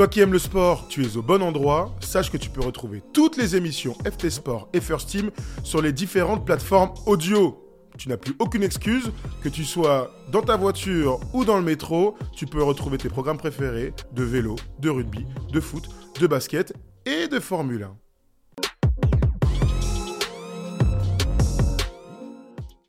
Toi 0.00 0.08
qui 0.08 0.20
aimes 0.20 0.32
le 0.32 0.38
sport, 0.38 0.88
tu 0.88 1.04
es 1.04 1.18
au 1.18 1.22
bon 1.22 1.42
endroit. 1.42 1.94
Sache 2.00 2.30
que 2.30 2.38
tu 2.38 2.48
peux 2.48 2.62
retrouver 2.62 3.02
toutes 3.12 3.36
les 3.36 3.54
émissions 3.54 3.92
FT 4.10 4.30
Sport 4.30 4.70
et 4.72 4.80
First 4.80 5.10
Team 5.10 5.30
sur 5.62 5.82
les 5.82 5.92
différentes 5.92 6.46
plateformes 6.46 6.94
audio. 7.04 7.62
Tu 7.98 8.08
n'as 8.08 8.16
plus 8.16 8.34
aucune 8.38 8.62
excuse, 8.62 9.12
que 9.42 9.50
tu 9.50 9.62
sois 9.62 10.10
dans 10.32 10.40
ta 10.40 10.56
voiture 10.56 11.20
ou 11.34 11.44
dans 11.44 11.58
le 11.58 11.62
métro, 11.62 12.16
tu 12.34 12.46
peux 12.46 12.62
retrouver 12.62 12.96
tes 12.96 13.10
programmes 13.10 13.36
préférés 13.36 13.92
de 14.12 14.22
vélo, 14.22 14.56
de 14.78 14.88
rugby, 14.88 15.26
de 15.52 15.60
foot, 15.60 15.90
de 16.18 16.26
basket 16.26 16.72
et 17.04 17.28
de 17.28 17.38
Formule 17.38 17.82
1. 17.82 18.09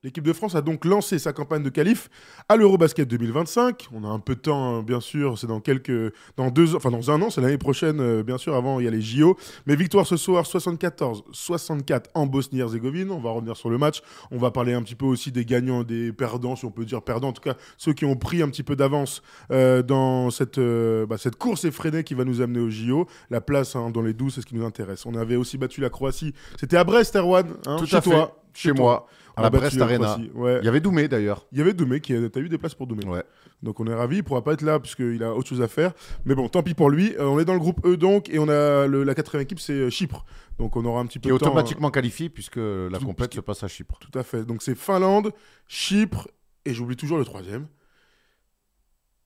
L'équipe 0.04 0.24
de 0.24 0.34
France 0.34 0.56
a 0.56 0.62
donc 0.62 0.84
lancé 0.84 1.20
sa 1.20 1.32
campagne 1.32 1.62
de 1.62 1.70
qualif 1.70 2.10
à 2.50 2.58
l'Eurobasket 2.58 3.08
2025. 3.08 3.90
On 3.94 4.04
a 4.04 4.08
un 4.08 4.18
peu 4.18 4.34
de 4.34 4.40
temps, 4.40 4.78
hein, 4.78 4.82
bien 4.82 5.00
sûr, 5.00 5.38
c'est 5.38 5.46
dans 5.46 5.60
quelques, 5.60 6.12
dans 6.38 6.50
deux, 6.50 6.76
enfin 6.76 6.90
dans 6.90 7.12
un 7.12 7.22
an, 7.22 7.30
c'est 7.30 7.40
l'année 7.40 7.60
prochaine, 7.60 8.00
euh, 8.00 8.24
bien 8.24 8.40
sûr. 8.40 8.56
Avant, 8.56 8.80
il 8.80 8.86
y 8.86 8.88
a 8.88 8.92
les 8.92 9.02
JO. 9.02 9.38
Mais 9.68 9.76
victoire 9.76 10.08
ce 10.08 10.18
soir, 10.18 10.46
74-64 10.46 12.06
en 12.16 12.26
Bosnie-Herzégovine. 12.26 13.12
On 13.12 13.20
va 13.20 13.30
revenir 13.30 13.56
sur 13.56 13.70
le 13.70 13.78
match. 13.78 14.02
On 14.32 14.40
va 14.40 14.50
parler 14.50 14.74
un 14.74 14.82
petit 14.82 14.96
peu 14.96 15.06
aussi 15.06 15.32
des 15.32 15.46
gagnants, 15.46 15.84
des 15.84 16.12
perdants, 16.12 16.56
si 16.56 16.66
on 16.66 16.72
peut 16.72 16.84
dire 16.86 17.04
perdants. 17.04 17.28
En 17.28 17.34
tout 17.34 17.44
cas, 17.44 17.54
ceux 17.78 17.94
qui 17.94 18.06
ont 18.06 18.16
pris 18.16 18.42
un 18.42 18.50
petit 18.50 18.64
peu 18.64 18.76
d'avance 18.76 19.22
euh, 19.52 19.84
dans 19.84 20.32
cette, 20.32 20.58
euh, 20.58 21.06
bah, 21.06 21.20
cette 21.20 21.36
course 21.36 21.64
effrénée 21.64 22.04
qui 22.04 22.16
va 22.16 22.26
nous 22.26 22.42
amener 22.42 22.60
aux 22.60 22.72
JO. 22.72 23.06
La 23.30 23.40
place 23.40 23.76
hein, 23.76 23.92
dans 23.92 24.02
les 24.02 24.14
12, 24.14 24.34
c'est 24.34 24.42
ce 24.42 24.48
qui 24.48 24.56
nous 24.56 24.66
intéresse. 24.66 25.06
On 25.06 25.14
avait 25.14 25.36
aussi 25.36 25.60
battu 25.60 25.80
la 25.80 25.92
Croatie. 25.92 26.34
C'était 26.60 26.78
à 26.78 26.84
Brest, 26.84 27.16
Erwan, 27.16 27.46
hein, 27.68 27.76
Tout 27.78 27.86
chez 27.86 27.98
à 27.98 28.02
fait. 28.02 28.10
Chez 28.54 28.74
moi, 28.74 29.08
à 29.36 29.42
la 29.44 29.50
Brest 29.50 29.80
Arena. 29.82 30.18
Ouais. 30.34 30.60
Il 30.62 30.66
y 30.66 30.68
avait 30.68 30.80
Doumé 30.82 31.08
d'ailleurs. 31.08 31.46
Il 31.52 31.58
y 31.58 31.62
avait 31.62 31.74
Doumé 31.74 32.00
qui 32.02 32.14
a 32.16 32.30
t'as 32.30 32.40
eu 32.42 32.50
des 32.50 32.58
places 32.58 32.76
pour 32.76 32.88
Doumé. 32.88 33.06
Ouais. 33.06 33.24
Donc 33.64 33.80
on 33.80 33.86
est 33.88 33.94
ravi, 33.94 34.18
il 34.18 34.24
pourra 34.24 34.44
pas 34.44 34.54
être 34.54 34.62
là 34.64 34.80
puisqu'il 34.80 35.24
a 35.24 35.34
autre 35.34 35.48
chose 35.48 35.62
à 35.62 35.68
faire. 35.68 35.94
Mais 36.26 36.36
bon, 36.36 36.50
tant 36.50 36.64
pis 36.64 36.74
pour 36.74 36.90
lui. 36.90 37.14
Euh, 37.18 37.26
on 37.26 37.40
est 37.40 37.46
dans 37.46 37.54
le 37.54 37.60
groupe 37.60 37.86
E 37.86 37.96
donc 37.96 38.28
et 38.30 38.40
on 38.40 38.50
a 38.50 38.88
le- 38.88 39.04
la 39.04 39.14
quatrième 39.16 39.44
équipe 39.44 39.60
c'est 39.60 39.74
euh, 39.74 39.90
Chypre. 39.90 40.26
Donc 40.60 40.76
on 40.76 40.84
aura 40.86 41.00
un 41.02 41.06
petit 41.06 41.20
peu 41.20 41.30
Qui 41.30 41.36
est 41.36 41.38
temps, 41.38 41.48
automatiquement 41.48 41.92
qualifié 41.92 42.30
puisque 42.30 42.58
la 42.58 42.98
Tout- 43.00 43.06
compète 43.06 43.34
se 43.36 43.40
passe 43.42 43.64
à 43.64 43.68
Chypre. 43.68 43.98
Tout 44.00 44.18
à 44.18 44.24
fait. 44.24 44.44
Donc 44.46 44.62
c'est 44.64 44.76
Finlande, 44.76 45.32
Chypre 45.68 46.28
et 46.66 46.74
j'oublie 46.74 46.96
toujours 46.98 47.18
le 47.18 47.26
troisième. 47.26 47.68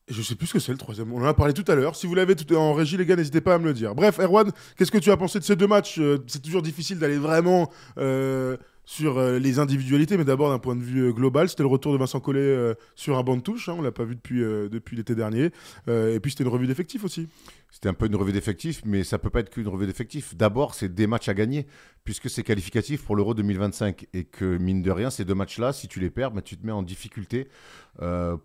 Et 0.07 0.13
je 0.13 0.21
sais 0.21 0.35
plus 0.35 0.45
ce 0.47 0.53
que 0.53 0.59
c'est 0.59 0.71
le 0.71 0.77
troisième. 0.77 1.11
On 1.13 1.21
en 1.21 1.25
a 1.25 1.33
parlé 1.33 1.51
tout 1.53 1.65
à 1.67 1.73
l'heure. 1.73 1.95
Si 1.95 2.05
vous 2.05 2.13
l'avez 2.13 2.35
tout 2.35 2.53
en 2.55 2.73
régie, 2.73 2.95
les 2.95 3.07
gars, 3.07 3.15
n'hésitez 3.15 3.41
pas 3.41 3.55
à 3.55 3.57
me 3.57 3.65
le 3.65 3.73
dire. 3.73 3.95
Bref, 3.95 4.19
Erwan, 4.19 4.51
qu'est-ce 4.77 4.91
que 4.91 4.99
tu 4.99 5.09
as 5.09 5.17
pensé 5.17 5.39
de 5.39 5.43
ces 5.43 5.55
deux 5.55 5.65
matchs? 5.65 5.97
Euh, 5.97 6.19
C'est 6.27 6.43
toujours 6.43 6.61
difficile 6.61 6.99
d'aller 6.99 7.17
vraiment 7.17 7.71
euh, 7.97 8.55
sur 8.85 9.17
euh, 9.17 9.39
les 9.39 9.59
individualités, 9.59 10.15
mais 10.15 10.25
d'abord 10.25 10.49
d'un 10.49 10.59
point 10.59 10.75
de 10.75 10.83
vue 10.83 11.07
euh, 11.07 11.11
global, 11.11 11.49
c'était 11.49 11.63
le 11.63 11.67
retour 11.67 11.91
de 11.91 11.97
Vincent 11.97 12.19
Collet 12.19 12.39
euh, 12.39 12.75
sur 12.95 13.17
un 13.17 13.23
banc 13.23 13.35
de 13.35 13.41
touche. 13.41 13.67
hein. 13.67 13.75
on 13.77 13.81
l'a 13.81 13.91
pas 13.91 14.05
vu 14.05 14.15
depuis, 14.15 14.39
depuis 14.39 14.95
l'été 14.95 15.15
dernier. 15.15 15.49
Et 15.87 16.19
puis 16.21 16.31
c'était 16.31 16.43
une 16.43 16.49
revue 16.49 16.67
d'effectifs 16.67 17.03
aussi. 17.03 17.27
C'était 17.71 17.89
un 17.89 17.93
peu 17.93 18.05
une 18.05 18.15
revue 18.15 18.31
d'effectifs, 18.31 18.83
mais 18.85 19.03
ça 19.03 19.17
peut 19.17 19.29
pas 19.29 19.41
être 19.41 19.49
qu'une 19.49 19.67
revue 19.67 19.87
d'effectifs. 19.87 20.35
D'abord, 20.35 20.75
c'est 20.75 20.93
des 20.93 21.07
matchs 21.07 21.27
à 21.27 21.33
gagner, 21.33 21.65
puisque 22.05 22.29
c'est 22.29 22.43
qualificatif 22.43 23.03
pour 23.03 23.15
l'Euro 23.15 23.33
2025. 23.33 24.07
Et 24.13 24.23
que, 24.23 24.57
mine 24.57 24.81
de 24.81 24.91
rien, 24.91 25.09
ces 25.09 25.25
deux 25.25 25.35
matchs-là, 25.35 25.73
si 25.73 25.87
tu 25.87 25.99
les 25.99 26.09
perds, 26.09 26.31
bah, 26.31 26.41
tu 26.41 26.55
te 26.55 26.65
mets 26.65 26.71
en 26.71 26.83
difficulté 26.83 27.47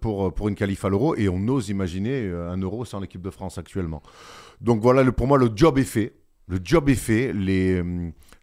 pour, 0.00 0.34
pour 0.34 0.48
une 0.48 0.54
qualif 0.54 0.84
à 0.84 0.88
l'Euro. 0.88 1.14
Et 1.16 1.28
on 1.28 1.46
ose 1.48 1.68
imaginer 1.68 2.28
un 2.28 2.56
Euro 2.56 2.84
sans 2.84 3.00
l'équipe 3.00 3.22
de 3.22 3.30
France 3.30 3.58
actuellement. 3.58 4.02
Donc 4.60 4.80
voilà, 4.80 5.10
pour 5.12 5.26
moi, 5.26 5.38
le 5.38 5.50
job 5.54 5.78
est 5.78 5.84
fait. 5.84 6.14
Le 6.48 6.58
job 6.62 6.88
est 6.88 6.94
fait. 6.94 7.32
Les, 7.32 7.82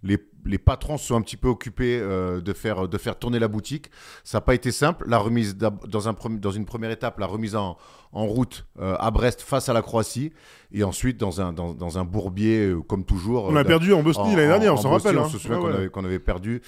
les, 0.03 0.18
les 0.47 0.58
patrons 0.58 0.97
sont 0.97 1.16
un 1.16 1.22
petit 1.22 1.38
peu 1.38 1.47
occupés 1.47 2.00
euh, 2.02 2.41
de, 2.41 2.53
faire, 2.53 2.88
tourner 3.19 3.40
la 3.40 3.47
boutique. 3.47 3.91
Ça 4.24 4.38
n'a 4.38 4.41
pas 4.41 4.56
été 4.56 4.72
simple. 4.72 5.06
La 5.08 5.18
remise 5.18 5.58
dans 5.58 6.52
une 6.52 6.66
première 6.66 6.91
étape, 6.91 7.19
la 7.19 7.28
remise 7.28 7.56
en, 7.56 7.78
en 8.13 8.25
route 8.25 8.66
euh, 8.79 8.95
à 9.00 9.12
Brest 9.12 9.41
face 9.41 9.69
à 9.69 9.73
la 9.73 9.81
Croatie. 9.81 10.31
Et 10.73 10.84
ensuite, 10.84 11.18
dans 11.18 11.40
un, 11.40 11.53
dans, 11.53 11.73
dans 11.73 11.97
un 11.97 12.03
bourbier, 12.03 12.68
euh, 12.68 12.81
comme 12.81 13.06
toujours. 13.06 13.45
On 13.45 13.56
euh, 13.56 13.59
a 13.59 13.63
perdu 13.63 13.94
en 13.94 14.03
Bosnie 14.03 14.35
l'année 14.35 14.47
dernière, 14.50 14.73
on 14.73 14.78
s'en 14.78 14.90
rappelle. 14.91 15.18
On 15.18 15.23
hein. 15.23 15.29
se 15.29 15.38
souvient 15.38 15.59
Ouais, 15.62 15.88
qu'on 15.90 16.03
avait, 16.03 16.19
perdu 16.19 16.62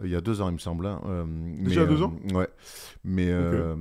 euh, 0.00 0.04
il 0.04 0.10
y 0.10 0.16
a 0.16 0.20
deux 0.20 0.42
ans, 0.42 0.48
il 0.50 0.54
me 0.54 0.58
semble. 0.58 0.84
hein. 0.86 1.00
Euh, 1.06 1.24
Déjà 1.60 1.82
mais, 1.82 1.86
deux 1.86 2.02
euh, 2.02 2.04
ans 2.04 2.12
Ouais. 2.34 2.48
Mais, 3.02 3.28
euh, 3.30 3.74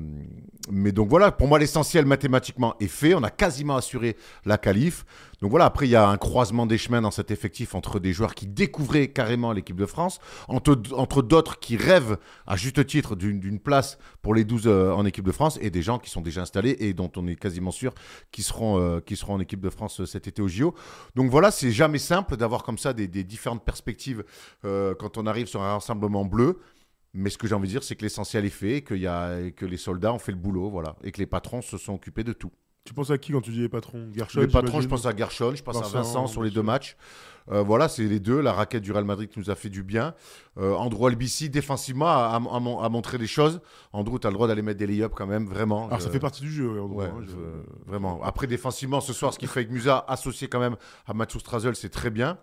mais 0.71 0.91
donc 0.93 1.09
voilà, 1.09 1.31
pour 1.31 1.47
moi, 1.47 1.59
l'essentiel 1.59 2.05
mathématiquement 2.05 2.75
est 2.79 2.87
fait. 2.87 3.15
On 3.15 3.23
a 3.23 3.29
quasiment 3.29 3.75
assuré 3.75 4.15
la 4.45 4.57
qualif. 4.57 5.03
Donc 5.41 5.49
voilà, 5.51 5.65
après, 5.65 5.87
il 5.87 5.91
y 5.91 5.95
a 5.97 6.07
un 6.07 6.15
croisement 6.17 6.65
des 6.65 6.77
chemins 6.77 7.01
dans 7.01 7.11
cet 7.11 7.29
effectif 7.29 7.75
entre 7.75 7.99
des 7.99 8.13
joueurs 8.13 8.33
qui 8.33 8.47
découvraient 8.47 9.09
carrément 9.09 9.51
l'équipe 9.51 9.75
de 9.75 9.85
France, 9.85 10.19
entre, 10.47 10.79
entre 10.93 11.21
d'autres 11.21 11.59
qui 11.59 11.75
rêvent 11.75 12.17
à 12.47 12.55
juste 12.55 12.85
titre 12.87 13.15
d'une 13.17 13.41
d'une 13.41 13.59
place 13.59 13.97
pour 14.21 14.33
les 14.33 14.45
12 14.45 14.63
euh, 14.67 14.91
en 14.93 15.05
équipe 15.05 15.25
de 15.25 15.33
France, 15.33 15.59
et 15.61 15.69
des 15.69 15.81
gens 15.81 15.99
qui 15.99 16.09
sont 16.09 16.21
déjà 16.21 16.41
installés 16.43 16.77
et 16.79 16.93
dont 16.93 17.04
on 17.15 17.27
est 17.27 17.35
quasiment 17.35 17.71
sûr 17.71 17.93
qu'ils 18.31 18.43
seront, 18.43 18.79
euh, 18.79 18.99
seront 19.13 19.35
en 19.35 19.39
équipe 19.39 19.61
de 19.61 19.69
France 19.69 20.01
euh, 20.01 20.05
cet 20.05 20.27
été 20.27 20.41
au 20.41 20.47
JO. 20.47 20.73
Donc 21.15 21.29
voilà, 21.29 21.51
c'est 21.51 21.71
jamais 21.71 21.99
simple 21.99 22.37
d'avoir 22.37 22.63
comme 22.63 22.77
ça 22.77 22.93
des, 22.93 23.07
différentes 23.07 23.63
perspectives 23.63 24.23
euh, 24.65 24.93
quand 24.95 25.17
on 25.17 25.25
arrive 25.25 25.47
sur 25.47 25.61
un 25.61 25.73
rassemblement 25.73 26.25
bleu. 26.25 26.59
Mais 27.13 27.29
ce 27.29 27.37
que 27.37 27.47
j'ai 27.47 27.55
envie 27.55 27.67
de 27.67 27.73
dire, 27.73 27.83
c'est 27.83 27.95
que 27.95 28.03
l'essentiel 28.03 28.43
est 28.43 28.49
fait, 28.49 28.77
et 28.77 28.81
et 28.81 29.51
que 29.53 29.65
les 29.65 29.77
soldats 29.77 30.11
ont 30.11 30.19
fait 30.19 30.33
le 30.33 30.37
boulot, 30.37 30.69
voilà, 30.69 30.97
et 31.01 31.11
que 31.11 31.19
les 31.19 31.25
patrons 31.25 31.61
se 31.61 31.77
sont 31.77 31.93
occupés 31.93 32.25
de 32.25 32.33
tout. 32.33 32.51
Tu 32.85 32.93
penses 32.93 33.09
à 33.09 33.17
qui 33.17 33.31
quand 33.31 33.41
tu 33.41 33.49
dis 33.49 33.61
les 33.61 33.67
patrons? 33.69 34.09
Gershon, 34.13 34.41
les 34.41 34.47
patrons, 34.47 34.79
je 34.79 34.87
pense 34.87 35.07
à 35.07 35.15
Gershon, 35.15 35.55
je 35.55 35.63
pense 35.63 35.75
Vincent, 35.75 35.89
à 35.89 36.01
Vincent 36.03 36.27
sur 36.27 36.43
les 36.43 36.51
deux 36.51 36.61
matchs. 36.61 36.95
Euh, 37.51 37.61
voilà, 37.63 37.87
c'est 37.89 38.03
les 38.03 38.19
deux. 38.19 38.41
La 38.41 38.53
raquette 38.53 38.83
du 38.83 38.91
Real 38.91 39.03
Madrid 39.05 39.27
qui 39.27 39.39
nous 39.39 39.49
a 39.49 39.55
fait 39.55 39.69
du 39.69 39.81
bien. 39.81 40.13
Euh, 40.59 40.73
Andrew 40.75 41.07
Albici, 41.07 41.49
défensivement, 41.49 42.07
a, 42.07 42.11
a- 42.11 42.35
a 42.35 42.59
mon- 42.59 42.79
a 42.79 42.89
montré 42.89 43.17
des 43.17 43.25
choses. 43.27 43.59
Andrew, 43.91 44.19
tu 44.19 44.27
as 44.27 44.29
le 44.29 44.35
droit 44.35 44.47
d'aller 44.47 44.61
mettre 44.61 44.77
des 44.79 44.85
lay-ups 44.87 45.13
quand 45.15 45.25
même, 45.25 45.47
vraiment. 45.47 45.87
Alors 45.87 45.99
Je- 45.99 46.05
ça 46.05 46.11
fait 46.11 46.19
partie 46.19 46.41
du 46.43 46.51
jeu. 46.51 46.79
ouais, 46.79 47.05
hein, 47.05 47.21
je- 47.25 47.89
vraiment. 47.89 48.21
Après, 48.23 48.45
défensivement, 48.45 49.01
ce 49.01 49.13
soir, 49.13 49.33
ce 49.33 49.39
qu'il 49.39 49.47
fait 49.47 49.61
avec 49.61 49.71
Musa, 49.71 50.05
associé 50.07 50.47
quand 50.47 50.59
même 50.59 50.75
à 51.07 51.13
Mathieu 51.15 51.39
Strazel, 51.39 51.75
c'est 51.75 51.89
très 51.89 52.11
bien. 52.11 52.37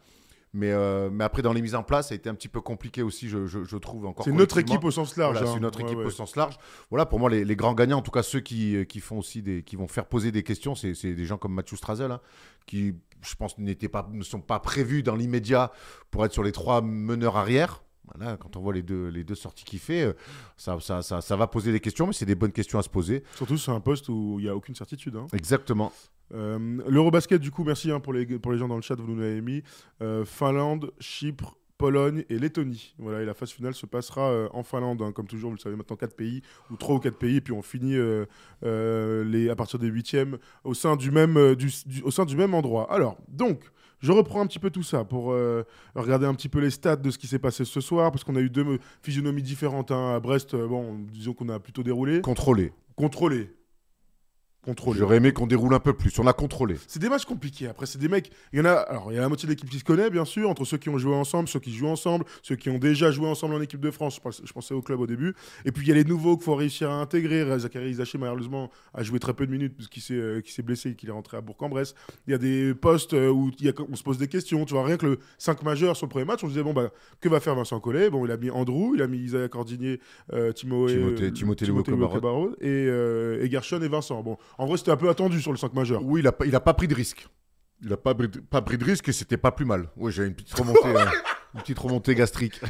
Mais, 0.55 0.71
euh, 0.71 1.09
mais 1.11 1.25
après, 1.25 1.41
dans 1.41 1.55
les 1.55 1.63
mises 1.63 1.75
en 1.75 1.83
place, 1.83 2.09
ça 2.09 2.13
a 2.13 2.17
été 2.17 2.29
un 2.29 2.35
petit 2.35 2.49
peu 2.49 2.61
compliqué 2.61 3.03
aussi, 3.03 3.27
je, 3.29 3.47
je- 3.47 3.65
je 3.65 3.77
trouve 3.79 4.05
encore. 4.05 4.25
C'est 4.27 4.33
notre 4.33 4.59
équipe 4.59 4.85
au 4.85 4.91
sens 4.91 5.17
large. 5.17 5.37
Voilà, 5.37 5.49
hein. 5.51 5.55
c'est 5.55 5.61
notre 5.61 5.79
Ouais, 5.79 5.85
équipe 5.87 5.99
ouais. 5.99 6.05
au 6.05 6.11
sens 6.11 6.37
large. 6.37 6.59
Voilà, 6.91 7.07
pour 7.07 7.19
moi, 7.19 7.31
les, 7.31 7.45
les 7.45 7.57
grands 7.57 7.73
gagnants, 7.73 7.99
en 7.99 8.03
tout 8.03 8.11
cas 8.11 8.23
ceux 8.23 8.41
qui, 8.41 8.85
qui 8.87 9.01
font 9.01 9.19
aussi 9.19 9.41
des, 9.41 9.63
qui 9.63 9.77
vont 9.77 9.89
faire 9.89 10.05
poser 10.07 10.31
des 10.31 10.43
questions, 10.43 10.75
c'est 10.75 10.95
c'est 10.95 11.15
des 11.15 11.25
gens 11.25 11.39
comme 11.39 11.55
Mathieu 11.55 11.77
Strazel, 11.79 12.11
hein, 12.13 12.21
qui, 12.67 12.95
je 13.23 13.35
pense, 13.35 13.57
n'étaient 13.57 13.89
pas, 13.89 14.07
ne 14.13 14.23
sont 14.23 14.41
pas 14.43 14.61
prévus 14.61 15.03
dans 15.03 15.15
l'immédiat 15.17 15.73
pour 16.11 16.25
être 16.27 16.33
sur 16.35 16.43
les 16.43 16.53
trois 16.53 16.83
meneurs 16.83 17.37
arrière. 17.39 17.83
Voilà, 18.15 18.37
quand 18.37 18.57
on 18.57 18.61
voit 18.61 18.75
les 18.75 18.83
deux, 18.83 19.07
les 19.09 19.25
deux 19.25 19.37
sorties 19.37 19.65
qu'il 19.65 19.79
fait, 19.79 20.03
euh, 20.03 20.13
ça, 20.59 20.77
ça, 20.81 21.01
ça, 21.01 21.23
ça 21.23 21.37
va 21.37 21.47
poser 21.47 21.73
des 21.73 21.81
questions, 21.81 22.07
mais 22.07 22.13
c'est 22.13 22.27
des 22.27 22.35
bonnes 22.35 22.53
questions 22.53 22.79
à 22.79 22.83
se 22.83 22.91
poser. 22.91 23.23
Surtout 23.37 23.57
sur 23.57 23.73
un 23.73 23.81
poste 23.81 24.11
où 24.11 24.37
il 24.39 24.43
n'y 24.43 24.51
a 24.51 24.55
aucune 24.57 24.75
certitude. 24.75 25.17
hein. 25.17 25.29
Exactement. 25.33 25.93
Euh, 26.35 26.79
L'Eurobasket, 26.89 27.41
du 27.41 27.51
coup, 27.51 27.65
merci 27.65 27.91
hein, 27.91 28.01
pour, 28.01 28.13
les, 28.13 28.27
pour 28.39 28.53
les 28.53 28.59
gens 28.59 28.69
dans 28.69 28.77
le 28.77 28.83
chat, 28.83 28.95
vous 28.95 29.07
nous 29.15 29.21
l'avez 29.21 29.41
mis. 29.41 29.63
Euh, 30.01 30.25
Finlande, 30.25 30.91
Chypre, 30.99 31.57
Pologne 31.79 32.25
et 32.31 32.39
Lettonie. 32.39 32.95
Voilà, 32.99 33.23
et 33.23 33.25
la 33.25 33.35
phase 33.35 33.51
finale 33.51 33.75
se 33.75 33.87
passera 33.87 34.31
euh, 34.31 34.49
en 34.53 34.63
Finlande, 34.63 35.03
hein, 35.03 35.13
comme 35.13 35.27
toujours, 35.27 35.51
vous 35.51 35.57
le 35.57 35.61
savez 35.61 35.77
maintenant, 35.77 35.97
4 35.97 36.15
pays, 36.15 36.43
ou 36.71 36.77
3 36.77 36.95
ou 36.97 36.99
4 37.01 37.19
pays, 37.19 37.37
et 37.37 37.41
puis 37.41 37.53
on 37.53 37.61
finit 37.63 37.97
euh, 37.97 38.25
euh, 38.65 39.25
les, 39.25 39.49
à 39.51 39.57
partir 39.57 39.79
des 39.79 39.89
huitièmes 39.89 40.39
au 40.65 40.75
sein 40.75 40.97
du 40.97 41.11
même, 41.11 41.55
du, 41.55 41.71
du- 41.87 42.03
au 42.03 42.11
sein 42.11 42.25
du 42.25 42.37
même 42.37 42.55
endroit. 42.55 42.91
Alors, 42.93 43.17
donc, 43.29 43.61
je 44.01 44.11
reprends 44.13 44.41
un 44.41 44.47
petit 44.47 44.59
peu 44.59 44.71
tout 44.71 44.83
ça 44.83 45.05
pour 45.05 45.33
regarder 45.95 46.27
un 46.27 46.35
petit 46.35 46.49
peu 46.49 46.59
les 46.59 46.71
stats 46.71 46.97
de 46.97 47.09
ce 47.11 47.19
qui 47.19 47.29
s'est 47.29 47.39
passé 47.39 47.65
ce 47.65 47.81
soir, 47.81 48.11
parce 48.11 48.25
qu'on 48.25 48.35
a 48.35 48.41
eu 48.41 48.51
deux 48.51 48.79
physionomies 49.03 49.43
différentes. 49.43 49.93
hein. 49.93 50.15
À 50.17 50.19
Brest, 50.21 50.57
bon, 50.57 50.99
disons 51.13 51.35
qu'on 51.35 51.49
a 51.51 51.61
plutôt 51.61 51.85
déroulé. 51.85 52.21
Contrôlé. 52.21 52.73
Contrôlé. 52.97 53.51
Contrôlé. 54.65 55.01
J'aurais 55.01 55.17
aimé 55.17 55.33
qu'on 55.33 55.49
déroule 55.49 55.75
un 55.75 55.81
peu 55.81 55.93
plus. 55.93 56.17
On 56.21 56.27
a 56.29 56.33
contrôlé. 56.33 56.77
C'est 56.87 57.01
des 57.01 57.09
matchs 57.09 57.25
compliqués. 57.25 57.67
Après, 57.67 57.85
c'est 57.85 57.99
des 57.99 58.09
mecs. 58.09 58.31
Il 58.53 58.61
y 58.61 58.63
en 58.63 58.65
a. 58.65 58.73
Alors, 58.75 59.11
il 59.11 59.17
y 59.17 59.19
a 59.19 59.21
la 59.21 59.29
moitié 59.29 59.49
de 59.49 59.53
l'équipe 59.53 59.69
qui 59.69 59.81
se 59.81 59.85
connaît, 59.85 60.09
bien 60.09 60.25
sûr, 60.25 60.49
entre 60.49 60.65
ceux 60.65 60.79
qui 60.79 60.89
ont 60.89 60.99
joué 60.99 61.13
ensemble, 61.17 61.49
ceux 61.49 61.59
qui 61.59 61.73
jouent 61.75 61.89
ensemble, 61.89 62.25
ceux 62.43 62.55
qui 62.55 62.71
ont 62.71 62.79
déjà 62.79 63.11
joué 63.11 63.27
ensemble 63.27 63.55
en 63.57 63.61
équipe 63.61 63.81
de 63.81 63.91
France. 63.91 64.21
Je, 64.45 64.53
pensais 64.53 64.73
au 64.73 64.81
club 64.81 65.01
au 65.01 65.09
début. 65.09 65.35
Et 65.65 65.73
puis, 65.73 65.85
il 65.85 65.89
y 65.89 65.93
a 65.93 65.97
les 65.97 66.05
nouveaux 66.05 66.37
qu'il 66.37 66.45
faut 66.45 66.55
réussir 66.55 66.91
à 66.91 66.95
intégrer. 66.95 67.45
Zachary 67.59 67.91
Isaché, 67.91 68.19
malheureusement, 68.19 68.71
a 68.95 69.03
joué 69.03 69.19
très 69.19 69.35
peu 69.35 69.47
de 69.49 69.51
minutes 69.51 69.75
puisqu'il 69.75 70.01
s'est 70.01 70.15
euh, 70.15 70.41
qu'il 70.41 70.53
s'est 70.53 70.63
blessé 70.63 70.91
et 70.91 70.95
qu'il 70.95 71.09
est 71.09 71.13
rentré 71.13 71.37
à 71.37 71.41
Bourg-en-Bresse. 71.41 71.95
Il 72.29 72.31
y 72.31 72.35
a 72.35 72.39
des 72.39 72.73
postes 72.75 73.15
euh, 73.15 73.31
où 73.31 73.51
il 73.59 73.67
y 73.67 73.69
a- 73.69 73.73
on 73.91 73.97
se 73.97 74.05
pose 74.05 74.19
des 74.19 74.29
questions. 74.29 74.65
Tu 74.65 74.75
vois, 74.75 74.85
rien 74.85 74.97
que 74.97 75.07
le 75.07 75.19
5 75.39 75.65
majeur 75.65 75.97
sur 75.97 76.07
le 76.07 76.11
premier 76.11 76.25
match, 76.25 76.45
on 76.45 76.47
se 76.47 76.53
disait, 76.53 76.63
bon, 76.63 76.73
bah, 76.73 76.91
que 77.21 77.29
va 77.29 77.41
faire 77.41 77.57
Vincent 77.57 77.81
Collet? 77.81 78.11
Bon, 78.11 78.25
il 78.25 78.31
a 78.31 78.37
mis 78.37 78.51
Andrew, 78.51 78.93
il 78.95 79.03
a 79.03 79.09
mis 79.09 79.19
Isaiah 79.19 79.49
Cordigné, 79.49 79.99
euh, 80.33 80.53
Timothée- 80.53 81.33
Timothée. 81.33 81.67
Cabarrot 82.13 82.51
et, 82.61 82.67
euh, 82.69 83.43
et 83.43 83.51
Gershon 83.51 83.83
et 83.83 83.89
Vincent. 83.89 84.23
Bon, 84.23 84.37
En 84.59 84.67
vrai, 84.67 84.77
c'était 84.79 84.91
un 84.91 84.97
peu 84.97 85.09
attendu 85.09 85.41
sur 85.41 85.51
le 85.53 85.59
5 85.59 85.73
majeur. 85.75 86.03
Oui, 86.05 86.21
il 86.21 86.27
a, 86.27 86.33
pas- 86.33 86.47
il 86.47 86.55
a 86.55 86.61
pas 86.61 86.75
pris 86.75 86.89
de 86.89 86.95
risque. 86.95 87.27
Il 87.85 87.93
a 87.93 87.97
pas, 87.97 88.15
pris 88.15 88.29
de- 88.29 88.41
pas 88.41 88.63
pris 88.63 88.79
de 88.79 88.85
risque 88.85 89.09
et 89.09 89.13
c'était 89.13 89.37
pas 89.37 89.51
plus 89.51 89.65
mal. 89.65 89.89
Oui, 89.97 90.13
j'ai 90.13 90.25
une 90.25 90.35
petite 90.35 90.55
remontée, 90.55 90.81
euh, 90.87 91.05
une 91.55 91.61
petite 91.61 91.79
remontée 91.79 92.15
gastrique. 92.15 92.61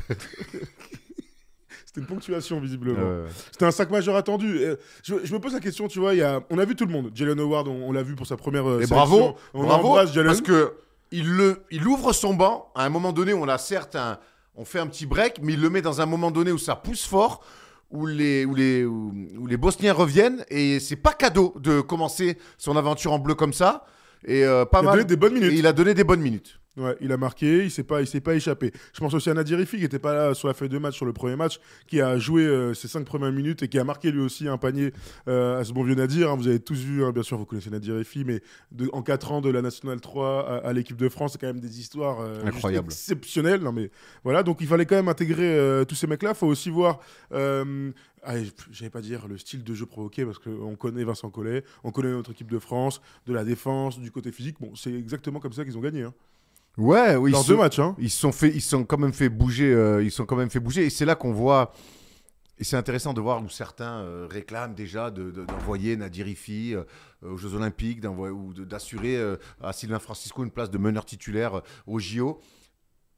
C'était 1.84 2.00
une 2.00 2.06
ponctuation, 2.06 2.58
visiblement. 2.61 3.00
Euh, 3.02 3.29
C'était 3.50 3.67
un 3.67 3.70
5 3.70 3.90
majeur 3.90 4.17
attendu. 4.17 4.58
Euh, 4.61 4.76
Je, 5.02 5.17
je 5.25 5.32
me 5.34 5.38
pose 5.40 5.52
la 5.52 5.61
question, 5.61 5.88
tu 5.88 5.99
vois, 5.99 6.14
y 6.14 6.23
a... 6.23 6.40
on 6.49 6.58
a 6.58 6.64
vu 6.64 6.75
tout 6.75 6.87
le 6.87 6.93
monde. 6.93 7.11
Jalen 7.14 7.38
Howard, 7.38 7.69
on, 7.69 7.88
on 7.88 7.93
l'a 7.93 8.02
vu 8.02 8.14
pour 8.14 8.26
sa 8.26 8.37
première 8.38 8.67
euh, 8.67 8.81
Et 8.81 8.87
sélection. 8.87 8.96
bravo, 8.96 9.37
On 9.52 9.64
bravo, 9.64 9.94
parce 9.96 10.40
que 10.40 10.73
il, 11.11 11.31
le, 11.31 11.62
il 11.70 11.87
ouvre 11.87 12.14
son 12.14 12.32
banc 12.32 12.70
à 12.75 12.87
un 12.87 12.88
moment 12.88 13.12
donné 13.12 13.34
on 13.34 13.46
a 13.46 13.58
certes 13.58 13.96
un, 13.96 14.19
on 14.55 14.64
fait 14.64 14.79
un 14.79 14.87
petit 14.87 15.05
break, 15.05 15.40
mais 15.43 15.52
il 15.52 15.61
le 15.61 15.69
met 15.69 15.82
dans 15.82 16.00
un 16.00 16.06
moment 16.06 16.31
donné 16.31 16.50
où 16.52 16.56
ça 16.56 16.75
pousse 16.76 17.05
fort, 17.05 17.44
où 17.93 18.06
les, 18.06 18.44
où 18.44 18.55
les, 18.55 18.85
où, 18.85 19.12
où 19.39 19.47
les 19.47 19.56
Bosniens 19.56 19.93
reviennent 19.93 20.44
et 20.49 20.81
c'est 20.81 20.97
pas 20.97 21.12
cadeau 21.12 21.55
de 21.61 21.81
commencer 21.81 22.39
son 22.59 22.77
aventure 22.77 23.12
en 23.12 23.19
bleu 23.19 23.35
comme 23.35 23.53
ça. 23.53 23.85
Et 24.25 24.44
euh, 24.44 24.65
pas 24.65 24.81
Il 24.81 24.87
a 24.87 24.91
mal. 24.91 24.94
donné 24.99 25.05
des 25.09 25.17
bonnes 25.17 25.35
minutes. 25.35 25.53
Et 25.53 25.56
il 25.56 25.67
a 25.67 25.73
donné 25.73 25.94
des 25.94 26.05
bonnes 26.05 26.21
minutes. 26.21 26.59
Ouais, 26.78 26.96
il 27.02 27.12
a 27.12 27.19
marqué, 27.19 27.64
il 27.64 27.70
s'est 27.70 27.82
pas, 27.84 28.00
il 28.00 28.06
s'est 28.06 28.22
pas 28.22 28.34
échappé. 28.34 28.72
Je 28.94 29.00
pense 29.00 29.12
aussi 29.12 29.28
à 29.28 29.34
Nadirifi 29.34 29.76
qui 29.76 29.84
était 29.84 29.98
pas 29.98 30.14
là 30.14 30.32
sur 30.34 30.48
la 30.48 30.54
feuille 30.54 30.70
de 30.70 30.78
match 30.78 30.96
sur 30.96 31.04
le 31.04 31.12
premier 31.12 31.36
match, 31.36 31.60
qui 31.86 32.00
a 32.00 32.19
joué 32.19 32.46
euh, 32.46 32.72
ses 32.72 32.88
cinq 32.88 33.04
premières 33.04 33.30
minutes 33.30 33.62
et 33.62 33.69
qui 33.69 33.78
a 33.78 33.84
marqué 33.84 34.10
lui 34.10 34.20
aussi 34.20 34.48
un 34.48 34.56
panier 34.56 34.92
euh, 35.28 35.60
à 35.60 35.64
ce 35.64 35.72
bon 35.74 35.84
vieux 35.84 35.94
Nadir. 35.94 36.30
hein. 36.30 36.36
Vous 36.36 36.48
avez 36.48 36.60
tous 36.60 36.78
vu, 36.80 37.04
hein, 37.04 37.12
bien 37.12 37.22
sûr, 37.22 37.36
vous 37.36 37.44
connaissez 37.44 37.69
Nadirifi, 37.69 38.24
mais 38.24 38.40
de- 38.70 38.88
en 38.94 39.02
4 39.02 39.32
ans 39.32 39.42
de 39.42 39.50
la 39.50 39.60
Nationale 39.60 40.00
3 40.00 40.48
à, 40.48 40.69
à 40.69 40.72
l'équipe 40.72 40.96
de 40.96 41.10
France, 41.10 41.32
c'est 41.32 41.38
quand 41.40 41.46
même 41.46 41.60
des 41.60 41.78
histoires 41.78 42.20
euh, 42.22 42.42
Incroyable. 42.46 42.86
exceptionnelles. 42.86 43.60
Non 43.60 43.72
mais 43.72 43.90
voilà, 44.24 44.42
donc 44.42 44.58
il 44.62 44.66
fallait 44.66 44.86
quand 44.86 44.96
même 44.96 45.08
intégrer 45.08 45.84
tous 45.86 45.94
ces 45.94 46.06
mecs-là. 46.06 46.30
Il 46.30 46.36
faut 46.36 46.46
aussi 46.46 46.70
voir. 46.70 47.00
Allez, 48.24 48.46
j'allais 48.70 48.88
pas 48.90 49.00
dire 49.00 49.26
le 49.26 49.36
style 49.36 49.64
de 49.64 49.74
jeu 49.74 49.84
provoqué 49.84 50.24
parce 50.24 50.38
qu'on 50.38 50.76
connaît 50.76 51.02
Vincent 51.02 51.28
Collet, 51.28 51.64
on 51.82 51.90
connaît 51.90 52.12
notre 52.12 52.30
équipe 52.30 52.50
de 52.52 52.60
France, 52.60 53.00
de 53.26 53.32
la 53.34 53.42
défense, 53.44 53.98
du 53.98 54.12
côté 54.12 54.30
physique. 54.30 54.56
Bon, 54.60 54.74
c'est 54.76 54.92
exactement 54.94 55.40
comme 55.40 55.52
ça 55.52 55.64
qu'ils 55.64 55.76
ont 55.76 55.80
gagné. 55.80 56.02
Hein. 56.04 56.14
Ouais, 56.78 57.16
oui. 57.16 57.32
Dans 57.32 57.42
ils 57.42 57.46
deux 57.46 57.54
sont- 57.54 57.60
matchs. 57.60 57.78
Hein. 57.78 57.94
ils 57.98 58.10
se 58.10 58.19
sont 58.19 58.32
fait, 58.32 58.48
ils 58.48 58.62
sont 58.62 58.84
quand 58.84 58.98
même 58.98 59.12
fait 59.12 59.28
bouger, 59.28 59.72
euh, 59.74 60.02
ils 60.02 60.10
sont 60.10 60.24
quand 60.24 60.36
même 60.36 60.50
fait 60.50 60.60
bouger, 60.60 60.86
et 60.86 60.90
c'est 60.90 61.04
là 61.04 61.14
qu'on 61.14 61.32
voit. 61.32 61.72
Et 62.58 62.64
c'est 62.64 62.76
intéressant 62.76 63.12
de 63.12 63.20
voir 63.20 63.42
où 63.42 63.48
certains 63.48 64.00
euh, 64.02 64.26
réclament 64.30 64.74
déjà 64.74 65.10
de- 65.10 65.30
de- 65.30 65.44
d'envoyer 65.44 65.96
Nadirifi 65.96 66.74
euh, 66.74 66.84
aux 67.22 67.36
Jeux 67.36 67.54
Olympiques, 67.54 68.00
d'envoyer- 68.00 68.32
ou 68.32 68.54
de- 68.54 68.64
d'assurer 68.64 69.20
à 69.60 69.72
Sylvain 69.72 69.98
Francisco 69.98 70.44
une 70.44 70.50
place 70.50 70.70
de 70.70 70.78
meneur 70.78 71.04
titulaire 71.04 71.56
euh, 71.58 71.60
au 71.86 71.98
JO. 71.98 72.40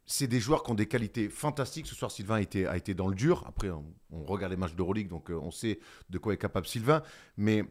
C'est 0.07 0.27
des 0.27 0.41
joueurs 0.41 0.63
qui 0.63 0.71
ont 0.71 0.75
des 0.75 0.87
qualités 0.87 1.29
fantastiques. 1.29 1.87
Ce 1.87 1.95
soir, 1.95 2.11
Sylvain 2.11 2.37
a 2.37 2.41
été, 2.41 2.67
a 2.67 2.77
été 2.77 2.93
dans 2.95 3.09
le 3.09 3.15
dur. 3.15 3.45
Après, 3.49 3.71
on, 3.71 3.85
on 4.11 4.25
regarde 4.25 4.53
les 4.53 4.59
matchs 4.59 4.75
d'Euroleague, 4.75 5.09
donc 5.09 5.31
on 5.31 5.51
sait 5.51 5.79
de 6.11 6.19
quoi 6.19 6.35
est 6.35 6.39
capable 6.39 6.67
Sylvain. 6.67 7.03
Mais 7.39 7.65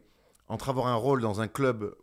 entre 0.48 0.68
avoir 0.68 0.86
un 0.88 0.96
rôle 0.96 1.20
dans 1.22 1.40
un 1.40 1.46
club 1.48 1.94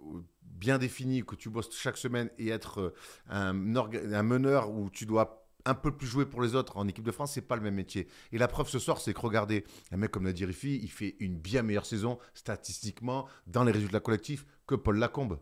bien 0.61 0.77
défini, 0.77 1.25
que 1.25 1.33
tu 1.35 1.49
bosses 1.49 1.75
chaque 1.75 1.97
semaine, 1.97 2.29
et 2.37 2.49
être 2.49 2.79
euh, 2.79 2.93
un, 3.29 3.51
meneur 3.53 4.69
où 4.69 4.89
tu 4.91 5.07
dois 5.07 5.43
un 5.65 5.73
peu 5.73 5.91
plus 5.91 6.07
jouer 6.07 6.25
pour 6.25 6.41
les 6.41 6.53
autres 6.55 6.77
en 6.77 6.87
équipe 6.87 7.03
de 7.03 7.11
France, 7.11 7.33
c'est 7.33 7.41
pas 7.41 7.55
le 7.55 7.63
même 7.63 7.73
métier. 7.75 8.07
Et 8.31 8.37
la 8.37 8.47
preuve 8.47 8.69
ce 8.69 8.77
soir, 8.79 8.99
c'est 9.01 9.13
que 9.13 9.19
regardez, 9.19 9.65
un 9.91 9.97
mec 9.97 10.11
comme 10.11 10.23
Nadir 10.23 10.47
Rifi, 10.47 10.79
il 10.81 10.89
fait 10.91 11.15
une 11.19 11.35
bien 11.37 11.63
meilleure 11.63 11.85
saison 11.87 12.19
statistiquement 12.35 13.27
dans 13.47 13.63
les 13.63 13.71
résultats 13.71 13.99
collectifs 13.99 14.45
que 14.67 14.75
Paul 14.75 14.97
Lacombe. 14.97 15.39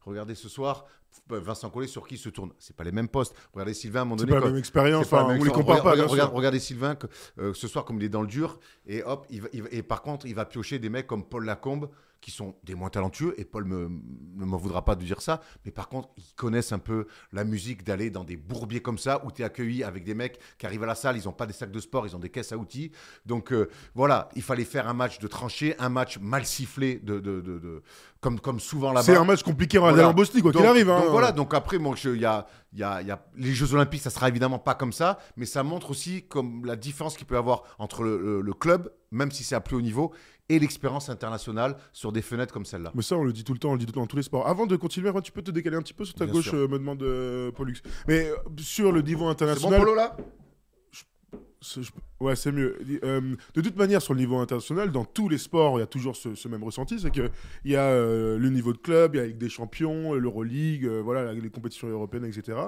Regardez 0.00 0.34
ce 0.34 0.48
soir, 0.48 0.86
Vincent 1.28 1.68
Collet 1.70 1.86
sur 1.86 2.06
qui 2.06 2.14
il 2.14 2.18
se 2.18 2.28
tourne. 2.28 2.52
C'est 2.58 2.76
pas 2.76 2.84
les 2.84 2.92
mêmes 2.92 3.08
postes. 3.08 3.34
Regardez 3.52 3.74
Sylvain 3.74 4.00
à 4.00 4.02
un 4.02 4.04
moment 4.04 4.18
C'est 4.18 4.26
donné. 4.26 4.38
pas 4.38 4.44
la 4.46 4.50
même 4.52 4.58
expérience, 4.58 5.06
c'est 5.08 5.14
enfin, 5.16 5.36
on 5.38 5.42
les 5.44 5.50
compare 5.50 5.82
pas. 5.82 5.94
Regardez 5.94 6.60
Sylvain 6.60 6.94
que, 6.94 7.06
euh, 7.38 7.52
ce 7.54 7.66
soir, 7.68 7.84
comme 7.84 7.96
il 7.98 8.04
est 8.04 8.08
dans 8.10 8.22
le 8.22 8.28
dur, 8.28 8.58
et 8.86 9.02
hop, 9.02 9.26
il 9.30 9.42
va- 9.42 9.48
il 9.52 9.62
va- 9.64 9.68
et 9.72 9.82
par 9.82 10.02
contre, 10.02 10.26
il 10.26 10.34
va 10.34 10.44
piocher 10.44 10.78
des 10.78 10.88
mecs 10.90 11.06
comme 11.06 11.26
Paul 11.28 11.44
Lacombe, 11.44 11.90
qui 12.26 12.32
sont 12.32 12.56
des 12.64 12.74
moins 12.74 12.90
talentueux, 12.90 13.34
et 13.40 13.44
Paul 13.44 13.64
me- 13.66 13.88
ne 13.88 14.44
m'en 14.44 14.56
voudra 14.56 14.84
pas 14.84 14.96
de 14.96 15.04
dire 15.04 15.22
ça, 15.22 15.40
mais 15.64 15.70
par 15.70 15.88
contre, 15.88 16.08
ils 16.16 16.34
connaissent 16.34 16.72
un 16.72 16.80
peu 16.80 17.06
la 17.32 17.44
musique 17.44 17.84
d'aller 17.84 18.10
dans 18.10 18.24
des 18.24 18.36
bourbiers 18.36 18.82
comme 18.82 18.98
ça, 18.98 19.24
où 19.24 19.30
tu 19.30 19.42
es 19.42 19.44
accueilli 19.44 19.84
avec 19.84 20.02
des 20.02 20.14
mecs 20.16 20.40
qui 20.58 20.66
arrivent 20.66 20.82
à 20.82 20.86
la 20.86 20.96
salle, 20.96 21.16
ils 21.16 21.26
n'ont 21.26 21.32
pas 21.32 21.46
des 21.46 21.52
sacs 21.52 21.70
de 21.70 21.78
sport, 21.78 22.04
ils 22.04 22.16
ont 22.16 22.18
des 22.18 22.28
caisses 22.28 22.50
à 22.50 22.58
outils. 22.58 22.90
Donc 23.26 23.52
euh, 23.52 23.68
voilà, 23.94 24.28
il 24.34 24.42
fallait 24.42 24.64
faire 24.64 24.88
un 24.88 24.92
match 24.92 25.20
de 25.20 25.28
tranchée, 25.28 25.76
un 25.78 25.88
match 25.88 26.18
mal 26.18 26.44
sifflé, 26.44 26.96
de, 26.96 27.20
de- 27.20 27.40
de- 27.40 27.60
de- 27.60 27.82
comme, 28.20 28.40
comme 28.40 28.58
souvent 28.58 28.88
là-bas. 28.92 29.04
C'est 29.04 29.14
un 29.16 29.22
match 29.24 29.44
compliqué 29.44 29.76
à 29.76 29.82
Voilà. 29.82 30.08
en 30.08 30.12
Bosnie, 30.12 30.42
quoi 30.42 30.50
qu'il 30.50 30.66
arrive. 30.66 30.90
hein. 30.90 31.02
Donc 31.02 31.10
voilà, 31.10 31.30
donc 31.30 31.54
après, 31.54 31.78
je- 31.94 32.08
il 32.08 32.20
y 32.20 32.24
a, 32.24 32.44
y 32.72 32.82
a- 32.82 33.02
y 33.02 33.10
a- 33.12 33.24
les 33.36 33.52
Jeux 33.54 33.72
Olympiques, 33.72 34.02
ça 34.02 34.10
sera 34.10 34.28
évidemment 34.28 34.58
pas 34.58 34.74
comme 34.74 34.92
ça, 34.92 35.20
mais 35.36 35.46
ça 35.46 35.62
montre 35.62 35.92
aussi 35.92 36.24
comme 36.26 36.64
la 36.66 36.74
différence 36.74 37.16
qu'il 37.16 37.26
peut 37.28 37.36
y 37.36 37.38
avoir 37.38 37.62
entre 37.78 38.02
le, 38.02 38.18
le- 38.20 38.40
le 38.40 38.52
club, 38.52 38.90
même 39.12 39.30
si 39.30 39.44
c'est 39.44 39.54
à 39.54 39.60
plus 39.60 39.76
haut 39.76 39.80
niveau, 39.80 40.12
et 40.48 40.58
l'expérience 40.58 41.08
internationale 41.08 41.76
sur 41.92 42.12
des 42.12 42.22
fenêtres 42.22 42.52
comme 42.52 42.64
celle-là. 42.64 42.92
Mais 42.94 43.02
ça, 43.02 43.16
on 43.16 43.24
le 43.24 43.32
dit 43.32 43.44
tout 43.44 43.52
le 43.52 43.58
temps, 43.58 43.70
on 43.70 43.72
le 43.72 43.78
dit 43.78 43.86
tout 43.86 43.90
le 43.90 43.94
temps 43.94 44.00
dans 44.02 44.06
tous 44.06 44.16
les 44.16 44.22
sports. 44.22 44.46
Avant 44.46 44.66
de 44.66 44.76
continuer, 44.76 45.10
tu 45.22 45.32
peux 45.32 45.42
te 45.42 45.50
décaler 45.50 45.76
un 45.76 45.82
petit 45.82 45.94
peu 45.94 46.04
sur 46.04 46.14
ta 46.14 46.24
Bien 46.24 46.34
gauche, 46.34 46.44
sûr. 46.50 46.54
euh, 46.54 46.68
me 46.68 46.78
demande 46.78 47.02
euh, 47.02 47.50
Pollux. 47.52 47.74
Mais 48.06 48.28
euh, 48.30 48.36
sur 48.58 48.92
le 48.92 49.02
niveau 49.02 49.20
C'est 49.20 49.24
bon, 49.24 49.30
international. 49.30 49.80
Polo, 49.80 49.94
là? 49.94 50.16
Ouais, 52.20 52.36
c'est 52.36 52.52
mieux. 52.52 52.78
Euh, 53.04 53.36
de 53.54 53.60
toute 53.60 53.76
manière, 53.76 54.00
sur 54.00 54.14
le 54.14 54.20
niveau 54.20 54.38
international, 54.38 54.90
dans 54.90 55.04
tous 55.04 55.28
les 55.28 55.38
sports, 55.38 55.78
il 55.78 55.80
y 55.80 55.84
a 55.84 55.86
toujours 55.86 56.16
ce, 56.16 56.48
même 56.48 56.64
ressenti 56.64 56.98
c'est 56.98 57.10
qu'il 57.10 57.30
y 57.64 57.76
a 57.76 57.82
euh, 57.82 58.38
le 58.38 58.48
niveau 58.50 58.72
de 58.72 58.78
club, 58.78 59.14
il 59.14 59.18
y 59.18 59.24
a 59.24 59.28
des 59.28 59.48
Champions, 59.48 60.14
l'Euroleague, 60.14 60.86
euh, 60.86 61.02
voilà, 61.02 61.32
les 61.32 61.50
compétitions 61.50 61.88
européennes, 61.88 62.24
etc. 62.24 62.58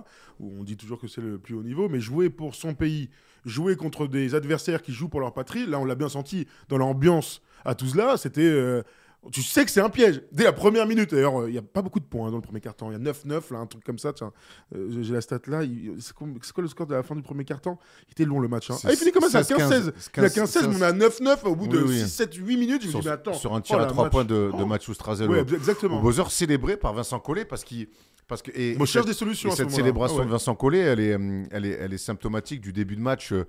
Où 0.40 0.52
on 0.60 0.64
dit 0.64 0.76
toujours 0.76 1.00
que 1.00 1.08
c'est 1.08 1.20
le 1.20 1.38
plus 1.38 1.54
haut 1.54 1.62
niveau. 1.62 1.88
Mais 1.88 2.00
jouer 2.00 2.28
pour 2.28 2.54
son 2.54 2.74
pays, 2.74 3.08
jouer 3.44 3.76
contre 3.76 4.06
des 4.06 4.34
adversaires 4.34 4.82
qui 4.82 4.92
jouent 4.92 5.08
pour 5.08 5.20
leur 5.20 5.32
patrie, 5.32 5.66
là, 5.66 5.78
on 5.78 5.84
l'a 5.84 5.94
bien 5.94 6.08
senti 6.08 6.46
dans 6.68 6.78
l'ambiance 6.78 7.42
à 7.64 7.74
Tuzla, 7.74 8.16
c'était. 8.16 8.82
Euh, 9.24 9.28
tu 9.30 9.42
sais 9.42 9.64
que 9.64 9.70
c'est 9.70 9.80
un 9.80 9.88
piège. 9.90 10.22
Dès 10.32 10.44
la 10.44 10.52
première 10.52 10.86
minute, 10.86 11.10
d'ailleurs, 11.12 11.40
euh, 11.42 11.48
il 11.48 11.52
n'y 11.52 11.58
a 11.58 11.62
pas 11.62 11.82
beaucoup 11.82 12.00
de 12.00 12.04
points 12.04 12.28
hein, 12.28 12.30
dans 12.30 12.36
le 12.36 12.42
premier 12.42 12.60
quart-temps. 12.60 12.90
Il 12.90 12.92
y 12.92 13.08
a 13.08 13.12
9-9, 13.12 13.52
là, 13.52 13.58
un 13.58 13.66
truc 13.66 13.84
comme 13.84 13.98
ça. 13.98 14.12
Tiens, 14.12 14.32
Euh, 14.74 15.02
j'ai 15.02 15.12
la 15.12 15.20
stat 15.20 15.40
là. 15.46 15.62
C'est 15.98 16.12
quoi, 16.14 16.26
le 16.62 16.68
score 16.68 16.86
de 16.86 16.94
la 16.94 17.02
fin 17.02 17.14
du 17.16 17.22
premier 17.22 17.44
quart-temps? 17.44 17.78
Il 18.08 18.12
était 18.12 18.24
long 18.24 18.40
le 18.40 18.48
match. 18.48 18.70
hein. 18.70 18.76
Ah, 18.84 18.92
il 18.92 18.96
finit 18.96 19.12
comme 19.12 19.28
ça, 19.28 19.42
15-16. 19.42 19.92
16-15. 19.92 19.92
Il 20.16 20.24
a 20.24 20.28
15-16, 20.28 20.68
mais 20.68 20.76
on 20.76 20.82
a 20.82 20.92
9-9 20.92 21.44
au 21.46 21.56
bout 21.56 21.66
de 21.68 21.78
Oui, 21.78 21.84
oui. 21.88 22.02
6-7-8 22.02 22.56
minutes. 22.58 22.82
Je 22.82 22.86
me 22.86 22.92
sur, 22.92 23.00
dis, 23.00 23.06
mais 23.06 23.12
attends. 23.12 23.34
sur 23.34 23.54
un 23.54 23.60
tir 23.60 23.76
oh 23.76 23.80
à 23.80 23.82
là, 23.84 23.88
3 23.88 24.04
match. 24.04 24.12
points 24.12 24.24
de, 24.24 24.34
de 24.34 24.50
Oh. 24.54 24.66
Mathieu 24.66 24.94
Strazel 24.94 25.28
Ouais, 25.30 25.40
au, 25.40 25.44
au 25.44 25.56
exactement. 25.56 26.00
buzzer, 26.02 26.30
célébré 26.30 26.76
par 26.76 26.92
Vincent 26.94 27.18
Collet, 27.20 27.44
parce 27.44 27.64
qu'il. 27.64 27.88
Parce 28.28 28.42
que, 28.42 28.50
et, 28.54 28.76
Moi, 28.76 28.84
je 28.84 28.92
cherche 28.92 29.06
des 29.06 29.14
solutions 29.14 29.48
et 29.48 29.52
à 29.52 29.54
ce 29.54 29.62
cette 29.62 29.66
moment-là. 29.68 29.82
célébration 29.84 30.16
Ah 30.18 30.20
ouais. 30.20 30.26
de 30.26 30.30
Vincent 30.32 30.54
Collet, 30.54 30.78
elle 30.80 31.00
est, 31.00 31.16
elle, 31.50 31.64
est, 31.64 31.70
elle 31.80 31.94
est 31.94 31.98
symptomatique 31.98 32.60
du 32.60 32.74
début 32.74 32.94
de 32.94 33.00
match 33.00 33.32
euh, 33.32 33.46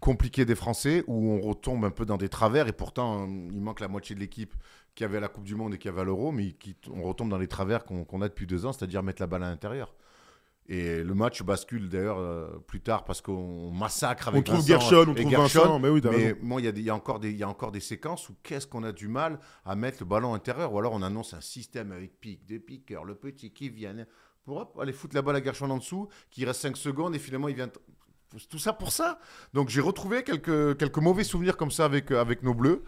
compliqué 0.00 0.44
des 0.46 0.54
Français, 0.54 1.04
où 1.06 1.32
on 1.32 1.40
retombe 1.40 1.84
un 1.84 1.90
peu 1.90 2.06
dans 2.06 2.16
des 2.16 2.30
travers, 2.30 2.66
et 2.66 2.72
pourtant, 2.72 3.24
hum, 3.24 3.50
il 3.52 3.60
manque 3.60 3.80
la 3.80 3.88
moitié 3.88 4.14
de 4.16 4.20
l'équipe 4.20 4.54
qui 4.94 5.04
avait 5.04 5.20
la 5.20 5.28
Coupe 5.28 5.44
du 5.44 5.54
Monde 5.54 5.74
et 5.74 5.78
qui 5.78 5.88
avait 5.88 6.04
l'Euro, 6.04 6.32
mais 6.32 6.52
qui, 6.52 6.76
on 6.92 7.02
retombe 7.02 7.30
dans 7.30 7.38
les 7.38 7.48
travers 7.48 7.84
qu'on 7.84 8.22
a 8.22 8.28
depuis 8.28 8.46
deux 8.46 8.66
ans, 8.66 8.72
c'est-à-dire 8.72 9.02
mettre 9.02 9.22
la 9.22 9.26
balle 9.26 9.42
à 9.42 9.48
l'intérieur. 9.50 9.94
Et 10.68 11.02
le 11.02 11.14
match 11.14 11.42
bascule 11.42 11.88
d'ailleurs 11.88 12.18
euh, 12.18 12.62
plus 12.68 12.80
tard 12.80 13.04
parce 13.04 13.20
qu'on 13.20 13.72
massacre 13.72 14.28
avec 14.28 14.40
On 14.40 14.42
trouve 14.44 14.56
Vincent 14.60 14.68
Gershon, 14.90 15.10
on 15.10 15.14
trouve 15.14 15.30
Gershon. 15.30 15.42
Vincent. 15.60 15.78
Mais 15.80 15.88
oui, 15.88 16.00
Mais 16.04 16.36
moi, 16.40 16.60
il 16.60 16.64
y, 16.64 16.68
a 16.68 16.80
y, 16.80 16.90
encore 16.92 17.18
des- 17.18 17.30
il 17.32 17.36
y 17.36 17.42
a 17.42 17.48
encore 17.48 17.72
des 17.72 17.80
séquences 17.80 18.28
où 18.28 18.36
qu'est-ce 18.44 18.68
qu'on 18.68 18.84
a 18.84 18.92
du 18.92 19.08
mal 19.08 19.40
à 19.64 19.74
mettre 19.74 19.98
le 20.00 20.06
ballon 20.06 20.34
intérieur 20.34 20.72
Ou 20.72 20.78
alors 20.78 20.92
on 20.92 21.02
annonce 21.02 21.34
un 21.34 21.40
système 21.40 21.90
avec 21.90 22.20
pique, 22.20 22.46
des 22.46 22.60
piqueurs, 22.60 23.04
le 23.04 23.16
petit 23.16 23.50
qui 23.52 23.70
vient 23.70 24.06
pour 24.44 24.58
hop, 24.58 24.78
aller 24.80 24.92
foutre 24.92 25.16
la 25.16 25.22
balle 25.22 25.36
à 25.36 25.42
Gershon 25.42 25.68
en 25.70 25.78
dessous, 25.78 26.08
qui 26.30 26.44
reste 26.44 26.60
5 26.60 26.76
secondes 26.76 27.14
et 27.16 27.18
finalement 27.18 27.48
il 27.48 27.56
vient. 27.56 27.70
Tout 28.48 28.58
ça 28.58 28.72
pour 28.72 28.92
ça. 28.92 29.18
Donc 29.52 29.68
j'ai 29.68 29.80
retrouvé 29.80 30.22
quelques, 30.22 30.78
quelques 30.78 30.98
mauvais 30.98 31.24
souvenirs 31.24 31.56
comme 31.56 31.70
ça 31.70 31.84
avec, 31.84 32.10
euh, 32.10 32.20
avec 32.20 32.42
nos 32.42 32.54
bleus. 32.54 32.82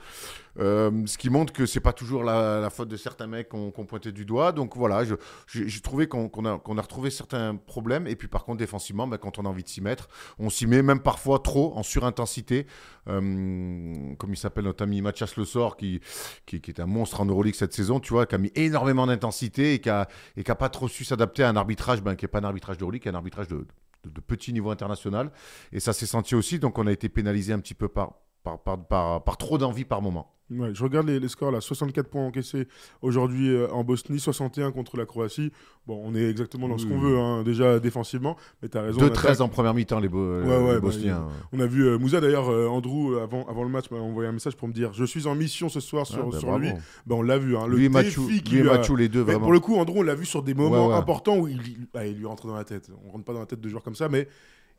Euh, 0.58 1.04
ce 1.06 1.18
qui 1.18 1.30
montre 1.30 1.52
que 1.52 1.66
c'est 1.66 1.80
pas 1.80 1.92
toujours 1.92 2.22
la, 2.22 2.70
faute 2.70 2.88
de 2.88 2.96
certains 2.96 3.26
mecs 3.26 3.48
qu'on 3.48 3.70
pointait 3.70 4.12
du 4.12 4.24
doigt. 4.24 4.52
Donc 4.52 4.76
voilà, 4.76 5.02
j'ai 5.46 5.80
trouvé 5.80 6.06
qu'on 6.06 6.28
a, 6.44 6.50
a 6.50 6.80
retrouvé 6.80 7.10
certains 7.10 7.56
problèmes. 7.56 8.06
Et 8.06 8.16
puis 8.16 8.28
par 8.28 8.44
contre, 8.44 8.58
défensivement, 8.58 9.06
ben, 9.06 9.18
quand 9.18 9.38
on 9.38 9.44
a 9.44 9.48
envie 9.48 9.64
de 9.64 9.68
s'y 9.68 9.80
mettre, 9.80 10.08
on 10.38 10.50
s'y 10.50 10.66
met 10.66 10.82
même 10.82 11.00
parfois 11.00 11.40
trop 11.40 11.76
en 11.76 11.82
surintensité. 11.82 12.66
Euh, 13.08 14.14
comme 14.16 14.32
il 14.32 14.36
s'appelle 14.36 14.64
notre 14.64 14.82
ami 14.82 15.02
Mathias 15.02 15.36
Le 15.36 15.44
Sort, 15.44 15.76
qui, 15.76 16.00
qui, 16.46 16.56
est 16.56 16.80
un 16.80 16.86
monstre 16.86 17.20
en 17.20 17.26
Euroleague 17.26 17.54
cette 17.54 17.74
saison, 17.74 18.00
tu 18.00 18.12
vois, 18.12 18.26
qui 18.26 18.34
a 18.34 18.38
mis 18.38 18.52
énormément 18.54 19.06
d'intensité 19.06 19.74
et 19.74 19.80
qui 19.80 19.90
a, 19.90 20.08
et 20.36 20.44
qui 20.44 20.50
a 20.50 20.54
pas 20.54 20.68
trop 20.70 20.88
su 20.88 21.04
s'adapter 21.04 21.42
à 21.42 21.48
un 21.48 21.56
arbitrage 21.56 22.02
ben, 22.02 22.14
qui 22.14 22.24
n'est 22.24 22.28
pas 22.28 22.38
un 22.38 22.44
arbitrage 22.44 22.78
d'Euroleague, 22.78 23.02
qui 23.02 23.08
est 23.08 23.12
un 23.12 23.16
arbitrage 23.16 23.48
de, 23.48 23.66
de, 24.04 24.10
de 24.10 24.20
petit 24.20 24.52
niveau 24.52 24.70
international. 24.70 25.30
Et 25.72 25.80
ça 25.80 25.92
s'est 25.92 26.06
senti 26.06 26.34
aussi, 26.34 26.58
donc 26.58 26.78
on 26.78 26.86
a 26.86 26.92
été 26.92 27.08
pénalisé 27.08 27.52
un 27.52 27.60
petit 27.60 27.74
peu 27.74 27.88
par, 27.88 28.14
par, 28.42 28.62
par, 28.62 28.86
par, 28.86 29.24
par 29.24 29.36
trop 29.36 29.58
d'envie 29.58 29.84
par 29.84 30.02
moment. 30.02 30.33
Ouais, 30.50 30.74
je 30.74 30.82
regarde 30.84 31.06
les, 31.08 31.18
les 31.20 31.28
scores 31.28 31.50
là 31.50 31.60
64 31.62 32.08
points 32.10 32.26
encaissés 32.26 32.68
aujourd'hui 33.00 33.48
euh, 33.50 33.66
en 33.72 33.82
Bosnie, 33.82 34.20
61 34.20 34.72
contre 34.72 34.98
la 34.98 35.06
Croatie. 35.06 35.50
Bon, 35.86 36.00
on 36.04 36.14
est 36.14 36.28
exactement 36.28 36.68
dans 36.68 36.76
ce 36.76 36.86
qu'on 36.86 36.96
Oui. 36.96 37.00
veut, 37.12 37.18
hein, 37.18 37.42
déjà 37.42 37.78
défensivement. 37.80 38.36
Mais 38.62 38.68
tu 38.68 38.76
as 38.76 38.82
raison. 38.82 39.00
en 39.00 39.06
2-13 39.06 39.08
attaque. 39.26 39.40
en 39.40 39.48
première 39.48 39.72
mi-temps, 39.74 40.00
les, 40.00 40.08
Bo- 40.08 40.40
Ouais, 40.42 40.46
ouais, 40.46 40.58
les 40.58 40.74
bah, 40.74 40.80
Bosniens. 40.80 41.26
On 41.52 41.60
a 41.60 41.66
vu 41.66 41.86
euh, 41.86 41.98
Moussa 41.98 42.20
d'ailleurs, 42.20 42.50
euh, 42.50 42.66
Andrew, 42.68 43.14
euh, 43.14 43.22
avant, 43.22 43.46
avant 43.48 43.62
le 43.64 43.70
match, 43.70 43.90
m'a 43.90 43.96
envoyé 43.98 44.28
un 44.28 44.32
message 44.32 44.54
pour 44.56 44.68
me 44.68 44.74
dire 44.74 44.92
Je 44.92 45.04
suis 45.06 45.26
en 45.26 45.34
mission 45.34 45.68
ce 45.70 45.80
soir 45.80 46.06
sur, 46.06 46.24
Ah, 46.26 46.28
bah, 46.30 46.38
sur 46.38 46.58
lui. 46.58 46.70
Ben, 47.06 47.14
on 47.16 47.22
l'a 47.22 47.38
vu. 47.38 47.56
Hein, 47.56 47.66
le 47.66 47.76
lui 47.76 47.88
défi 47.88 48.42
qui 48.42 48.56
lui 48.56 48.68
a- 48.68 48.82
les 48.98 49.08
deux, 49.08 49.20
Mais 49.20 49.24
vraiment. 49.32 49.40
pour 49.44 49.52
le 49.52 49.60
coup, 49.60 49.76
Andrew, 49.76 49.96
on 49.98 50.02
l'a 50.02 50.14
vu 50.14 50.26
sur 50.26 50.42
des 50.42 50.54
moments 50.54 50.94
importants 50.94 51.38
où 51.38 51.48
il, 51.48 51.56
il- 51.66 51.86
ah, 51.94 52.06
il 52.06 52.16
lui 52.18 52.26
rentre 52.26 52.46
dans 52.46 52.54
la 52.56 52.64
tête. 52.64 52.90
On 53.06 53.10
rentre 53.12 53.24
pas 53.24 53.32
dans 53.32 53.40
la 53.40 53.46
tête 53.46 53.60
de 53.62 53.68
joueurs 53.68 53.82
comme 53.82 53.94
ça, 53.94 54.08
mais 54.10 54.28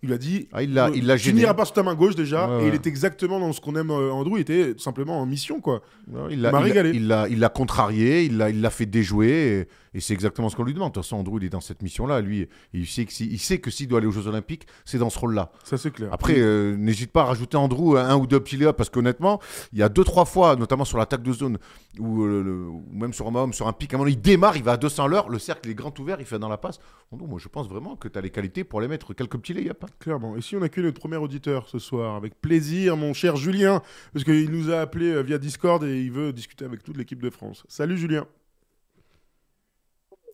Il 0.05 0.13
a 0.13 0.17
dit 0.17 0.47
Ah, 0.53 0.63
il 0.63 0.73
l'a- 0.73 0.89
il 0.93 1.05
l'a 1.05 1.17
Tu 1.17 1.33
n'iras 1.33 1.53
pas 1.53 1.65
sur 1.65 1.73
ta 1.73 1.83
main 1.83 1.95
gauche 1.95 2.15
déjà. 2.15 2.47
Ouais, 2.49 2.65
Et 2.65 2.67
il 2.69 2.73
est 2.73 2.87
exactement 2.87 3.39
dans 3.39 3.51
ce 3.53 3.59
qu'on 3.59 3.75
aime 3.75 3.91
euh, 3.91 4.11
Andrew. 4.11 4.37
Il 4.37 4.41
était 4.41 4.73
simplement 4.77 5.19
en 5.19 5.25
mission, 5.25 5.59
quoi. 5.59 5.81
Non, 6.11 6.27
il 6.29 6.35
Il 6.35 6.41
l'a 6.41 6.51
m'a 6.51 6.59
il 6.59 6.61
l'a- 6.61 6.67
régalé. 6.67 6.91
il 6.93 7.07
l'a 7.07 7.27
il 7.29 7.39
l'a 7.39 7.49
contrarié, 7.49 8.23
il 8.23 8.37
l'a 8.37 8.49
il 8.49 8.61
l'a 8.61 8.69
fait 8.69 8.85
déjouer, 8.85 9.27
et, 9.61 9.67
et 9.95 9.99
c'est 10.01 10.13
exactement 10.13 10.49
ce 10.49 10.55
qu'on 10.55 10.63
lui 10.65 10.73
demande. 10.75 10.89
De 10.89 10.93
toute 10.95 11.03
façon, 11.03 11.15
Andrew, 11.17 11.37
il 11.39 11.45
est 11.45 11.49
dans 11.49 11.61
cette 11.61 11.81
mission-là. 11.81 12.21
Lui, 12.21 12.47
il 12.73 12.85
sait 12.85 13.05
que 13.05 13.11
si- 13.13 13.35
s'il 13.39 13.87
doit 13.87 13.97
aller 13.97 14.07
aux 14.07 14.11
Jeux 14.11 14.27
Olympiques, 14.27 14.67
c'est 14.83 14.97
dans 14.99 15.09
ce 15.09 15.17
rôle-là. 15.17 15.51
Ça, 15.63 15.77
c'est 15.77 15.89
clair. 15.91 16.09
Après, 16.11 16.35
euh, 16.37 16.75
n'hésite 16.75 17.11
pas 17.11 17.21
à 17.21 17.25
rajouter 17.25 17.57
Andrew 17.57 17.95
un 17.97 18.15
ou 18.17 18.27
deux 18.27 18.39
petits 18.39 18.57
lay 18.57 18.71
parce 18.73 18.89
qu'honnêtement, 18.89 19.39
il 19.73 19.79
y 19.79 19.83
a 19.83 19.89
deux, 19.89 20.03
trois 20.03 20.25
fois, 20.25 20.55
notamment 20.55 20.85
sur 20.85 20.97
l'attaque 20.97 21.23
de 21.23 21.31
zone, 21.33 21.57
ou, 21.97 22.23
euh, 22.25 22.67
ou 22.67 22.83
même 22.91 23.13
sur 23.13 23.27
un 23.27 23.35
homme, 23.35 23.53
sur 23.53 23.67
un 23.67 23.73
pic, 23.73 23.93
à 23.93 23.95
un 23.95 23.99
moment, 23.99 24.09
il 24.09 24.19
démarre, 24.21 24.57
il 24.57 24.63
va 24.63 24.73
à 24.73 24.77
200 24.77 25.05
à 25.05 25.07
l'heure, 25.07 25.29
le 25.29 25.39
cercle 25.39 25.69
est 25.69 25.73
grand 25.73 25.97
ouvert, 25.97 26.17
il 26.19 26.25
fait 26.25 26.39
dans 26.39 26.49
la 26.49 26.57
passe. 26.57 26.79
Andrew, 27.11 27.27
moi, 27.27 27.39
je 27.41 27.47
pense 27.47 27.67
vraiment 27.69 27.95
que 27.95 28.09
tu 28.09 28.17
as 28.19 28.21
les 28.21 28.31
qualités 28.31 28.63
pour 28.65 28.79
aller 28.79 28.89
mettre 28.89 29.13
quelques 29.13 29.37
petits 29.37 29.53
lay, 29.53 29.73
pas. 29.73 29.87
Clairement. 29.99 30.35
Et 30.35 30.41
si 30.41 30.55
on 30.57 30.61
accueille 30.61 30.83
notre 30.83 30.99
premier 30.99 31.17
auditeur 31.17 31.69
ce 31.69 31.79
soir, 31.79 32.15
avec 32.15 32.41
plaisir, 32.41 32.97
mon 32.97 33.13
cher 33.13 33.37
Julien, 33.37 33.81
parce 34.11 34.25
qu'il 34.25 34.51
nous 34.51 34.71
a 34.71 34.79
appelé 34.81 35.07
euh, 35.11 35.21
via 35.21 35.37
Discord 35.37 35.83
et 35.85 36.01
il 36.01 36.11
veut 36.11 36.33
discuter 36.33 36.65
avec 36.65 36.83
toute 36.83 36.97
l'équipe 36.97 37.21
de 37.21 37.29
France. 37.29 37.63
Salut 37.69 37.97
Julien. 37.97 38.25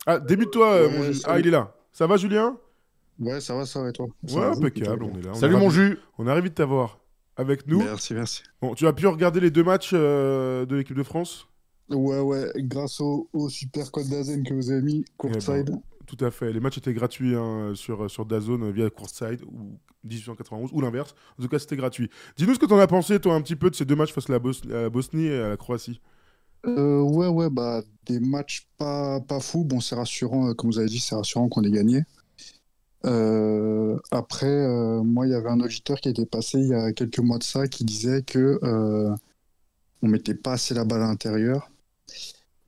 Ah, 0.06 0.18
débute-toi, 0.18 0.66
euh, 0.72 0.88
Ouais, 0.88 0.98
mon. 1.10 1.12
Ah, 1.24 1.38
il 1.38 1.46
est 1.46 1.50
là. 1.50 1.74
Ça 1.92 2.06
va, 2.06 2.16
Julien? 2.16 2.56
Ouais, 3.20 3.40
ça 3.40 3.54
va, 3.54 3.66
ça 3.66 3.82
va 3.82 3.90
et 3.90 3.92
toi? 3.92 4.06
Ça 4.26 4.34
Ouais, 4.34 4.40
va, 4.46 4.50
impeccable, 4.52 5.04
on 5.04 5.18
est 5.18 5.22
là. 5.22 5.30
on 5.32 5.34
Salut 5.34 5.54
est 5.54 5.58
mon 5.58 5.70
jus 5.70 5.98
On 6.18 6.26
est 6.26 6.32
ravis 6.32 6.50
de 6.50 6.54
t'avoir 6.54 6.98
avec 7.36 7.66
nous. 7.66 7.78
Merci, 7.78 8.14
merci. 8.14 8.42
Bon, 8.60 8.74
tu 8.74 8.86
as 8.86 8.92
pu 8.92 9.06
regarder 9.06 9.40
les 9.40 9.50
deux 9.50 9.62
matchs 9.64 9.90
euh, 9.92 10.66
de 10.66 10.76
l'équipe 10.76 10.96
de 10.96 11.02
France? 11.02 11.46
Ouais, 11.90 12.20
ouais, 12.20 12.50
grâce 12.56 13.00
au, 13.00 13.28
au 13.32 13.48
super 13.48 13.90
code 13.92 14.08
d'Azen 14.08 14.42
que 14.44 14.54
vous 14.54 14.70
avez 14.70 14.80
mis, 14.82 15.04
courtside. 15.16 15.70
Tout 16.06 16.24
à 16.24 16.30
fait. 16.30 16.52
Les 16.52 16.60
matchs 16.60 16.78
étaient 16.78 16.92
gratuits 16.94 17.34
hein, 17.36 17.72
sur, 17.74 18.10
sur 18.10 18.26
DAZN 18.26 18.70
via 18.70 18.90
Courtside 18.90 19.42
ou 19.46 19.78
1891 20.04 20.70
ou 20.72 20.80
l'inverse. 20.80 21.14
En 21.38 21.42
tout 21.42 21.48
cas, 21.48 21.58
c'était 21.58 21.76
gratuit. 21.76 22.10
Dis-nous 22.36 22.54
ce 22.54 22.58
que 22.58 22.66
tu 22.66 22.72
en 22.72 22.78
as 22.78 22.86
pensé, 22.86 23.20
toi, 23.20 23.34
un 23.34 23.40
petit 23.40 23.56
peu 23.56 23.70
de 23.70 23.76
ces 23.76 23.84
deux 23.84 23.94
matchs 23.94 24.12
face 24.12 24.28
à 24.28 24.32
la, 24.32 24.38
Bos- 24.38 24.64
la 24.68 24.90
Bosnie 24.90 25.26
et 25.26 25.38
à 25.40 25.48
la 25.50 25.56
Croatie. 25.56 26.00
Euh, 26.66 27.00
ouais, 27.00 27.28
ouais, 27.28 27.50
bah, 27.50 27.82
des 28.06 28.20
matchs 28.20 28.68
pas, 28.78 29.20
pas 29.20 29.40
fous. 29.40 29.64
Bon, 29.64 29.80
c'est 29.80 29.94
rassurant, 29.94 30.48
euh, 30.50 30.54
comme 30.54 30.70
vous 30.70 30.78
avez 30.78 30.88
dit, 30.88 31.00
c'est 31.00 31.14
rassurant 31.14 31.48
qu'on 31.48 31.62
ait 31.64 31.70
gagné. 31.70 32.04
Euh, 33.04 33.98
après, 34.12 34.66
moi, 35.02 35.26
il 35.26 35.30
y 35.32 35.34
avait 35.34 35.50
un 35.50 35.60
auditeur 35.60 36.00
qui 36.00 36.08
était 36.08 36.26
passé 36.26 36.58
il 36.58 36.68
y 36.68 36.74
a 36.74 36.92
quelques 36.92 37.18
mois 37.18 37.38
de 37.38 37.42
ça 37.42 37.66
qui 37.66 37.84
disait 37.84 38.22
que 38.22 38.60
on 40.02 40.08
mettait 40.08 40.34
pas 40.34 40.52
assez 40.54 40.74
la 40.74 40.84
balle 40.84 41.02
à 41.02 41.06
l'intérieur. 41.06 41.70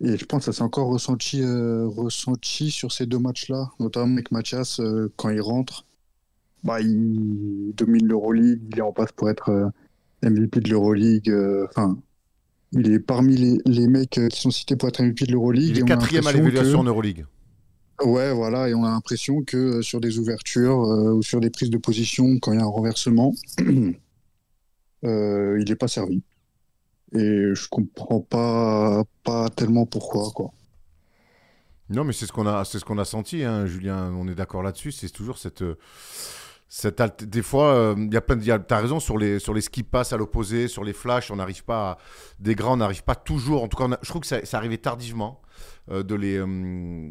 Et 0.01 0.17
je 0.17 0.25
pense 0.25 0.47
que 0.47 0.53
ça 0.53 0.59
s'est 0.59 0.63
encore 0.65 0.89
ressenti, 0.89 1.43
ressenti 1.45 2.71
sur 2.71 2.93
ces 2.93 3.07
deux 3.07 3.19
matchs-là, 3.19 3.71
notamment 3.81 4.15
avec 4.15 4.33
Mathias, 4.33 4.81
quand 5.17 5.31
il 5.31 5.41
rentre. 5.41 5.87
Bah, 6.65 6.81
il 6.81 7.73
domine 7.75 8.07
l'Euroleague, 8.07 8.63
il 8.73 8.79
est 8.79 8.83
en 8.83 8.93
passe 8.93 9.13
pour 9.13 9.31
être 9.31 9.71
MVP 10.23 10.61
de 10.61 10.71
l'Euroleague. 10.71 11.33
Enfin, 11.69 11.97
il 12.75 12.93
est 12.93 12.99
parmi 12.99 13.37
les, 13.37 13.59
les 13.67 13.89
mecs 13.89 14.19
euh, 14.19 14.29
qui 14.29 14.41
sont 14.41 14.51
cités 14.51 14.77
pour 14.77 14.89
être 14.89 15.03
MVP 15.03 15.27
de 15.27 15.33
l'Euroleague. 15.33 15.77
Il 15.77 15.79
est 15.79 15.85
quatrième 15.85 16.27
à 16.27 16.33
l'évaluation 16.33 16.81
en 16.81 16.85
Euroleague. 16.85 17.25
Ouais, 18.03 18.33
voilà, 18.33 18.69
et 18.69 18.75
on 18.75 18.85
a 18.85 18.91
l'impression 18.91 19.43
que 19.45 19.57
euh, 19.57 19.83
sur 19.83 20.01
des 20.01 20.19
ouvertures 20.19 20.83
euh, 20.83 21.13
ou 21.13 21.23
sur 21.23 21.41
des 21.41 21.51
prises 21.51 21.71
de 21.71 21.79
position, 21.79 22.39
quand 22.41 22.53
il 22.53 22.59
y 22.59 22.61
a 22.61 22.65
un 22.65 22.69
renversement, 22.69 23.33
il 23.59 23.95
n'est 25.03 25.77
pas 25.77 25.89
servi. 25.89 26.23
Et 27.13 27.55
je 27.55 27.69
comprends 27.69 28.21
pas, 28.21 29.05
pas 29.23 29.49
tellement 29.51 29.87
pourquoi, 29.87 30.31
quoi. 30.35 30.51
Non, 31.91 32.03
mais 32.03 32.13
c'est 32.13 32.27
ce 32.27 32.33
qu'on 32.33 32.47
a, 32.47 32.65
c'est 32.65 32.81
ce 32.81 32.85
qu'on 32.85 32.99
a 32.99 33.05
senti, 33.05 33.45
hein, 33.45 33.67
Julien. 33.67 34.13
On 34.17 34.27
est 34.27 34.35
d'accord 34.35 34.65
là-dessus. 34.65 34.91
C'est 34.91 35.11
toujours 35.11 35.39
cette, 35.39 35.63
cette 36.69 37.25
des 37.25 37.43
fois, 37.43 37.75
euh, 37.75 37.95
il 37.97 38.13
y 38.13 38.17
a 38.17 38.21
plein 38.21 38.37
de, 38.37 38.57
t'as 38.59 38.81
raison 38.81 38.99
sur 38.99 39.17
les, 39.17 39.39
sur 39.39 39.55
les 39.55 39.61
skip 39.61 39.91
passes 39.91 40.13
à 40.13 40.17
l'opposé, 40.17 40.67
sur 40.67 40.83
les 40.83 40.93
flashs, 40.93 41.31
on 41.31 41.37
n'arrive 41.37 41.65
pas, 41.65 41.91
à- 41.93 41.99
des 42.41 42.55
grands, 42.55 42.73
on 42.75 42.77
n'arrive 42.79 43.05
pas 43.05 43.15
toujours. 43.15 43.63
En 43.63 43.69
tout 43.69 43.77
cas, 43.77 43.85
a- 43.95 43.99
je 44.03 44.09
trouve 44.09 44.23
que 44.23 44.27
ça, 44.27 44.45
ça 44.45 44.57
arrivait 44.57 44.79
tardivement 44.79 45.41
euh, 45.91 46.03
de 46.03 46.15
les, 46.15 46.37
euh, 46.39 46.47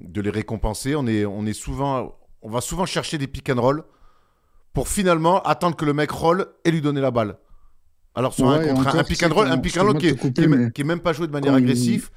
de 0.04 0.22
les 0.22 0.30
récompenser. 0.30 0.96
On 0.96 1.08
est, 1.08 1.26
on 1.26 1.46
est 1.46 1.54
souvent, 1.54 2.18
on 2.42 2.50
va 2.50 2.60
souvent 2.62 2.86
chercher 2.86 3.18
des 3.18 3.28
pick 3.28 3.50
and 3.50 3.62
roll 3.62 3.84
pour 4.74 4.88
finalement 4.90 5.42
attendre 5.44 5.76
que 5.78 5.86
le 5.86 5.94
mec 5.94 6.12
roll 6.12 6.48
et 6.66 6.72
lui 6.72 6.82
donner 6.82 7.00
la 7.02 7.12
balle. 7.12 7.38
Alors 8.16 8.34
sur 8.34 8.50
un 8.50 8.60
Ouais, 8.60 8.68
contre 8.68 8.82
un, 8.82 8.90
encore, 8.90 9.00
un 9.00 9.04
pick 9.04 9.24
and 9.24 9.34
roll, 9.34 9.48
un 9.48 9.58
pick 9.58 9.78
and 9.78 9.84
roll 9.84 9.98
qui, 9.98 10.16
couper, 10.16 10.34
qui 10.34 10.42
est 10.42 10.48
même- 10.48 10.66
mais 10.66 10.72
qui 10.72 10.82
est 10.82 10.86
même 10.86 11.00
pas 11.00 11.14
joué 11.14 11.28
de 11.28 11.32
manière 11.32 11.54
agressive. 11.58 12.10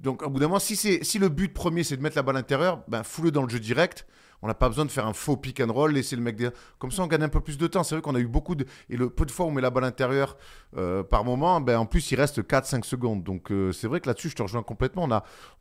Donc, 0.00 0.22
au 0.22 0.28
bout 0.30 0.38
d'un 0.38 0.46
moment, 0.48 0.58
si, 0.58 0.76
c'est- 0.76 1.02
si 1.02 1.18
le 1.18 1.28
but 1.28 1.52
premier, 1.52 1.82
c'est 1.82 1.96
de 1.96 2.02
mettre 2.02 2.16
la 2.16 2.22
balle 2.22 2.36
à 2.36 2.40
l'intérieur, 2.40 2.82
ben, 2.88 3.02
fous-le 3.02 3.30
dans 3.30 3.42
le 3.42 3.48
jeu 3.48 3.58
direct. 3.60 4.06
On 4.44 4.46
n'a 4.46 4.52
pas 4.54 4.68
besoin 4.68 4.84
de 4.84 4.90
faire 4.90 5.06
un 5.06 5.14
faux 5.14 5.38
pick 5.38 5.58
and 5.60 5.72
roll, 5.72 5.92
laisser 5.92 6.16
le 6.16 6.22
mec 6.22 6.36
derrière. 6.36 6.52
Comme 6.78 6.90
ça, 6.90 7.02
on 7.02 7.06
gagne 7.06 7.22
un 7.22 7.30
peu 7.30 7.40
plus 7.40 7.56
de 7.56 7.66
temps. 7.66 7.82
C'est 7.82 7.94
vrai 7.94 8.02
qu'on 8.02 8.14
a 8.14 8.20
eu 8.20 8.26
beaucoup 8.26 8.54
de. 8.54 8.66
Et 8.90 8.96
le 8.98 9.08
peu 9.08 9.24
de 9.24 9.30
fois 9.30 9.46
où 9.46 9.48
on 9.48 9.52
met 9.52 9.62
la 9.62 9.70
balle 9.70 9.84
à 9.84 9.86
l'intérieur 9.86 10.36
euh, 10.76 11.02
par 11.02 11.24
moment, 11.24 11.62
ben, 11.62 11.78
en 11.78 11.86
plus, 11.86 12.10
il 12.10 12.16
reste 12.16 12.42
4-5 12.42 12.84
secondes. 12.84 13.22
Donc, 13.22 13.50
euh, 13.50 13.72
c'est 13.72 13.88
vrai 13.88 14.00
que 14.00 14.06
là-dessus, 14.06 14.28
je 14.28 14.36
te 14.36 14.42
rejoins 14.42 14.62
complètement. 14.62 15.08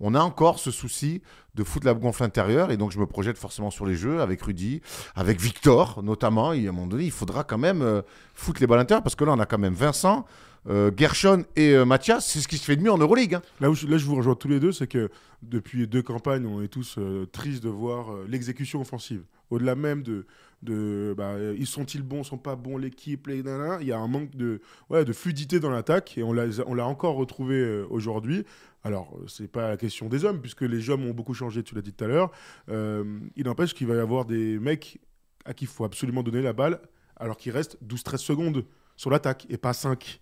On 0.02 0.16
a, 0.16 0.20
encore 0.20 0.60
ce 0.60 0.70
souci 0.70 1.22
de 1.56 1.63
foutre 1.63 1.86
la 1.86 1.94
gonfle 1.94 2.24
intérieure. 2.24 2.72
Et 2.72 2.78
donc, 2.78 2.92
je 2.92 3.00
me 3.00 3.06
projette 3.06 3.38
forcément 3.38 3.72
sur 3.72 3.86
les 3.86 3.96
jeux 3.96 4.20
avec 4.20 4.42
Rudy, 4.42 4.82
avec 5.16 5.40
Victor 5.40 6.04
notamment. 6.04 6.52
Et 6.52 6.68
à 6.68 6.70
un 6.72 6.74
moment 6.74 6.88
donné, 6.88 7.06
il 7.06 7.12
faudra 7.12 7.46
quand 7.46 7.58
même 7.58 7.82
euh, 7.82 8.02
foutre 8.34 8.60
les 8.60 8.68
balles 8.68 8.80
à 8.80 8.82
l'intérieur 8.82 9.02
parce 9.02 9.16
que 9.16 9.24
là, 9.24 9.32
on 9.32 9.40
a 9.40 9.46
quand 9.46 9.60
même 9.60 9.75
Vincent. 9.75 10.25
Euh, 10.70 10.91
Gershon 10.96 11.46
et 11.55 11.72
euh, 11.74 11.86
Mathias, 11.86 12.25
c'est 12.25 12.39
ce 12.39 12.48
qui 12.48 12.58
se 12.58 12.65
fait 12.65 12.75
de 12.75 12.82
mieux 12.82 12.91
en 12.91 12.98
Euroleague. 12.98 13.36
hein. 13.36 13.41
Là 13.60 13.70
où 13.70 13.75
je, 13.75 13.88
là, 13.88 13.98
je 13.98 14.05
vous 14.05 14.15
rejoins 14.15 14.36
tous 14.36 14.48
les 14.48 14.60
deux, 14.60 14.72
c'est 14.72 14.88
que 14.88 15.10
depuis 15.41 15.88
deux 15.88 16.01
campagnes, 16.01 16.46
on 16.46 16.62
est 16.62 16.67
tous 16.67 16.96
euh, 16.98 17.25
tristes 17.25 17.63
de 17.63 17.70
voir 17.70 18.15
l'exécution 18.27 18.82
offensive. 18.82 19.24
Au-delà 19.50 19.75
même 19.75 20.03
de, 20.03 20.25
de 20.62 21.13
bah, 21.17 21.36
ils 21.58 21.67
sont-ils 21.67 22.01
bons, 22.01 22.24
sont 22.24 22.38
pas 22.38 22.55
bons, 22.55 22.77
l'équipe, 22.77 23.27
les 23.27 23.39
il 23.39 23.88
y 23.88 23.91
a 23.91 24.00
un 24.00 24.08
manque 24.08 24.36
de, 24.36 24.62
ouais, 24.89 25.05
de 25.05 25.13
fluidité 25.13 25.60
dans 25.60 25.70
l'attaque 25.70 26.17
et 26.17 26.24
on 26.24 26.34
l'a, 26.34 26.88
encore 26.88 27.15
retrouvé 27.15 27.84
aujourd'hui. 27.89 28.46
Alors, 28.84 29.15
c'est 29.27 29.48
pas 29.48 29.70
la 29.70 29.77
question 29.77 30.10
des 30.10 30.25
hommes, 30.25 30.41
puisque 30.41 30.62
les 30.62 30.89
hommes 30.89 31.05
ont 31.05 31.13
beaucoup 31.13 31.34
changé, 31.34 31.62
tu 31.62 31.75
l'as 31.75 31.82
dit 31.82 31.93
tout 31.93 32.03
à 32.03 32.08
l'heure. 32.08 32.32
Il 32.70 33.46
n'empêche 33.46 33.74
qu'il 33.74 33.86
va 33.86 33.96
y 33.96 34.00
avoir 34.00 34.25
des 34.25 34.58
mecs 34.58 35.00
à 35.46 35.53
qui 35.53 35.65
il 35.65 35.67
faut 35.67 35.84
absolument 35.84 36.24
donner 36.24 36.41
la 36.41 36.53
balle, 36.53 36.79
alors 37.17 37.38
qu'il 37.38 37.51
reste 37.51 37.77
12-13 37.86 38.17
secondes 38.17 38.65
sur 38.95 39.09
l'attaque 39.09 39.45
et 39.50 39.57
pas 39.57 39.73
5. 39.73 40.21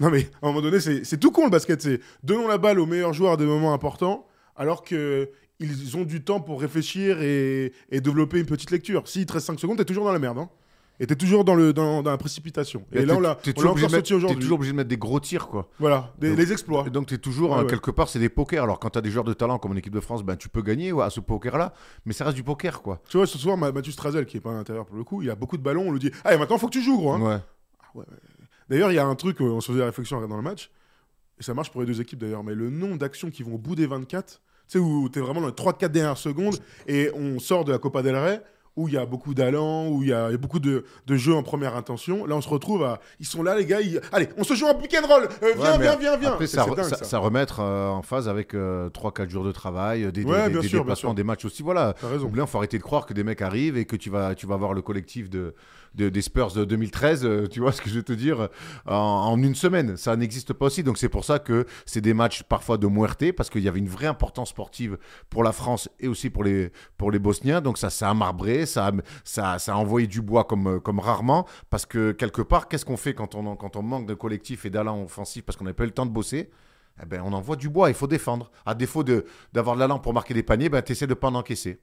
Non 0.00 0.10
mais 0.10 0.28
à 0.42 0.46
un 0.46 0.48
moment 0.52 0.60
donné, 0.62 0.80
c'est 0.80 1.18
tout 1.18 1.30
con 1.30 1.44
le 1.44 1.50
basket. 1.50 1.80
C'est 1.80 2.00
donnons 2.22 2.48
la 2.48 2.58
balle 2.58 2.80
aux 2.80 2.86
meilleurs 2.86 3.12
joueurs 3.12 3.32
à 3.32 3.36
des 3.36 3.46
moments 3.46 3.72
importants, 3.74 4.26
alors 4.56 4.82
que 4.82 5.30
ils 5.60 5.96
ont 5.96 6.02
du 6.04 6.22
temps 6.24 6.40
pour 6.40 6.60
réfléchir 6.60 7.22
et, 7.22 7.72
et 7.90 8.00
développer 8.00 8.40
une 8.40 8.46
petite 8.46 8.72
lecture. 8.72 9.06
S'il 9.06 9.24
te 9.24 9.32
reste 9.34 9.46
5 9.46 9.60
secondes, 9.60 9.78
t'es 9.78 9.84
toujours 9.84 10.04
dans 10.04 10.12
la 10.12 10.18
merde. 10.18 10.38
Hein. 10.38 10.48
Et 11.00 11.06
t'es 11.08 11.16
toujours 11.16 11.44
dans, 11.44 11.54
le, 11.56 11.72
dans, 11.72 12.02
dans 12.04 12.10
la 12.12 12.16
précipitation. 12.18 12.84
Et, 12.92 13.04
là, 13.04 13.14
on 13.16 13.20
l'a 13.20 13.34
T'es 13.36 13.50
encore 13.58 13.76
sorti 13.78 14.02
t'es 14.10 14.14
aujourd'hui. 14.14 14.38
toujours 14.38 14.56
obligé 14.58 14.70
de 14.72 14.76
mettre 14.76 14.88
des 14.88 14.96
gros 14.96 15.18
tirs, 15.18 15.48
quoi. 15.48 15.68
Voilà, 15.80 16.12
des- 16.20 16.28
Donc- 16.30 16.38
les 16.38 16.52
exploits. 16.52 16.84
Et 16.86 16.90
donc, 16.90 17.06
tu 17.06 17.14
es 17.14 17.18
toujours, 17.18 17.50
Ouais, 17.50 17.56
hein, 17.56 17.60
ouais. 17.62 17.66
quelque 17.68 17.90
part, 17.90 18.08
c'est 18.08 18.20
des 18.20 18.28
pokers. 18.28 18.62
Alors, 18.62 18.78
quand 18.78 18.90
tu 18.90 18.98
as 18.98 19.00
des 19.02 19.10
joueurs 19.10 19.24
de 19.24 19.32
talent 19.32 19.58
comme 19.58 19.74
l'équipe 19.74 19.92
de 19.92 19.98
France, 20.00 20.22
ben, 20.22 20.36
tu 20.36 20.48
peux 20.48 20.62
gagner 20.62 20.92
ouais, 20.92 21.04
à 21.04 21.10
ce 21.10 21.18
poker-là, 21.18 21.72
mais 22.04 22.12
ça 22.12 22.24
reste 22.24 22.36
du 22.36 22.44
poker, 22.44 22.80
quoi. 22.80 23.00
Tu 23.08 23.16
vois, 23.16 23.26
ce 23.26 23.38
soir, 23.38 23.56
Ma- 23.56 23.72
Mathieu 23.72 23.90
Strazel, 23.90 24.24
qui 24.26 24.36
est 24.36 24.40
pas 24.40 24.50
à 24.50 24.54
l'intérieur 24.54 24.86
pour 24.86 24.96
le 24.96 25.02
coup, 25.02 25.20
il 25.22 25.30
a 25.30 25.34
beaucoup 25.34 25.56
de 25.56 25.62
ballons. 25.62 25.84
On 25.88 25.92
lui 25.92 25.98
dit 25.98 26.12
Allez, 26.24 26.38
maintenant, 26.38 26.58
faut 26.58 26.68
que 26.68 26.72
tu 26.72 26.82
joues, 26.82 26.96
gros. 26.96 27.12
hein. 27.12 27.42
Ouais. 27.94 28.04
D'ailleurs, 28.68 28.90
il 28.90 28.94
y 28.94 28.98
a 28.98 29.04
un 29.06 29.14
truc, 29.14 29.40
euh, 29.40 29.44
on 29.44 29.60
se 29.60 29.68
faisait 29.68 29.80
la 29.80 29.86
réflexion 29.86 30.16
en 30.16 30.20
regardant 30.20 30.36
le 30.36 30.42
match, 30.42 30.70
et 31.38 31.42
ça 31.42 31.52
marche 31.54 31.70
pour 31.70 31.80
les 31.80 31.86
deux 31.86 32.00
équipes 32.00 32.18
d'ailleurs, 32.20 32.44
mais 32.44 32.54
le 32.54 32.70
nombre 32.70 32.96
d'actions 32.98 33.30
qui 33.30 33.42
vont 33.42 33.54
au 33.54 33.58
bout 33.58 33.74
des 33.74 33.86
24, 33.86 34.26
tu 34.26 34.38
sais, 34.66 34.78
où 34.78 35.08
tu 35.10 35.18
es 35.18 35.22
vraiment 35.22 35.40
dans 35.40 35.48
les 35.48 35.52
3-4 35.52 35.88
dernières 35.90 36.16
secondes, 36.18 36.56
et 36.86 37.10
on 37.14 37.38
sort 37.38 37.64
de 37.64 37.72
la 37.72 37.78
Copa 37.78 38.02
del 38.02 38.16
Rey, 38.16 38.40
où 38.76 38.88
il 38.88 38.94
y 38.94 38.96
a 38.96 39.06
beaucoup 39.06 39.34
d'allants, 39.34 39.86
où 39.88 40.02
il 40.02 40.08
y, 40.08 40.12
a 40.12 40.30
il 40.30 40.32
y 40.32 40.34
a 40.34 40.38
beaucoup 40.38 40.58
de, 40.58 40.84
de 41.06 41.16
jeux 41.16 41.34
en 41.34 41.44
première 41.44 41.76
intention. 41.76 42.26
Là, 42.26 42.34
on 42.34 42.40
se 42.40 42.48
retrouve 42.48 42.82
à. 42.82 42.98
Ils 43.20 43.26
sont 43.26 43.44
là, 43.44 43.54
les 43.56 43.66
gars. 43.66 43.80
ils- 43.80 44.00
Allez, 44.10 44.28
on 44.36 44.42
se 44.42 44.54
joue 44.54 44.66
un 44.66 44.74
pick 44.74 44.92
and 45.00 45.06
roll. 45.06 45.22
Euh, 45.44 45.52
viens, 45.56 45.72
Ouais, 45.72 45.78
viens, 45.78 45.96
viens, 45.96 46.16
viens. 46.16 46.32
Après, 46.32 46.48
ça, 46.48 46.64
c'est 46.64 46.70
re- 46.70 46.74
dingue, 46.74 46.86
ça, 46.86 46.96
ça. 46.96 47.04
ça 47.04 47.18
remettre 47.18 47.60
euh, 47.60 47.88
en 47.90 48.02
phase 48.02 48.28
avec 48.28 48.52
3-4 48.52 49.30
jours 49.30 49.44
de 49.44 49.52
travail, 49.52 50.02
euh, 50.02 50.10
des, 50.10 50.24
des- 50.24 50.28
Ouais, 50.30 50.46
des- 50.46 50.50
bien 50.54 50.60
des 50.60 50.66
sûr, 50.66 50.78
bien 50.78 50.84
déplacements, 50.86 51.14
des 51.14 51.22
matchs 51.22 51.44
aussi. 51.44 51.62
Voilà. 51.62 51.94
Là, 52.02 52.08
il 52.18 52.46
faut 52.48 52.58
arrêter 52.58 52.78
de 52.78 52.82
croire 52.82 53.06
que 53.06 53.14
des 53.14 53.22
mecs 53.22 53.42
arrivent 53.42 53.76
et 53.76 53.84
que 53.84 53.94
tu 53.94 54.10
vas, 54.10 54.34
tu 54.34 54.46
vas 54.48 54.56
voir 54.56 54.74
le 54.74 54.82
collectif 54.82 55.30
de, 55.30 55.54
de- 55.94 56.08
des 56.08 56.22
Spurs 56.22 56.52
de 56.52 56.64
2013, 56.64 57.24
euh, 57.24 57.46
tu 57.46 57.60
vois 57.60 57.72
ce 57.72 57.80
que 57.82 57.88
je 57.88 57.94
veux 57.96 58.02
te 58.02 58.12
dire, 58.12 58.48
en, 58.86 59.36
une 59.42 59.54
semaine. 59.54 59.96
Ça 59.96 60.16
n'existe 60.16 60.52
pas 60.52 60.66
aussi. 60.66 60.82
Donc 60.82 60.98
c'est 60.98 61.08
pour 61.08 61.24
ça 61.24 61.38
que 61.38 61.66
c'est 61.86 62.00
des 62.00 62.14
matchs 62.14 62.42
parfois 62.42 62.78
de 62.78 62.86
muerte, 62.86 63.32
parce 63.36 63.50
qu'il 63.50 63.62
y 63.62 63.68
avait 63.68 63.78
une 63.78 63.88
vraie 63.88 64.06
importance 64.06 64.50
sportive 64.50 64.98
pour 65.30 65.42
la 65.44 65.52
France 65.52 65.88
et 66.00 66.08
aussi 66.08 66.30
pour 66.30 66.44
les, 66.44 66.70
pour 66.96 67.10
les 67.10 67.18
Bosniens. 67.18 67.60
Donc 67.60 67.78
ça, 67.78 67.90
ça 67.90 68.10
a 68.10 68.14
marbré, 68.14 68.66
ça 68.66 68.92
a, 69.24 69.58
ça, 69.58 69.72
a 69.74 69.76
envoyé 69.76 70.06
du 70.06 70.20
bois 70.22 70.44
comme, 70.44 70.66
euh, 70.66 70.80
comme 70.80 70.98
rarement, 70.98 71.46
parce 71.70 71.86
que 71.86 72.12
quelque 72.12 72.42
part, 72.42 72.68
qu'est-ce 72.68 72.84
qu'on 72.84 72.96
fait 72.96 73.14
quand 73.14 73.34
on, 73.34 73.56
quand 73.56 73.76
on 73.76 73.82
manque 73.82 74.06
de 74.06 74.14
collectif 74.14 74.64
et 74.66 74.70
d'allant 74.70 75.02
offensif 75.02 75.44
parce 75.44 75.56
qu'on 75.56 75.64
n'a 75.64 75.74
pas 75.74 75.84
eu 75.84 75.88
le 75.88 75.92
temps 75.92 76.06
de 76.06 76.10
bosser? 76.10 76.50
Eh 77.02 77.06
ben, 77.06 77.22
on 77.24 77.32
envoie 77.32 77.56
du 77.56 77.68
bois, 77.68 77.88
il 77.90 77.94
faut 77.94 78.06
défendre. 78.06 78.52
À 78.64 78.74
défaut 78.74 79.02
de- 79.02 79.24
d'avoir 79.52 79.74
de 79.74 79.80
l'allant 79.80 79.98
pour 79.98 80.14
marquer 80.14 80.32
des 80.32 80.44
paniers, 80.44 80.68
ben, 80.68 80.80
tu 80.80 80.92
essaies 80.92 81.06
de 81.08 81.10
ne 81.10 81.14
pas 81.14 81.28
en 81.28 81.34
encaisser. 81.34 81.80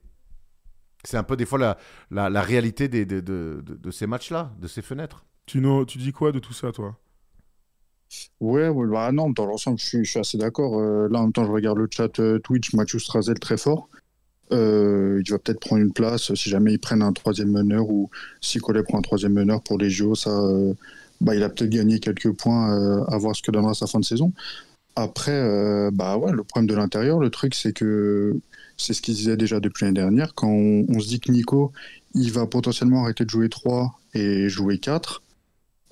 C'est 1.04 1.16
un 1.16 1.22
peu 1.24 1.36
des 1.36 1.46
fois 1.46 1.58
la, 1.58 1.78
la, 2.10 2.30
la 2.30 2.42
réalité 2.42 2.88
des, 2.88 3.04
de, 3.04 3.20
de- 3.20 3.62
de- 3.64 3.74
de 3.76 3.90
ces 3.90 4.06
matchs-là, 4.06 4.52
de 4.60 4.68
ces 4.68 4.82
fenêtres. 4.82 5.24
Tu, 5.46 5.60
no- 5.60 5.84
tu 5.84 5.98
dis 5.98 6.12
quoi 6.12 6.32
de 6.32 6.38
tout 6.38 6.52
ça, 6.52 6.72
toi? 6.72 6.98
Ouais, 8.40 8.68
ouais, 8.68 8.86
bah 8.88 9.10
non, 9.12 9.30
dans 9.30 9.46
l'ensemble, 9.46 9.78
je 9.78 9.84
suis, 9.86 10.04
je 10.04 10.10
suis 10.10 10.20
assez 10.20 10.36
d'accord. 10.36 10.78
Euh, 10.78 11.08
là, 11.08 11.20
en 11.20 11.22
même 11.24 11.32
temps, 11.32 11.44
je 11.46 11.50
regarde 11.50 11.78
le 11.78 11.88
chat 11.90 12.18
euh, 12.20 12.38
Twitch, 12.40 12.74
Mathieu 12.74 12.98
Strazel 12.98 13.38
très 13.38 13.56
fort. 13.56 13.88
il 14.50 15.24
va 15.30 15.38
peut-être 15.38 15.60
prendre 15.60 15.82
une 15.82 15.92
place 15.92 16.34
si 16.34 16.50
jamais 16.50 16.74
ils 16.74 16.78
prennent 16.80 17.02
un 17.02 17.12
troisième 17.12 17.50
meneur 17.52 17.88
ou 17.90 18.10
si 18.40 18.58
Collet 18.58 18.82
prend 18.82 18.98
un 18.98 19.02
troisième 19.02 19.32
meneur 19.34 19.62
pour 19.62 19.78
les 19.78 19.90
JO. 19.90 20.14
Ça, 20.14 20.30
bah, 21.20 21.34
il 21.34 21.42
a 21.42 21.48
peut-être 21.48 21.70
gagné 21.70 22.00
quelques 22.00 22.32
points 22.32 23.04
à 23.08 23.16
voir 23.18 23.36
ce 23.36 23.42
que 23.42 23.50
donnera 23.50 23.74
sa 23.74 23.86
fin 23.86 24.00
de 24.00 24.04
saison. 24.04 24.32
Après, 24.94 25.90
bah 25.92 26.16
ouais, 26.16 26.32
le 26.32 26.44
problème 26.44 26.68
de 26.68 26.74
l'intérieur, 26.74 27.18
le 27.18 27.30
truc, 27.30 27.54
c'est 27.54 27.72
que 27.72 28.38
c'est 28.76 28.94
ce 28.94 29.02
qu'il 29.02 29.14
disait 29.14 29.36
déjà 29.36 29.60
depuis 29.60 29.84
l'année 29.84 30.00
dernière. 30.00 30.34
Quand 30.34 30.48
on, 30.48 31.00
se 31.00 31.06
dit 31.06 31.20
que 31.20 31.30
Nico, 31.30 31.72
il 32.14 32.32
va 32.32 32.46
potentiellement 32.46 33.04
arrêter 33.04 33.24
de 33.24 33.30
jouer 33.30 33.48
3 33.48 33.98
et 34.14 34.48
jouer 34.48 34.78
4, 34.78 35.22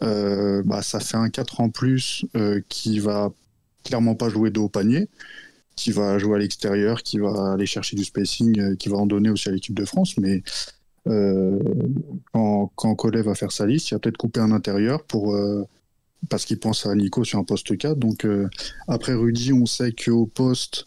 euh, 0.02 0.62
bah, 0.64 0.82
ça 0.82 1.00
fait 1.00 1.16
un 1.16 1.30
4 1.30 1.60
en 1.60 1.70
plus 1.70 2.24
euh, 2.36 2.60
qui 2.68 2.98
va 2.98 3.30
clairement 3.84 4.14
pas 4.14 4.28
jouer 4.28 4.50
de 4.50 4.58
haut 4.58 4.68
panier, 4.68 5.08
qui 5.76 5.92
va 5.92 6.18
jouer 6.18 6.36
à 6.36 6.38
l'extérieur, 6.38 7.02
qui 7.02 7.18
va 7.18 7.52
aller 7.52 7.66
chercher 7.66 7.96
du 7.96 8.04
spacing, 8.04 8.58
euh, 8.60 8.76
qui 8.76 8.88
va 8.88 8.96
en 8.96 9.06
donner 9.06 9.30
aussi 9.30 9.48
à 9.48 9.52
l'équipe 9.52 9.74
de 9.74 9.84
France. 9.84 10.16
Mais 10.18 10.42
quand, 12.32 12.72
quand 12.74 12.94
Collet 12.94 13.22
va 13.22 13.34
faire 13.34 13.52
sa 13.52 13.66
liste, 13.66 13.90
il 13.90 13.94
va 13.94 14.00
peut-être 14.00 14.18
couper 14.18 14.40
un 14.40 14.52
intérieur 14.52 15.02
pour, 15.04 15.34
parce 16.28 16.44
qu'il 16.44 16.58
pense 16.58 16.86
à 16.86 16.94
Nico 16.94 17.24
sur 17.24 17.38
un 17.38 17.44
poste 17.44 17.76
4. 17.76 17.98
Donc 17.98 18.26
après 18.88 19.14
Rudy, 19.14 19.52
on 19.52 19.66
sait 19.66 19.92
qu'au 19.92 20.26
poste, 20.26 20.86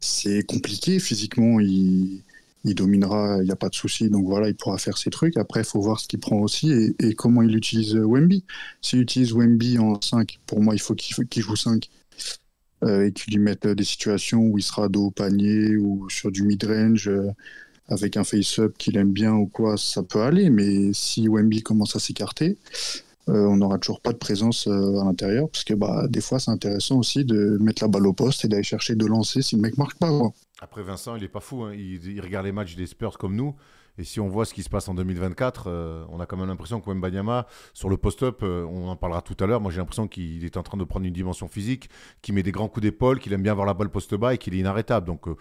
c'est 0.00 0.44
compliqué. 0.46 0.98
Physiquement, 0.98 1.58
il, 1.58 2.22
il 2.64 2.74
dominera, 2.74 3.38
il 3.40 3.44
n'y 3.44 3.50
a 3.50 3.56
pas 3.56 3.68
de 3.68 3.74
souci. 3.74 4.08
Donc 4.08 4.26
voilà, 4.26 4.48
il 4.48 4.54
pourra 4.54 4.78
faire 4.78 4.98
ses 4.98 5.10
trucs. 5.10 5.36
Après, 5.36 5.60
il 5.60 5.66
faut 5.66 5.80
voir 5.80 6.00
ce 6.00 6.08
qu'il 6.08 6.20
prend 6.20 6.38
aussi 6.38 6.94
et, 6.98 7.14
comment 7.14 7.42
il 7.42 7.56
utilise 7.56 7.94
Wemby. 7.94 8.44
S'il 8.80 9.00
utilise 9.00 9.32
Wemby 9.32 9.78
en 9.78 10.00
5, 10.00 10.38
pour 10.46 10.60
moi, 10.60 10.74
il 10.74 10.80
faut 10.80 10.94
qu'il 10.94 11.42
joue 11.42 11.56
5 11.56 11.88
euh, 12.84 13.06
et 13.06 13.12
qu'il 13.12 13.34
lui 13.34 13.42
mette 13.42 13.66
des 13.66 13.84
situations 13.84 14.40
où 14.40 14.58
il 14.58 14.62
sera 14.62 14.88
dos 14.88 15.06
au 15.06 15.10
panier 15.10 15.76
ou 15.76 16.08
sur 16.10 16.30
du 16.30 16.42
mid-range 16.42 17.08
euh, 17.08 17.30
avec 17.88 18.16
un 18.16 18.24
face-up 18.24 18.74
qu'il 18.78 18.96
aime 18.96 19.12
bien 19.12 19.32
ou 19.32 19.46
quoi, 19.46 19.76
ça 19.76 20.02
peut 20.02 20.22
aller. 20.22 20.50
Mais 20.50 20.92
si 20.92 21.28
Wemby 21.28 21.62
commence 21.62 21.96
à 21.96 21.98
s'écarter, 21.98 22.58
euh, 23.28 23.46
on 23.46 23.56
n'aura 23.56 23.78
toujours 23.78 24.00
pas 24.00 24.12
de 24.12 24.18
présence 24.18 24.66
à 24.66 25.04
l'intérieur 25.04 25.48
parce 25.48 25.64
que 25.64 25.74
bah, 25.74 26.06
des 26.08 26.20
fois, 26.20 26.38
c'est 26.38 26.50
intéressant 26.50 26.98
aussi 26.98 27.24
de 27.24 27.56
mettre 27.60 27.82
la 27.82 27.88
balle 27.88 28.06
au 28.06 28.12
poste 28.12 28.44
et 28.44 28.48
d'aller 28.48 28.62
chercher 28.62 28.94
de 28.94 29.06
lancer 29.06 29.42
si 29.42 29.56
le 29.56 29.62
mec 29.62 29.78
marque 29.78 29.98
pas. 29.98 30.10
Après, 30.60 30.82
Vincent, 30.82 31.16
il 31.16 31.24
est 31.24 31.28
pas 31.28 31.40
fou. 31.40 31.62
Hein. 31.64 31.74
Il, 31.74 32.20
regarde 32.20 32.46
les 32.46 32.52
matchs 32.52 32.76
des 32.76 32.86
Spurs 32.86 33.18
comme 33.18 33.34
nous. 33.34 33.54
Et 33.98 34.04
si 34.04 34.20
on 34.20 34.28
voit 34.28 34.46
ce 34.46 34.54
qui 34.54 34.62
se 34.62 34.70
passe 34.70 34.88
en 34.88 34.94
2024, 34.94 35.64
euh, 35.66 36.04
on 36.08 36.18
a 36.20 36.24
quand 36.24 36.36
même 36.36 36.46
l'impression 36.46 36.80
que 36.80 36.90
Mbanyama, 36.90 37.46
sur 37.74 37.90
le 37.90 37.96
post-up, 37.96 38.40
euh, 38.42 38.64
on 38.64 38.88
en 38.88 38.96
parlera 38.96 39.20
tout 39.20 39.36
à 39.40 39.46
l'heure. 39.46 39.60
Moi, 39.60 39.70
j'ai 39.70 39.78
l'impression 39.78 40.08
qu'il 40.08 40.44
est 40.44 40.56
en 40.56 40.62
train 40.62 40.78
de 40.78 40.84
prendre 40.84 41.04
une 41.04 41.12
dimension 41.12 41.46
physique, 41.46 41.90
qu'il 42.22 42.34
met 42.34 42.42
des 42.42 42.52
grands 42.52 42.68
coups 42.68 42.82
d'épaule, 42.82 43.18
qu'il 43.18 43.32
aime 43.32 43.42
bien 43.42 43.52
avoir 43.52 43.66
la 43.66 43.74
balle 43.74 43.90
post-bas 43.90 44.34
et 44.34 44.38
qu'il 44.38 44.54
est 44.54 44.58
inarrêtable. 44.58 45.06
Donc, 45.06 45.28
euh, 45.28 45.36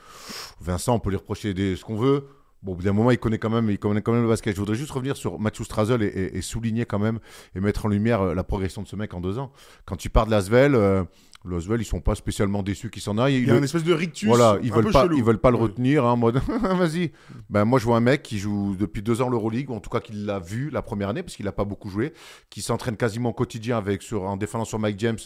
Vincent, 0.59 0.95
on 0.95 1.00
peut 1.00 1.11
lui 1.11 1.17
reprocher 1.17 1.53
ce 1.53 1.85
qu'on 1.85 1.95
veut. 1.95 2.27
Bon, 2.63 2.74
au 2.74 2.75
bout 2.75 2.84
d'un 2.84 2.94
moment, 2.94 3.12
il 3.12 3.18
connaît 3.18 3.39
quand 3.39 3.50
même, 3.50 3.70
il 3.70 3.80
connaît 3.80 4.01
quand 4.01 4.13
même 4.13 4.24
le 4.24 4.27
basket. 4.27 4.56
Je 4.56 4.60
voudrais 4.60 4.75
juste 4.75 4.91
revenir 4.91 5.18
sur 5.18 5.39
Matthew 5.39 5.63
Strazel 5.63 6.03
et, 6.03 6.41
souligner 6.41 6.86
quand 6.86 7.00
même 7.00 7.20
et 7.56 7.60
mettre 7.60 7.86
en 7.86 7.89
lumière 7.89 8.36
la 8.36 8.44
progression 8.44 8.82
de 8.82 8.88
ce 8.88 8.96
mec 8.96 9.13
en 9.13 9.22
deux 9.22 9.39
ans. 9.39 9.51
Quand 9.86 9.96
tu 9.96 10.10
pars 10.10 10.25
de 10.25 10.32
Lasvel, 10.32 11.06
L'Oswell, 11.44 11.82
ils 11.82 11.86
sont 11.86 12.01
pas 12.01 12.13
spécialement 12.13 12.62
déçus 12.62 12.91
qu'il 12.91 13.01
s'en 13.01 13.18
aille. 13.18 13.38
Il 13.38 13.48
y 13.48 13.51
a 13.51 13.58
une 13.58 13.63
espèce 13.63 13.84
de 13.84 13.94
rictus. 13.94 14.27
Voilà, 14.27 14.60
ils 14.62 14.72
veulent 14.72 14.91
pas, 14.91 15.08
ils 15.12 15.24
veulent 15.24 15.39
pas 15.39 15.50
le 15.50 15.58
retenir 15.58 16.06
hein, 16.06 16.12
en 16.12 16.18
mode 16.18 16.39
vas-y. 16.62 17.12
Ben 17.50 17.65
moi 17.65 17.80
je 17.80 17.86
vois 17.86 17.98
un 17.98 18.01
mec 18.01 18.22
qui 18.22 18.38
joue 18.38 18.75
depuis 18.80 19.01
deux 19.01 19.24
ans 19.24 19.30
l'Euroleague, 19.30 19.72
ou 19.72 19.74
en 19.74 19.80
tout 19.80 19.89
cas 19.89 20.01
qui 20.01 20.13
l'a 20.13 20.38
vu 20.38 20.70
la 20.70 20.84
première 20.84 21.10
année 21.10 21.24
parce 21.24 21.36
qu'il 21.36 21.46
n'a 21.46 21.51
pas 21.51 21.65
beaucoup 21.65 21.89
joué, 21.89 22.13
qui 22.51 22.62
s'entraîne 22.62 22.96
quasiment 22.96 23.30
au 23.30 23.34
quotidien 23.34 23.77
avec 23.77 24.03
sur 24.03 24.24
en 24.24 24.38
défendant 24.38 24.65
sur 24.65 24.77
Mike 24.77 25.00
James, 25.00 25.18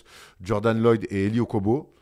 Jordan 0.41 0.81
Lloyd 0.81 1.05
et 1.09 1.25
Eli 1.25 1.41
Okobo. 1.41 1.93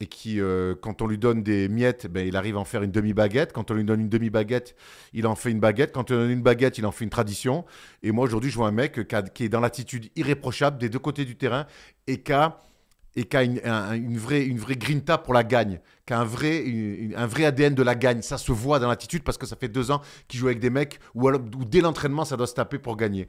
Et 0.00 0.06
qui, 0.06 0.40
euh, 0.40 0.74
quand 0.74 1.02
on 1.02 1.06
lui 1.06 1.18
donne 1.18 1.44
des 1.44 1.68
miettes, 1.68 2.08
ben, 2.08 2.26
il 2.26 2.34
arrive 2.36 2.56
à 2.56 2.60
en 2.60 2.64
faire 2.64 2.82
une 2.82 2.90
demi-baguette. 2.90 3.52
Quand 3.52 3.70
on 3.70 3.74
lui 3.74 3.84
donne 3.84 4.00
une 4.00 4.08
demi-baguette, 4.08 4.74
il 5.12 5.26
en 5.26 5.36
fait 5.36 5.52
une 5.52 5.60
baguette. 5.60 5.92
Quand 5.92 6.10
on 6.10 6.14
lui 6.14 6.22
donne 6.22 6.30
une 6.32 6.42
baguette, 6.42 6.78
il 6.78 6.86
en 6.86 6.90
fait 6.90 7.04
une 7.04 7.10
tradition. 7.10 7.64
Et 8.02 8.10
moi, 8.10 8.24
aujourd'hui, 8.24 8.50
je 8.50 8.56
vois 8.56 8.66
un 8.66 8.72
mec 8.72 9.06
qui, 9.34 9.44
est 9.44 9.48
dans 9.48 9.60
l'attitude 9.60 10.10
irréprochable 10.16 10.78
des 10.78 10.88
deux 10.88 10.98
côtés 10.98 11.24
du 11.24 11.36
terrain 11.36 11.66
et 12.08 12.20
qui 12.20 12.32
a 12.32 12.64
une, 13.44 14.18
vraie, 14.18 14.44
une 14.44 14.58
vraie 14.58 14.76
grinta 14.76 15.16
pour 15.16 15.32
la 15.32 15.44
gagne, 15.44 15.78
qui 16.06 16.12
a 16.12 16.18
un 16.18 16.24
vrai, 16.24 16.64
un 17.16 17.26
vrai 17.26 17.44
ADN 17.44 17.76
de 17.76 17.82
la 17.84 17.94
gagne. 17.94 18.20
Ça 18.22 18.36
se 18.36 18.50
voit 18.50 18.80
dans 18.80 18.88
l'attitude 18.88 19.22
parce 19.22 19.38
que 19.38 19.46
ça 19.46 19.54
fait 19.54 19.68
deux 19.68 19.92
ans 19.92 20.00
qu'il 20.26 20.40
joue 20.40 20.46
avec 20.46 20.58
des 20.58 20.70
mecs 20.70 20.98
où, 21.14 21.30
dès 21.64 21.80
l'entraînement, 21.80 22.24
ça 22.24 22.36
doit 22.36 22.48
se 22.48 22.54
taper 22.54 22.78
pour 22.78 22.96
gagner. 22.96 23.28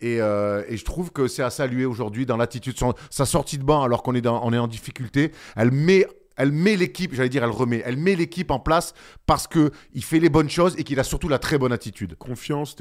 Et, 0.00 0.20
euh, 0.20 0.62
et, 0.68 0.76
je 0.76 0.84
trouve 0.84 1.12
que 1.12 1.28
c'est 1.28 1.42
à 1.42 1.50
saluer 1.50 1.84
aujourd'hui 1.84 2.26
dans 2.26 2.36
l'attitude. 2.36 2.76
Sa 3.10 3.26
sortie 3.26 3.58
de 3.58 3.64
banc, 3.64 3.82
alors 3.82 4.02
qu'on 4.02 4.14
est, 4.14 4.26
est 4.26 4.28
en 4.58 4.66
difficulté, 4.66 5.32
elle 5.56 5.70
met 5.70 6.06
elle 6.36 6.52
met 6.52 6.76
l'équipe, 6.76 7.14
j'allais 7.14 7.28
dire 7.28 7.44
elle 7.44 7.50
remet, 7.50 7.82
elle 7.84 7.96
met 7.96 8.16
l'équipe 8.16 8.50
en 8.50 8.58
place 8.58 8.94
parce 9.26 9.46
que 9.46 9.70
il 9.92 10.04
fait 10.04 10.20
les 10.20 10.28
bonnes 10.28 10.50
choses 10.50 10.74
et 10.78 10.84
qu'il 10.84 11.00
a 11.00 11.04
surtout 11.04 11.28
la 11.28 11.38
très 11.38 11.58
bonne 11.58 11.72
attitude. 11.72 12.16
Confiance, 12.16 12.76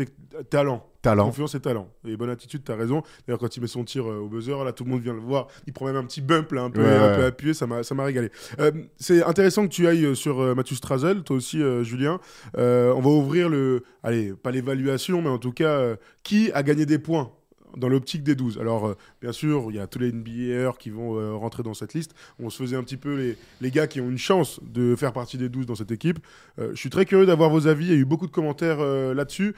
talent. 0.50 0.88
Talent. 1.04 1.26
Confiance 1.26 1.54
et 1.54 1.60
talent. 1.60 1.90
Et 2.08 2.16
bonne 2.16 2.30
attitude, 2.30 2.64
tu 2.64 2.72
as 2.72 2.78
raison. 2.78 3.04
D'ailleurs, 3.28 3.40
quand 3.40 3.58
il 3.58 3.60
met 3.60 3.68
son 3.68 3.84
tir 3.84 4.10
euh, 4.10 4.20
au 4.20 4.30
buzzer, 4.30 4.64
là, 4.64 4.72
tout 4.72 4.86
le 4.86 4.90
monde 4.90 5.02
vient 5.02 5.14
le 5.14 5.20
voir. 5.20 5.48
Il 5.68 5.74
prend 5.74 5.86
même 5.86 5.98
un 5.98 6.06
petit 6.06 6.22
bump, 6.22 6.54
là, 6.54 6.64
un 6.64 6.70
peu, 6.70 6.82
appuyé. 7.26 7.54
Ça 7.54 7.68
m'a 7.68 8.04
régalé. 8.04 8.32
Euh, 8.60 8.72
c'est 8.96 9.22
intéressant 9.22 9.64
que 9.64 9.74
tu 9.74 9.86
ailles 9.86 10.06
euh, 10.06 10.16
sur 10.16 10.56
Mathieu 10.56 10.78
Strazel, 10.78 11.24
toi 11.24 11.36
aussi, 11.36 11.62
Julien. 11.82 12.20
on 12.56 13.02
va 13.02 13.10
ouvrir 13.10 13.50
le. 13.50 13.84
Allez, 14.02 14.34
pas 14.34 14.52
l'évaluation, 14.52 15.22
mais 15.22 15.30
en 15.30 15.40
tout 15.40 15.52
cas, 15.52 15.96
qui 16.24 16.52
a 16.54 16.64
gagné 16.64 16.86
des 16.86 17.00
points? 17.00 17.32
Dans 17.78 17.90
l'optique 17.90 18.24
des 18.24 18.36
12. 18.36 18.60
Alors, 18.60 18.88
euh, 18.88 18.98
bien 19.22 19.32
sûr, 19.32 19.66
il 19.70 19.76
y 19.76 19.80
a 19.80 19.88
tous 19.88 20.00
les 20.00 20.12
NBAers 20.12 20.78
qui 20.78 20.90
vont 20.90 21.18
euh, 21.18 21.34
rentrer 21.34 21.64
dans 21.64 21.74
cette 21.74 21.94
liste. 21.94 22.14
On 22.40 22.50
se 22.50 22.62
faisait 22.62 22.76
un 22.76 22.84
petit 22.84 22.98
peu 22.98 23.36
les, 23.62 23.72
gars 23.72 23.88
qui 23.88 24.02
ont 24.02 24.10
une 24.10 24.18
chance 24.18 24.60
de 24.64 24.96
faire 24.96 25.14
partie 25.14 25.38
des 25.38 25.50
12 25.50 25.66
dans 25.66 25.76
cette 25.76 25.92
équipe. 25.92 26.20
Euh, 26.60 26.72
je 26.74 26.80
suis 26.80 26.90
très 26.90 27.06
curieux 27.06 27.26
d'avoir 27.26 27.50
vos 27.50 27.68
avis. 27.68 27.86
Il 27.86 27.92
y 27.92 27.96
a 27.96 27.98
eu 27.98 28.06
beaucoup 28.06 28.28
de 28.28 28.32
commentaires 28.32 28.80
là-dessus. 29.14 29.56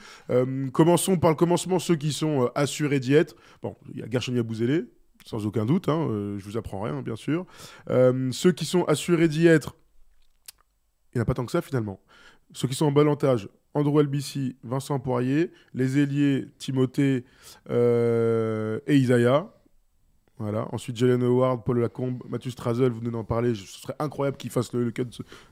commençons 0.72 1.16
par 1.18 1.30
le 1.30 1.36
commencement, 1.36 1.78
ceux 1.78 1.96
qui 1.96 2.12
sont 2.12 2.50
assurés 2.54 3.00
d'y 3.00 3.14
être. 3.14 3.36
Bon, 3.62 3.76
il 3.92 4.00
y 4.00 4.02
a 4.02 4.10
Gershon 4.10 4.32
Bouzélé, 4.42 4.84
sans 5.24 5.46
aucun 5.46 5.64
doute. 5.64 5.88
Hein, 5.88 6.36
je 6.38 6.44
vous 6.44 6.56
apprends 6.56 6.80
rien, 6.80 7.02
bien 7.02 7.16
sûr. 7.16 7.46
ceux 7.88 8.52
qui 8.52 8.64
sont 8.64 8.84
assurés 8.84 9.28
d'y 9.28 9.46
être, 9.46 9.76
il 11.12 11.18
n'y 11.18 11.20
en 11.20 11.22
a 11.22 11.26
pas 11.26 11.34
tant 11.34 11.46
que 11.46 11.52
ça 11.52 11.62
finalement. 11.62 12.00
Ceux 12.52 12.68
qui 12.68 12.74
sont 12.74 12.86
en 12.86 12.92
balantage, 12.92 13.48
Andrew 13.76 14.00
LBC, 14.00 14.56
Vincent 14.64 14.98
Poirier, 14.98 15.52
les 15.74 15.98
ailiers 15.98 16.46
Timothée 16.58 17.24
euh, 17.68 18.80
et 18.86 18.96
Isaiah. 18.96 19.52
Voilà. 20.38 20.66
Ensuite, 20.72 20.96
Jalen 20.96 21.22
Howard, 21.22 21.64
Paul 21.64 21.80
Lacombe, 21.80 22.22
Mathieu 22.28 22.50
Strazel, 22.50 22.90
vous 22.90 23.00
venez 23.00 23.10
d'en 23.10 23.24
parler. 23.24 23.54
Ce 23.54 23.80
serait 23.80 23.94
incroyable 23.98 24.36
qu'il 24.36 24.50
fasse 24.50 24.72
le, 24.72 24.84
le 24.84 24.92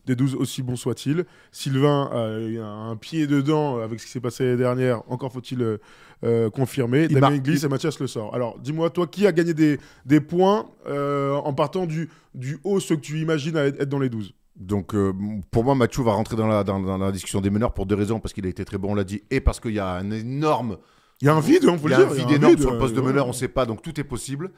des 0.07 0.17
12, 0.17 0.35
aussi 0.35 0.63
bon 0.63 0.77
soit-il. 0.77 1.25
Sylvain 1.53 2.11
a 2.13 2.65
un 2.67 2.97
pied 2.97 3.27
dedans 3.27 3.79
avec 3.79 4.01
ce 4.01 4.07
qui 4.07 4.13
s'est 4.13 4.21
passé 4.21 4.45
l'année 4.45 4.59
dernière. 4.59 5.03
Encore 5.11 5.33
faut-il 5.33 5.79
euh, 6.25 6.51
confirmer. 6.51 7.09
Damien 7.09 7.39
Glisse 7.39 7.65
et 7.65 7.69
Mathias 7.69 7.99
Le 7.99 8.07
Sort. 8.07 8.35
Alors, 8.35 8.59
dis-moi, 8.59 8.91
toi, 8.91 9.07
qui 9.07 9.27
a 9.27 9.33
gagné 9.33 9.55
des, 9.55 9.79
des 10.05 10.21
points 10.21 10.71
euh, 10.87 11.33
en 11.33 11.53
partant 11.55 11.87
du, 11.87 12.11
du 12.35 12.59
haut, 12.65 12.81
ce 12.81 12.95
que 12.95 13.01
tu 13.01 13.21
imagines 13.21 13.57
être 13.57 13.89
dans 13.89 13.99
les 13.99 14.11
12 14.11 14.35
donc 14.57 14.95
euh, 14.95 15.13
pour 15.51 15.65
moi, 15.65 15.75
Mathieu 15.75 16.03
va 16.03 16.13
rentrer 16.13 16.37
dans 16.37 16.47
la, 16.47 16.65
dans, 16.65 16.99
la 16.99 17.13
discussion 17.13 17.41
des 17.41 17.51
meneurs 17.51 17.75
pour 17.75 17.87
deux 17.87 17.95
raisons, 17.95 18.21
parce 18.21 18.33
qu'il 18.33 18.47
a 18.47 18.49
été 18.49 18.65
très 18.65 18.79
bon, 18.79 18.93
on 18.93 18.95
l'a 18.95 19.05
dit, 19.05 19.23
et 19.31 19.41
parce 19.41 19.61
qu'il 19.61 19.73
y 19.73 19.81
a 19.81 19.89
un 19.89 20.11
énorme... 20.11 20.79
Il 21.21 21.27
y 21.27 21.29
a 21.31 21.35
un 21.35 21.41
vide, 21.41 21.65
on 21.67 21.79
peut 21.79 21.89
le 21.89 21.97
dire. 21.97 22.09
Il 22.13 22.19
y 22.19 22.21
a 22.21 22.25
un 22.25 22.27
vide 22.27 22.37
énorme 22.37 22.59
sur 22.59 22.73
le 22.73 22.79
poste 22.79 22.95
de 22.95 23.01
meneur, 23.01 23.25
on 23.27 23.31
ne 23.31 23.35
sait 23.35 23.49
pas, 23.49 23.67
donc 23.67 23.83
tout 23.83 23.99
est 23.99 24.05
possible. 24.05 24.51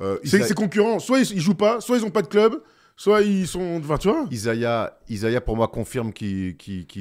Euh, 0.00 0.18
c'est 0.24 0.54
concurrent, 0.54 0.98
soit 0.98 1.20
ils, 1.20 1.36
ne 1.36 1.40
jouent 1.40 1.54
pas, 1.54 1.80
soit 1.80 1.98
ils 1.98 2.02
n'ont 2.02 2.10
pas 2.10 2.22
de 2.22 2.28
club, 2.28 2.60
soit 2.98 3.22
ils 3.22 3.46
sont. 3.46 3.80
Enfin, 3.82 3.96
tu 3.96 4.08
vois 4.08 4.26
Isaiah, 4.30 4.98
Isaiah, 5.08 5.40
pour 5.40 5.56
moi, 5.56 5.68
confirme 5.68 6.12
qu'il 6.12 6.54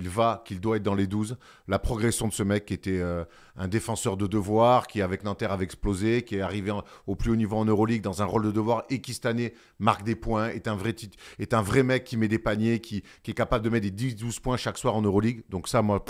va, 0.06 0.44
qu'il 0.46 0.62
doit 0.62 0.78
être 0.78 0.84
dans 0.84 0.94
les 0.94 1.08
12. 1.08 1.38
La 1.68 1.80
progression 1.80 2.28
de 2.28 2.34
ce 2.34 2.44
mec 2.44 2.66
qui 2.66 2.76
était 2.76 3.00
euh, 3.00 3.26
un 3.58 3.68
défenseur 3.68 4.16
de 4.16 4.28
devoir, 4.28 4.88
qui 4.88 5.02
avec 5.02 5.24
Nanterre 5.24 5.52
avait 5.52 5.66
explosé, 5.66 6.22
qui 6.22 6.36
est 6.36 6.42
arrivé 6.42 6.72
au 7.08 7.16
plus 7.16 7.32
haut 7.32 7.36
niveau 7.36 7.58
en 7.58 7.66
Euroleague 7.66 8.04
dans 8.04 8.22
un 8.22 8.26
rôle 8.26 8.46
de 8.46 8.52
devoir 8.52 8.86
et 8.90 9.02
qui 9.02 9.14
cette 9.14 9.26
année 9.26 9.54
marque 9.80 10.04
des 10.04 10.16
points, 10.16 10.50
est 10.50 10.68
un 10.68 10.76
vrai, 10.76 10.96
est 11.40 11.54
un 11.54 11.62
vrai 11.64 11.82
mec 11.82 12.04
qui 12.04 12.16
met 12.16 12.28
des 12.28 12.40
paniers, 12.40 12.80
qui, 12.80 13.04
est 13.28 13.34
capable 13.34 13.66
de 13.66 13.70
mettre 13.70 13.90
des 13.90 14.14
10-12 14.14 14.40
points 14.40 14.56
chaque 14.56 14.78
soir 14.78 14.96
en 14.96 15.02
Euroleague. 15.02 15.44
Donc 15.50 15.68
ça, 15.68 15.82
moi, 15.82 16.06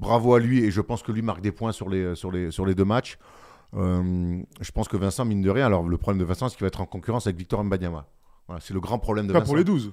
bravo 0.00 0.34
à 0.34 0.40
lui 0.40 0.64
et 0.64 0.72
je 0.72 0.80
pense 0.80 1.04
que 1.04 1.12
lui 1.12 1.22
marque 1.22 1.42
des 1.42 1.52
points 1.52 1.72
sur 1.72 1.88
les, 1.88 2.16
sur 2.16 2.32
les, 2.32 2.50
sur 2.50 2.66
les 2.66 2.74
deux 2.74 2.84
matchs. 2.84 3.18
Euh, 3.74 4.42
je 4.60 4.70
pense 4.72 4.88
que 4.88 4.96
Vincent, 4.96 5.24
mine 5.24 5.42
de 5.42 5.50
rien, 5.50 5.66
alors 5.66 5.88
le 5.88 5.96
problème 5.96 6.18
de 6.18 6.24
Vincent, 6.24 6.48
c'est 6.48 6.56
qu'il 6.56 6.64
va 6.64 6.68
être 6.68 6.80
en 6.80 6.86
concurrence 6.86 7.28
avec 7.28 7.36
Victor 7.36 7.62
Mbanyama 7.62 8.06
c'est 8.60 8.74
le 8.74 8.80
grand 8.80 8.98
problème 8.98 9.26
de 9.26 9.32
Pas 9.32 9.40
pour 9.40 9.56
les 9.56 9.64
12. 9.64 9.92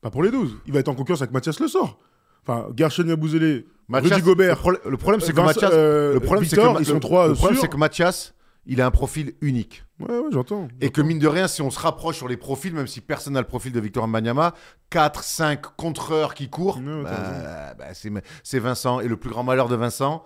Pas 0.00 0.10
pour 0.10 0.22
les 0.22 0.30
12. 0.30 0.58
Il 0.66 0.72
va 0.72 0.80
être 0.80 0.88
en 0.88 0.94
concurrence 0.94 1.22
avec 1.22 1.32
Mathias 1.32 1.60
Le 1.60 1.68
Sort. 1.68 1.98
Enfin, 2.46 2.68
Gershon 2.74 3.06
Yabouzélé, 3.06 3.66
Rudy 3.88 4.22
Gobert. 4.22 4.58
Le, 4.86 4.96
problème, 4.96 5.20
c'est 5.20 5.32
que 5.32 5.40
Mathias. 5.40 5.70
Euh, 5.72 6.14
le 6.14 6.20
problème, 6.20 6.44
c'est 6.44 6.56
que, 6.56 6.80
ils 6.80 6.86
sont 6.86 7.00
trois 7.00 7.28
le 7.28 7.34
problème, 7.34 7.58
c'est 7.60 7.68
que 7.68 7.76
Mathias, 7.76 8.34
il 8.66 8.80
a 8.80 8.86
un 8.86 8.90
profil 8.90 9.34
unique. 9.40 9.84
Ouais, 9.98 10.18
ouais, 10.18 10.30
j'entends. 10.30 10.68
Et 10.80 10.90
que 10.90 11.02
mine 11.02 11.18
de 11.18 11.28
rien, 11.28 11.48
si 11.48 11.60
on 11.60 11.70
se 11.70 11.78
rapproche 11.78 12.16
sur 12.16 12.28
les 12.28 12.38
profils, 12.38 12.72
même 12.72 12.86
si 12.86 13.00
personne 13.00 13.34
n'a 13.34 13.40
le 13.40 13.46
profil 13.46 13.72
de 13.72 13.80
Victor 13.80 14.06
Mbanyama, 14.08 14.54
4, 14.88 15.22
5 15.22 15.60
contreurs 15.76 16.34
qui 16.34 16.48
courent, 16.48 16.78
bah, 16.78 17.74
bah, 17.78 17.84
c'est 18.42 18.58
Vincent. 18.58 19.00
Et 19.00 19.08
le 19.08 19.16
plus 19.16 19.30
grand 19.30 19.44
malheur 19.44 19.68
de 19.68 19.76
Vincent, 19.76 20.24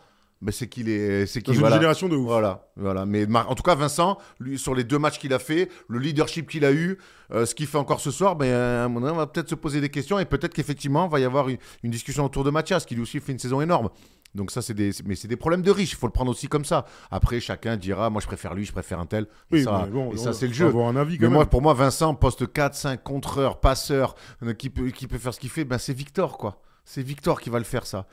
c'est 0.52 0.68
qu'il 0.68 0.88
est, 0.88 1.26
c'est 1.26 1.42
qu'il 1.42 1.54
une 1.54 1.60
voilà. 1.60 1.76
génération 1.76 2.08
de 2.08 2.16
ouf. 2.16 2.26
Voilà, 2.26 2.68
voilà. 2.76 3.06
Mais 3.06 3.26
en 3.34 3.54
tout 3.54 3.62
cas, 3.62 3.74
Vincent, 3.74 4.18
lui, 4.40 4.58
sur 4.58 4.74
les 4.74 4.84
deux 4.84 4.98
matchs 4.98 5.18
qu'il 5.18 5.32
a 5.32 5.38
fait, 5.38 5.68
le 5.88 5.98
leadership 5.98 6.48
qu'il 6.50 6.64
a 6.64 6.72
eu, 6.72 6.98
euh, 7.32 7.46
ce 7.46 7.54
qu'il 7.54 7.66
fait 7.66 7.78
encore 7.78 8.00
ce 8.00 8.10
soir, 8.10 8.36
ben, 8.36 8.52
à 8.52 8.84
un 8.84 8.88
moment 8.88 9.00
donné, 9.06 9.12
on 9.12 9.18
va 9.18 9.26
peut-être 9.26 9.48
se 9.48 9.54
poser 9.54 9.80
des 9.80 9.88
questions 9.88 10.18
et 10.18 10.24
peut-être 10.24 10.54
qu'effectivement, 10.54 11.06
il 11.06 11.10
va 11.10 11.20
y 11.20 11.24
avoir 11.24 11.48
une, 11.48 11.58
une 11.82 11.90
discussion 11.90 12.24
autour 12.24 12.44
de 12.44 12.50
Mathias, 12.50 12.84
qui 12.84 12.94
lui 12.94 13.02
aussi 13.02 13.20
fait 13.20 13.32
une 13.32 13.38
saison 13.38 13.60
énorme. 13.60 13.88
Donc 14.34 14.50
ça, 14.50 14.62
c'est 14.62 14.74
des, 14.74 14.90
mais 15.04 15.14
c'est 15.14 15.28
des 15.28 15.36
problèmes 15.36 15.62
de 15.62 15.70
riches. 15.70 15.92
Il 15.92 15.96
faut 15.96 16.06
le 16.06 16.12
prendre 16.12 16.30
aussi 16.30 16.48
comme 16.48 16.64
ça. 16.64 16.84
Après, 17.10 17.40
chacun 17.40 17.76
dira, 17.76 18.10
moi, 18.10 18.20
je 18.20 18.26
préfère 18.26 18.54
lui, 18.54 18.64
je 18.64 18.72
préfère 18.72 18.98
un 18.98 19.06
tel. 19.06 19.24
Et 19.24 19.56
Oui, 19.56 19.64
ça, 19.64 19.86
bon, 19.90 20.12
et 20.12 20.16
ça, 20.16 20.32
c'est 20.32 20.48
le 20.48 20.52
jeu. 20.52 20.66
avoir 20.66 20.88
un 20.88 20.96
avis 20.96 21.18
quand 21.18 21.26
Mais 21.26 21.32
moi, 21.32 21.46
pour 21.46 21.62
moi, 21.62 21.72
Vincent, 21.74 22.14
poste 22.14 22.52
4, 22.52 22.74
5, 22.74 23.02
contreur, 23.02 23.60
passeur, 23.60 24.16
euh, 24.42 24.52
qui 24.52 24.70
peut, 24.70 24.90
qui 24.90 25.06
peut 25.06 25.18
faire 25.18 25.32
ce 25.32 25.40
qu'il 25.40 25.50
fait, 25.50 25.64
ben, 25.64 25.78
c'est 25.78 25.94
Victor, 25.94 26.36
quoi. 26.36 26.60
C'est 26.86 27.02
Victor 27.02 27.40
qui 27.40 27.48
va 27.48 27.58
le 27.58 27.64
faire, 27.64 27.86
ça. 27.86 28.06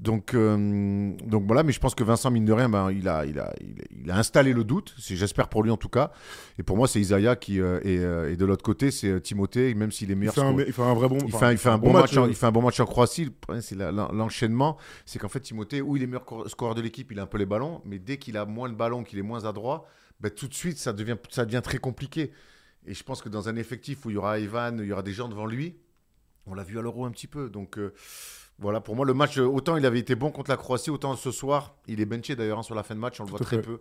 Donc, 0.00 0.34
euh, 0.34 1.12
donc 1.24 1.44
voilà, 1.46 1.62
mais 1.62 1.72
je 1.72 1.80
pense 1.80 1.94
que 1.94 2.04
Vincent, 2.04 2.30
mine 2.30 2.44
de 2.44 2.52
rien, 2.52 2.68
ben, 2.68 2.90
il, 2.92 3.08
a, 3.08 3.24
il, 3.24 3.38
a, 3.40 3.54
il, 3.60 3.80
a, 3.80 3.84
il 4.04 4.10
a 4.10 4.18
installé 4.18 4.52
le 4.52 4.64
doute, 4.64 4.94
j'espère 4.98 5.48
pour 5.48 5.62
lui 5.62 5.70
en 5.70 5.78
tout 5.78 5.88
cas. 5.88 6.12
Et 6.58 6.62
pour 6.62 6.76
moi, 6.76 6.86
c'est 6.88 7.00
Isaiah 7.00 7.36
qui. 7.36 7.58
euh, 7.58 7.80
et, 7.84 7.98
euh, 7.98 8.30
et 8.30 8.36
de 8.36 8.44
l'autre 8.44 8.62
côté, 8.62 8.90
c'est 8.90 9.08
euh, 9.08 9.18
Timothée, 9.20 9.72
même 9.74 9.90
s'il 9.90 10.10
est 10.10 10.12
Il 10.12 10.18
meilleur 10.18 10.34
fait, 10.34 10.42
un, 10.42 10.50
score- 10.52 10.60
il 10.66 10.72
fait 10.74 10.82
un 10.82 10.92
vrai 10.94 11.08
bon, 11.08 11.18
il 11.26 11.32
fait, 11.32 11.44
un- 11.46 11.52
il 11.52 11.58
fait 11.58 11.68
un 11.70 11.78
bon 11.78 11.92
match, 11.92 12.16
en, 12.18 12.26
il 12.28 12.34
fait 12.34 12.46
un 12.46 12.52
bon 12.52 12.60
match 12.62 12.78
en 12.80 12.84
Croatie. 12.84 13.32
C'est 13.62 13.76
l'enchaînement. 13.76 14.76
C'est 15.06 15.18
qu'en 15.18 15.28
fait, 15.28 15.40
Timothée, 15.40 15.80
où 15.80 15.96
il 15.96 16.02
est 16.02 16.06
meilleur 16.06 16.26
cor- 16.26 16.48
scoreur 16.50 16.74
de 16.74 16.82
l'équipe, 16.82 17.10
il 17.10 17.18
a 17.18 17.22
un 17.22 17.26
peu 17.26 17.38
les 17.38 17.46
ballons. 17.46 17.80
Mais 17.86 17.98
dès 17.98 18.18
qu'il 18.18 18.36
a 18.36 18.44
moins 18.44 18.68
de 18.68 18.74
ballons, 18.74 19.04
qu'il 19.04 19.18
est 19.18 19.22
moins 19.22 19.46
adroit, 19.46 19.86
ben, 20.20 20.30
tout 20.30 20.48
de 20.48 20.54
suite, 20.54 20.76
ça 20.78 20.92
devient, 20.92 21.16
ça 21.30 21.46
devient 21.46 21.62
très 21.64 21.78
compliqué. 21.78 22.30
Et 22.86 22.92
je 22.92 23.02
pense 23.04 23.22
que 23.22 23.28
dans 23.30 23.48
un 23.48 23.56
effectif 23.56 24.04
où 24.04 24.10
il 24.10 24.14
y 24.14 24.16
aura 24.18 24.38
Ivan, 24.38 24.76
il 24.78 24.84
y 24.86 24.92
aura 24.92 25.02
des 25.02 25.12
gens 25.14 25.28
devant 25.28 25.46
lui, 25.46 25.76
on 26.50 26.54
l'a 26.54 26.62
vu 26.64 26.78
à 26.78 26.82
l'Euro 26.82 27.04
un 27.04 27.10
petit 27.10 27.26
peu. 27.26 27.48
Donc 27.50 27.78
euh, 27.78 27.92
voilà, 28.60 28.80
pour 28.80 28.96
moi, 28.96 29.06
le 29.06 29.14
match, 29.14 29.38
euh, 29.38 29.44
autant 29.44 29.76
il 29.76 29.86
avait 29.86 30.00
été 30.00 30.16
bon 30.16 30.30
contre 30.32 30.50
la 30.50 30.56
Croatie, 30.56 30.90
autant 30.90 31.14
ce 31.14 31.30
soir, 31.30 31.76
il 31.86 32.00
est 32.00 32.06
benché 32.06 32.34
d'ailleurs 32.34 32.58
hein, 32.58 32.62
sur 32.64 32.74
la 32.74 32.82
fin 32.82 32.94
de 32.94 33.00
match. 33.00 33.20
On 33.20 33.24
le 33.24 33.28
Tout 33.28 33.36
voit 33.36 33.44
très 33.46 33.56
fait. 33.56 33.62
peu 33.62 33.78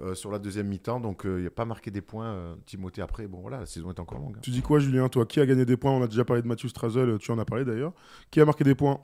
euh, 0.00 0.14
sur 0.14 0.30
la 0.30 0.38
deuxième 0.38 0.68
mi-temps. 0.68 1.00
Donc 1.00 1.26
euh, 1.26 1.38
il 1.40 1.44
n'a 1.44 1.50
pas 1.50 1.64
marqué 1.64 1.90
des 1.90 2.02
points, 2.02 2.26
euh, 2.26 2.54
Timothée, 2.66 3.02
après. 3.02 3.26
Bon 3.26 3.40
voilà, 3.40 3.58
la 3.60 3.66
saison 3.66 3.90
est 3.90 3.98
encore 3.98 4.18
longue. 4.18 4.34
hein. 4.36 4.40
Tu 4.42 4.50
dis 4.50 4.62
quoi, 4.62 4.78
Julien 4.78 5.08
Toi, 5.08 5.26
qui 5.26 5.40
a 5.40 5.46
gagné 5.46 5.64
des 5.64 5.76
points? 5.76 5.90
On 5.90 6.02
a 6.02 6.06
déjà 6.06 6.24
parlé 6.24 6.42
de 6.42 6.46
Mathieu 6.48 6.68
Strazel, 6.68 7.18
tu 7.18 7.32
en 7.32 7.38
as 7.38 7.44
parlé 7.44 7.64
d'ailleurs. 7.64 7.92
Qui 8.30 8.40
a 8.40 8.44
marqué 8.44 8.62
des 8.62 8.76
points 8.76 9.00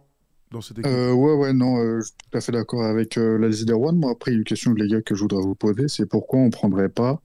dans 0.53 0.61
cette 0.61 0.79
équipe? 0.79 0.91
Euh, 0.91 1.13
ouais, 1.13 1.35
ouais, 1.35 1.53
non, 1.53 1.79
euh, 1.79 1.99
je 2.01 2.07
suis 2.07 2.15
tout 2.31 2.39
à 2.39 2.41
fait 2.41 2.53
d'accord 2.53 2.85
avec 2.85 3.19
euh, 3.19 3.37
la 3.39 3.75
One. 3.77 3.99
Moi, 3.99 4.13
après, 4.13 4.31
il 4.31 4.35
y 4.35 4.37
a 4.37 4.39
une 4.39 4.45
question, 4.45 4.73
les 4.73 4.87
gars, 4.89 5.03
que 5.03 5.15
je 5.15 5.23
voudrais 5.23 5.43
vous 5.43 5.55
poser, 5.57 5.89
c'est 5.89 6.07
pourquoi 6.07 6.39
on 6.39 6.51
prendrait 6.51 6.89
pas 6.89 7.21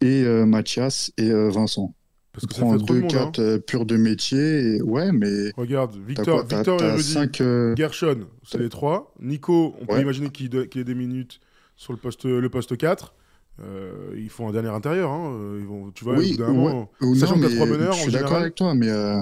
et 0.00 0.24
euh, 0.24 0.46
Mathias 0.46 1.12
et 1.18 1.30
euh, 1.30 1.50
Vincent? 1.50 1.94
Parce 2.40 2.46
que 2.46 2.54
On 2.54 2.56
ça 2.56 2.60
prend 2.62 2.72
fait 2.72 2.78
trop 2.78 2.86
de 2.86 2.92
deux 2.94 3.00
monde. 3.02 3.14
hein. 3.16 3.32
euh, 3.42 3.58
purs 3.58 3.86
de 3.86 3.96
métier, 3.96 4.76
et... 4.76 4.82
ouais, 4.82 5.12
mais 5.12 5.50
Regarde, 5.56 5.96
Victor, 6.06 6.46
quoi 6.46 6.56
Victor 6.56 6.82
et 6.82 6.90
Rudy. 6.92 7.02
cinq, 7.02 7.40
euh, 7.40 7.74
Gershon, 7.76 8.26
c'est 8.44 8.58
les 8.58 8.68
trois. 8.68 9.12
Nico, 9.20 9.74
on 9.80 9.86
peut 9.86 10.00
imaginer 10.00 10.30
qu'il 10.30 10.48
do- 10.50 10.66
qu'il 10.66 10.80
ait 10.80 10.84
des 10.84 10.94
minutes 10.94 11.40
sur 11.76 11.92
le 11.92 11.98
poste, 11.98 12.24
le 12.24 12.48
poste 12.48 12.76
4. 12.76 13.14
Euh, 13.60 14.14
ils 14.16 14.30
font 14.30 14.48
un 14.48 14.52
dernier 14.52 14.68
intérieur. 14.68 15.10
hein. 15.10 15.56
Ils 15.58 15.66
vont, 15.66 15.90
tu 15.90 16.04
vois, 16.04 16.14
au 16.14 16.18
Oui, 16.18 16.30
bout 16.32 16.36
d'un 16.38 16.52
moment, 16.52 16.90
ou 17.00 17.16
non, 17.16 17.36
mais 17.36 17.48
trois 17.54 17.66
meneurs, 17.66 17.92
je 17.94 18.02
suis 18.02 18.12
d'accord 18.12 18.36
avec 18.38 18.54
toi, 18.54 18.74
mais 18.74 18.88
euh, 18.88 19.20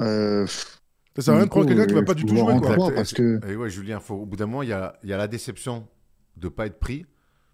euh, 0.00 0.46
ça 1.16 1.22
sert 1.22 1.34
à 1.34 1.36
rien 1.38 1.46
de 1.46 1.50
prendre 1.50 1.66
quelqu'un 1.66 1.86
qui 1.86 1.94
va 1.94 2.02
pas 2.02 2.14
du 2.14 2.24
tout 2.24 2.34
jouer. 2.36 2.42
en 2.52 2.60
Quoi. 2.60 2.94
parce 2.94 3.12
que 3.12 3.40
Et 3.48 3.56
ouais, 3.56 3.70
Julien, 3.70 4.00
faut, 4.00 4.14
au 4.16 4.26
bout 4.26 4.36
d'un 4.36 4.46
moment, 4.46 4.62
il 4.62 4.68
y 4.68 4.72
a, 4.72 4.98
il 5.02 5.08
y 5.08 5.12
a 5.12 5.16
la 5.16 5.28
déception 5.28 5.86
de 6.36 6.48
pas 6.48 6.66
être 6.66 6.78
pris, 6.78 7.06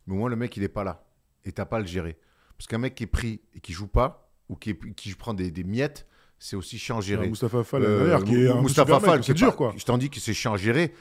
mais 0.07 0.15
au 0.15 0.19
moins 0.19 0.29
le 0.29 0.37
mec, 0.37 0.57
il 0.57 0.63
est 0.63 0.69
pas 0.69 0.85
là. 0.85 1.05
Et 1.45 1.53
t'as 1.53 1.65
pas 1.65 1.77
à 1.77 1.81
le 1.81 1.87
gérer. 1.87 2.17
Parce 2.59 2.67
qu'un 2.67 2.79
mec 2.79 2.95
qui 2.95 3.05
est 3.05 3.09
pris 3.09 3.41
et 3.55 3.61
qui 3.61 3.73
joue 3.73 3.87
pas, 3.87 4.26
ou 4.49 4.57
qui, 4.57 4.75
qui 4.97 5.15
prend 5.15 5.35
des, 5.35 5.51
des 5.51 5.65
miettes, 5.65 6.07
c'est 6.39 6.57
aussi 6.57 6.79
chiant 6.79 6.99
à 6.99 7.01
gérer. 7.01 7.29
Moustapha 7.29 7.65
Fall, 7.65 7.83
Euh, 7.83 7.99
derrière, 7.99 8.25
qui 8.25 8.35
est 8.45 8.49
un 8.51 8.61
Moustapha 8.61 8.95
super 8.95 9.01
mec, 9.01 9.11
Fall, 9.11 9.25
c'est 9.25 9.35
dur 9.35 9.57
quoi. 9.57 9.73
Je 9.77 9.85
t'en 9.85 9.99
dis 9.99 10.11
que 10.11 10.21
c'est 10.21 10.35
chiant 10.35 10.55
à 10.55 10.57
gérer. 10.57 10.93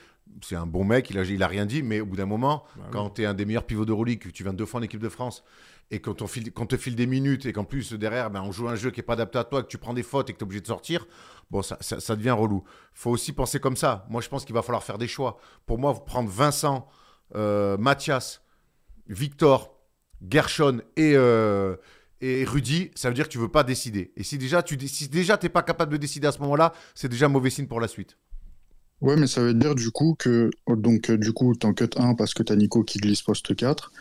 C'est 0.41 0.55
un 0.55 0.65
bon 0.65 0.83
mec, 0.83 1.09
il 1.11 1.19
a, 1.19 1.23
il 1.23 1.43
a 1.43 1.47
rien 1.47 1.67
dit, 1.67 1.83
mais 1.83 1.99
au 2.01 2.05
bout 2.07 2.15
d'un 2.15 2.25
moment, 2.25 2.63
Bah 2.75 2.81
oui. 2.85 2.89
quand 2.91 3.09
tu 3.11 3.21
es 3.21 3.25
un 3.25 3.35
des 3.35 3.45
meilleurs 3.45 3.65
pivots 3.65 3.85
de 3.85 3.91
Euroleague, 3.91 4.19
que 4.19 4.29
tu 4.29 4.41
viens 4.43 4.53
deux 4.53 4.65
fois 4.65 4.79
en 4.79 4.83
équipe 4.83 4.99
de 5.01 5.09
France, 5.09 5.43
et 5.91 5.99
t'en 6.01 6.25
file- 6.25 6.51
qu'on 6.51 6.65
te 6.65 6.77
file 6.77 6.95
des 6.95 7.05
minutes, 7.05 7.45
et 7.45 7.53
qu'en 7.53 7.63
plus 7.63 7.93
derrière, 7.93 8.31
ben, 8.31 8.41
on 8.41 8.51
joue 8.51 8.67
un 8.67 8.73
jeu 8.75 8.89
qui 8.89 8.99
n'est 8.99 9.05
pas 9.05 9.13
adapté 9.13 9.37
à 9.37 9.43
toi, 9.43 9.61
que 9.61 9.67
tu 9.67 9.77
prends 9.77 9.93
des 9.93 10.01
fautes 10.01 10.29
et 10.31 10.33
que 10.33 10.39
tu 10.39 10.43
es 10.43 10.45
obligé 10.47 10.61
de 10.61 10.67
sortir, 10.67 11.05
bon, 11.51 11.61
ça, 11.61 11.77
ça- 11.79 11.99
ça 11.99 12.15
devient 12.15 12.31
relou. 12.31 12.63
faut 12.95 13.11
aussi 13.11 13.33
penser 13.33 13.59
comme 13.59 13.77
ça. 13.77 14.07
Moi, 14.09 14.19
je 14.21 14.29
pense 14.29 14.45
qu'il 14.45 14.55
va 14.55 14.63
falloir 14.63 14.83
faire 14.83 14.97
des 14.97 15.07
choix. 15.07 15.37
Pour 15.67 15.77
moi, 15.77 15.93
prendre 15.93 16.27
Vincent, 16.29 16.87
euh, 17.35 17.77
Mathias, 17.77 18.41
Victor, 19.07 19.77
Gershon 20.27 20.81
et, 20.97 21.13
euh, 21.15 21.75
et 22.21 22.45
Rudy, 22.45 22.91
ça 22.95 23.09
veut 23.09 23.13
dire 23.13 23.25
que 23.25 23.31
tu 23.31 23.37
veux 23.37 23.49
pas 23.49 23.63
décider. 23.63 24.11
Et 24.15 24.23
si 24.23 24.37
déjà 24.37 24.63
tu 24.63 24.77
si 24.87 25.07
déjà 25.07 25.37
t'es 25.37 25.49
pas 25.49 25.63
capable 25.63 25.91
de 25.91 25.97
décider 25.97 26.27
à 26.27 26.31
ce 26.31 26.39
moment-là, 26.39 26.73
c'est 26.93 27.09
déjà 27.09 27.27
mauvais 27.27 27.49
signe 27.49 27.67
pour 27.67 27.79
la 27.79 27.87
suite. 27.87 28.17
Ouais, 29.01 29.17
mais 29.17 29.27
ça 29.27 29.41
veut 29.41 29.53
dire 29.53 29.75
du 29.75 29.91
coup 29.91 30.15
que 30.17 30.49
donc 30.67 31.09
euh, 31.09 31.17
du 31.17 31.33
coup 31.33 31.53
t'en 31.55 31.73
cut 31.73 31.89
un 31.97 32.15
parce 32.15 32.33
que 32.33 32.43
t'as 32.43 32.55
Nico 32.55 32.83
qui 32.83 32.99
glisse 32.99 33.21
poste 33.21 33.55
4 33.55 33.91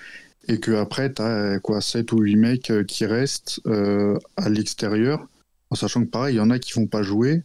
et 0.46 0.61
que 0.61 0.70
après 0.72 1.12
t'as 1.12 1.29
euh, 1.29 1.59
quoi 1.59 1.81
7 1.81 2.12
ou 2.12 2.18
8 2.20 2.37
mecs 2.37 2.70
euh, 2.70 2.85
qui 2.85 3.05
restent 3.05 3.61
à 4.37 4.48
l'extérieur 4.48 5.27
en 5.70 5.74
sachant 5.74 6.05
que 6.05 6.11
pareil, 6.11 6.37
il 6.37 6.38
y 6.38 6.40
en 6.40 6.50
a 6.50 6.61
qui 6.61 6.72
vont 6.74 6.87
pas 6.87 7.03
jouer 7.03 7.42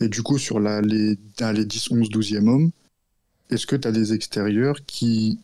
et 0.00 0.08
du 0.08 0.22
coup 0.22 0.38
sur 0.38 0.58
les, 0.58 0.80
les 0.82 1.64
10 1.64 1.90
11 1.90 2.08
12e 2.08 2.48
hommes, 2.48 2.70
est-ce 3.50 3.66
que 3.66 3.76
t'as 3.76 3.92
des 3.92 4.14
extérieurs 4.14 4.78
qui 4.86 5.38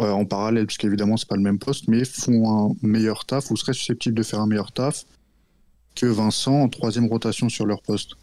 euh, 0.00 0.10
en 0.10 0.24
parallèle 0.24 0.66
parce 0.66 0.78
qu'évidemment 0.78 1.16
c'est 1.16 1.28
pas 1.28 1.36
le 1.36 1.42
même 1.42 1.58
poste 1.58 1.86
mais 1.86 2.04
font 2.04 2.72
un 2.72 2.74
meilleur 2.82 3.24
taf 3.24 3.50
ou 3.50 3.56
seraient 3.56 3.74
susceptibles 3.74 4.16
de 4.16 4.22
faire 4.22 4.40
un 4.40 4.46
meilleur 4.46 4.72
taf 4.72 5.04
que 5.94 6.06
Vincent 6.06 6.62
en 6.62 6.68
troisième 6.68 7.06
rotation 7.06 7.48
sur 7.48 7.66
leur 7.66 7.82
poste 7.82 8.14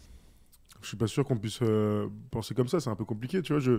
Je 0.82 0.88
suis 0.88 0.96
pas 0.96 1.06
sûr 1.06 1.24
qu'on 1.24 1.38
puisse 1.38 1.60
euh, 1.62 2.08
penser 2.30 2.54
comme 2.54 2.68
ça, 2.68 2.80
c'est 2.80 2.90
un 2.90 2.94
peu 2.94 3.04
compliqué, 3.04 3.42
tu 3.42 3.52
vois. 3.52 3.60
Je, 3.60 3.78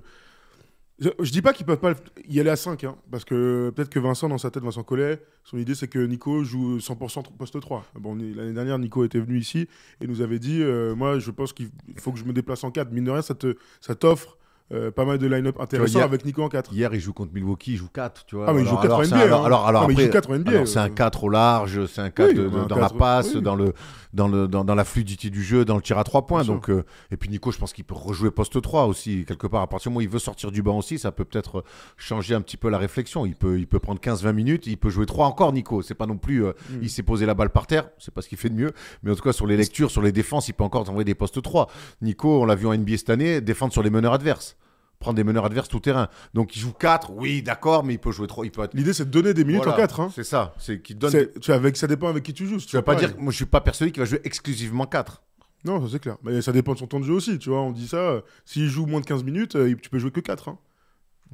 je, 0.99 1.31
dis 1.31 1.41
pas 1.41 1.53
qu'ils 1.53 1.65
peuvent 1.65 1.79
pas 1.79 1.93
y 2.27 2.39
aller 2.39 2.49
à 2.49 2.55
5, 2.55 2.83
hein, 2.83 2.95
parce 3.11 3.25
que 3.25 3.71
peut-être 3.75 3.89
que 3.89 3.99
Vincent, 3.99 4.29
dans 4.29 4.37
sa 4.37 4.51
tête, 4.51 4.63
Vincent 4.63 4.83
Collet, 4.83 5.21
son 5.43 5.57
idée 5.57 5.75
c'est 5.75 5.87
que 5.87 5.99
Nico 5.99 6.43
joue 6.43 6.77
100% 6.77 7.35
poste 7.37 7.59
3. 7.59 7.85
Bon, 7.99 8.15
l'année 8.15 8.53
dernière, 8.53 8.79
Nico 8.79 9.03
était 9.03 9.19
venu 9.19 9.37
ici 9.37 9.67
et 10.01 10.07
nous 10.07 10.21
avait 10.21 10.39
dit 10.39 10.61
euh, 10.61 10.95
Moi, 10.95 11.19
je 11.19 11.31
pense 11.31 11.53
qu'il 11.53 11.69
faut 11.97 12.11
que 12.11 12.19
je 12.19 12.25
me 12.25 12.33
déplace 12.33 12.63
en 12.63 12.71
4. 12.71 12.91
Mine 12.91 13.05
de 13.05 13.11
rien, 13.11 13.21
ça 13.21 13.95
t'offre 13.95 14.37
euh, 14.71 14.91
pas 14.91 15.05
mal 15.05 15.17
de 15.17 15.27
line-up 15.27 15.59
intéressants 15.59 15.99
hier- 15.99 16.05
avec 16.05 16.25
Nico 16.25 16.41
en 16.41 16.49
4. 16.49 16.73
Hier, 16.73 16.93
il 16.93 16.99
joue 16.99 17.13
contre 17.13 17.33
Milwaukee, 17.33 17.73
il 17.73 17.77
joue 17.77 17.89
4, 17.93 18.25
tu 18.25 18.35
vois. 18.35 18.45
Ah, 18.47 18.53
mais 18.53 18.61
il 18.61 18.67
joue 18.67 18.77
4 18.77 18.93
en 18.95 19.03
c'est 19.03 19.09
NBA, 19.09 19.17
un- 19.17 19.21
Alors, 19.25 19.41
hein. 19.41 19.45
alors, 19.45 19.67
alors 19.67 19.81
Non, 19.83 19.87
mais 19.89 19.93
il 19.93 19.97
après, 19.97 20.05
joue 20.07 20.11
4 20.13 20.29
en 20.31 20.35
NBA, 20.35 20.51
alors, 20.51 20.67
c'est 20.67 20.79
un 20.79 20.85
euh. 20.85 20.89
4 20.89 21.23
au 21.25 21.29
large, 21.29 21.85
c'est 21.87 22.01
un 22.01 22.09
4 22.09 22.29
Oui, 22.29 22.33
de- 22.35 22.47
bah, 22.47 22.59
un 22.63 22.67
dans 22.67 22.75
la 22.77 22.81
4, 22.83 22.97
passe, 22.97 23.35
oui. 23.35 23.41
dans, 23.41 23.55
le, 23.55 23.73
dans, 24.13 24.27
le, 24.27 24.47
dans, 24.47 24.63
dans 24.63 24.75
la 24.75 24.83
fluidité 24.85 25.29
du 25.29 25.43
jeu, 25.43 25.65
dans 25.65 25.75
le 25.75 25.81
tir 25.81 25.97
à 25.97 26.03
3 26.03 26.25
points. 26.25 26.43
Bien 26.43 26.53
Donc, 26.53 26.69
euh, 26.69 26.83
et 27.11 27.17
puis 27.17 27.29
Nico, 27.29 27.51
je 27.51 27.57
pense 27.59 27.73
qu'il 27.73 27.83
peut 27.83 27.93
rejouer 27.95 28.31
poste 28.31 28.59
3 28.61 28.85
aussi, 28.85 29.25
quelque 29.27 29.47
part. 29.47 29.61
À 29.61 29.67
partir 29.67 29.89
du 29.89 29.93
moment 29.93 29.99
où 29.99 30.01
il 30.01 30.09
veut 30.09 30.19
sortir 30.19 30.49
du 30.51 30.61
banc 30.63 30.77
aussi, 30.77 30.97
ça 30.97 31.11
peut 31.11 31.25
peut-être 31.25 31.63
changer 31.97 32.33
un 32.33 32.41
petit 32.41 32.57
peu 32.57 32.69
la 32.69 32.77
réflexion. 32.77 33.25
Il 33.25 33.35
peut, 33.35 33.59
il 33.59 33.67
peut 33.67 33.79
prendre 33.79 33.99
15-20 33.99 34.33
minutes, 34.33 34.65
il 34.67 34.77
peut 34.77 34.89
jouer 34.89 35.05
3 35.05 35.27
encore, 35.27 35.53
Nico. 35.53 35.81
C'est 35.81 35.93
pas 35.93 36.05
non 36.07 36.17
plus. 36.17 36.45
euh, 36.45 36.53
Mm. 36.69 36.79
Il 36.83 36.89
s'est 36.89 37.03
posé 37.03 37.25
la 37.25 37.33
balle 37.33 37.49
par 37.49 37.67
terre, 37.67 37.89
c'est 37.97 38.13
pas 38.13 38.21
ce 38.21 38.29
qu'il 38.29 38.37
fait 38.37 38.49
de 38.49 38.55
mieux. 38.55 38.71
Mais 39.03 39.11
en 39.11 39.15
tout 39.15 39.21
cas, 39.23 39.33
sur 39.33 39.45
les 39.47 39.57
lectures, 39.57 39.91
sur 39.91 40.01
les 40.01 40.11
défenses, 40.11 40.47
il 40.47 40.53
peut 40.53 40.63
encore 40.63 40.83
t'envoyer 40.85 41.03
des 41.05 41.15
postes 41.15 41.41
3. 41.41 41.67
Nico, 42.01 42.41
on 42.41 42.45
l'a 42.45 42.55
vu 42.55 42.67
en 42.67 42.73
NBA 42.73 42.97
cette 42.97 43.09
année, 43.09 43.41
défendre 43.41 43.73
sur 43.73 43.83
les 43.83 43.89
meneurs 43.89 44.13
adverses. 44.13 44.55
Prendre 44.99 45.15
des 45.17 45.23
meneurs 45.23 45.45
adverses 45.45 45.67
tout 45.67 45.79
terrain. 45.79 46.07
Donc 46.33 46.55
il 46.55 46.59
joue 46.59 46.71
4, 46.71 47.11
oui, 47.11 47.41
d'accord, 47.41 47.83
mais 47.83 47.95
il 47.95 47.99
peut 47.99 48.11
jouer 48.11 48.27
3. 48.27 48.45
Il 48.45 48.51
peut 48.51 48.63
être 48.63 48.73
L'idée 48.73 48.93
c'est 48.93 49.05
de 49.05 49.09
donner 49.11 49.33
des 49.33 49.43
minutes 49.43 49.63
voilà, 49.63 49.73
en 49.77 49.77
4. 49.81 49.99
Hein. 49.99 50.11
C'est 50.15 50.23
ça, 50.23 50.53
c'est 50.59 50.81
qu'il 50.81 50.97
donne. 50.97 51.11
C'est- 51.11 51.39
tu 51.39 51.51
avec, 51.51 51.75
ça 51.75 51.87
dépend 51.87 52.07
avec 52.07 52.23
qui 52.23 52.33
tu 52.33 52.47
joues. 52.47 52.59
si 52.59 52.67
Tu 52.67 52.75
vas 52.75 52.81
pas 52.83 52.95
dire, 52.95 53.13
moi 53.17 53.31
je 53.31 53.35
suis 53.37 53.45
pas 53.45 53.61
persuadé 53.61 53.91
qu'il 53.91 54.01
va 54.01 54.05
jouer 54.05 54.21
exclusivement 54.23 54.85
4. 54.85 55.21
Non, 55.65 55.81
ça 55.81 55.87
c'est 55.91 55.99
clair. 55.99 56.17
Mais 56.23 56.41
ça 56.41 56.51
dépend 56.51 56.73
de 56.73 56.79
son 56.79 56.87
temps 56.87 56.99
de 56.99 57.05
jeu 57.05 57.13
aussi, 57.13 57.39
tu 57.39 57.49
vois. 57.49 57.61
On 57.61 57.71
dit 57.71 57.87
ça, 57.87 57.97
euh, 57.97 58.21
s'il 58.45 58.67
joue 58.67 58.85
moins 58.85 58.99
de 59.01 59.05
15 59.05 59.23
minutes, 59.23 59.55
euh, 59.55 59.73
tu 59.81 59.89
peux 59.89 59.99
jouer 59.99 60.11
que 60.11 60.19
4. 60.19 60.49
Hein. 60.49 60.57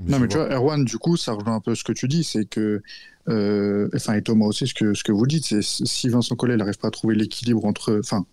Non, 0.07 0.19
mais 0.19 0.27
tu 0.27 0.37
vois, 0.37 0.47
Erwan, 0.49 0.85
du 0.85 0.97
coup, 0.97 1.17
ça 1.17 1.33
rejoint 1.33 1.55
un 1.55 1.59
peu 1.59 1.75
ce 1.75 1.83
que 1.83 1.91
tu 1.91 2.07
dis, 2.07 2.23
c'est 2.23 2.45
que, 2.45 2.81
euh, 3.27 3.89
enfin, 3.93 4.13
et 4.13 4.21
Thomas 4.21 4.45
aussi, 4.45 4.65
ce 4.65 4.73
que, 4.73 4.93
ce 4.93 5.03
que 5.03 5.11
vous 5.11 5.27
dites, 5.27 5.45
c'est 5.45 5.61
si 5.61 6.07
Vincent 6.07 6.35
Collet 6.35 6.55
n'arrive 6.55 6.77
pas 6.77 6.87
à 6.87 6.91
trouver 6.91 7.15
l'équilibre 7.15 7.65
entre, 7.65 7.99
enfin, 7.99 8.25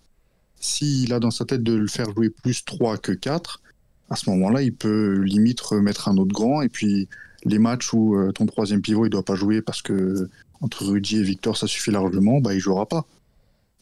s'il 0.59 1.11
a 1.13 1.19
dans 1.19 1.31
sa 1.31 1.45
tête 1.45 1.63
de 1.63 1.73
le 1.73 1.87
faire 1.87 2.11
jouer 2.13 2.29
plus 2.29 2.63
3 2.63 2.97
que 2.97 3.11
4, 3.11 3.61
à 4.09 4.15
ce 4.15 4.29
moment-là, 4.29 4.61
il 4.61 4.73
peut 4.73 5.21
limite 5.21 5.59
remettre 5.61 6.07
un 6.07 6.17
autre 6.17 6.33
grand, 6.33 6.61
et 6.61 6.69
puis 6.69 7.07
les 7.43 7.59
matchs 7.59 7.93
où 7.93 8.15
euh, 8.15 8.31
ton 8.31 8.45
troisième 8.45 8.81
pivot, 8.81 9.05
il 9.05 9.09
doit 9.09 9.23
pas 9.23 9.35
jouer 9.35 9.61
parce 9.61 9.81
que 9.81 10.29
entre 10.61 10.85
Rudy 10.85 11.19
et 11.19 11.23
Victor, 11.23 11.55
ça 11.55 11.67
suffit 11.67 11.91
largement, 11.91 12.41
bah, 12.41 12.53
il 12.53 12.59
jouera 12.59 12.87
pas. 12.87 13.05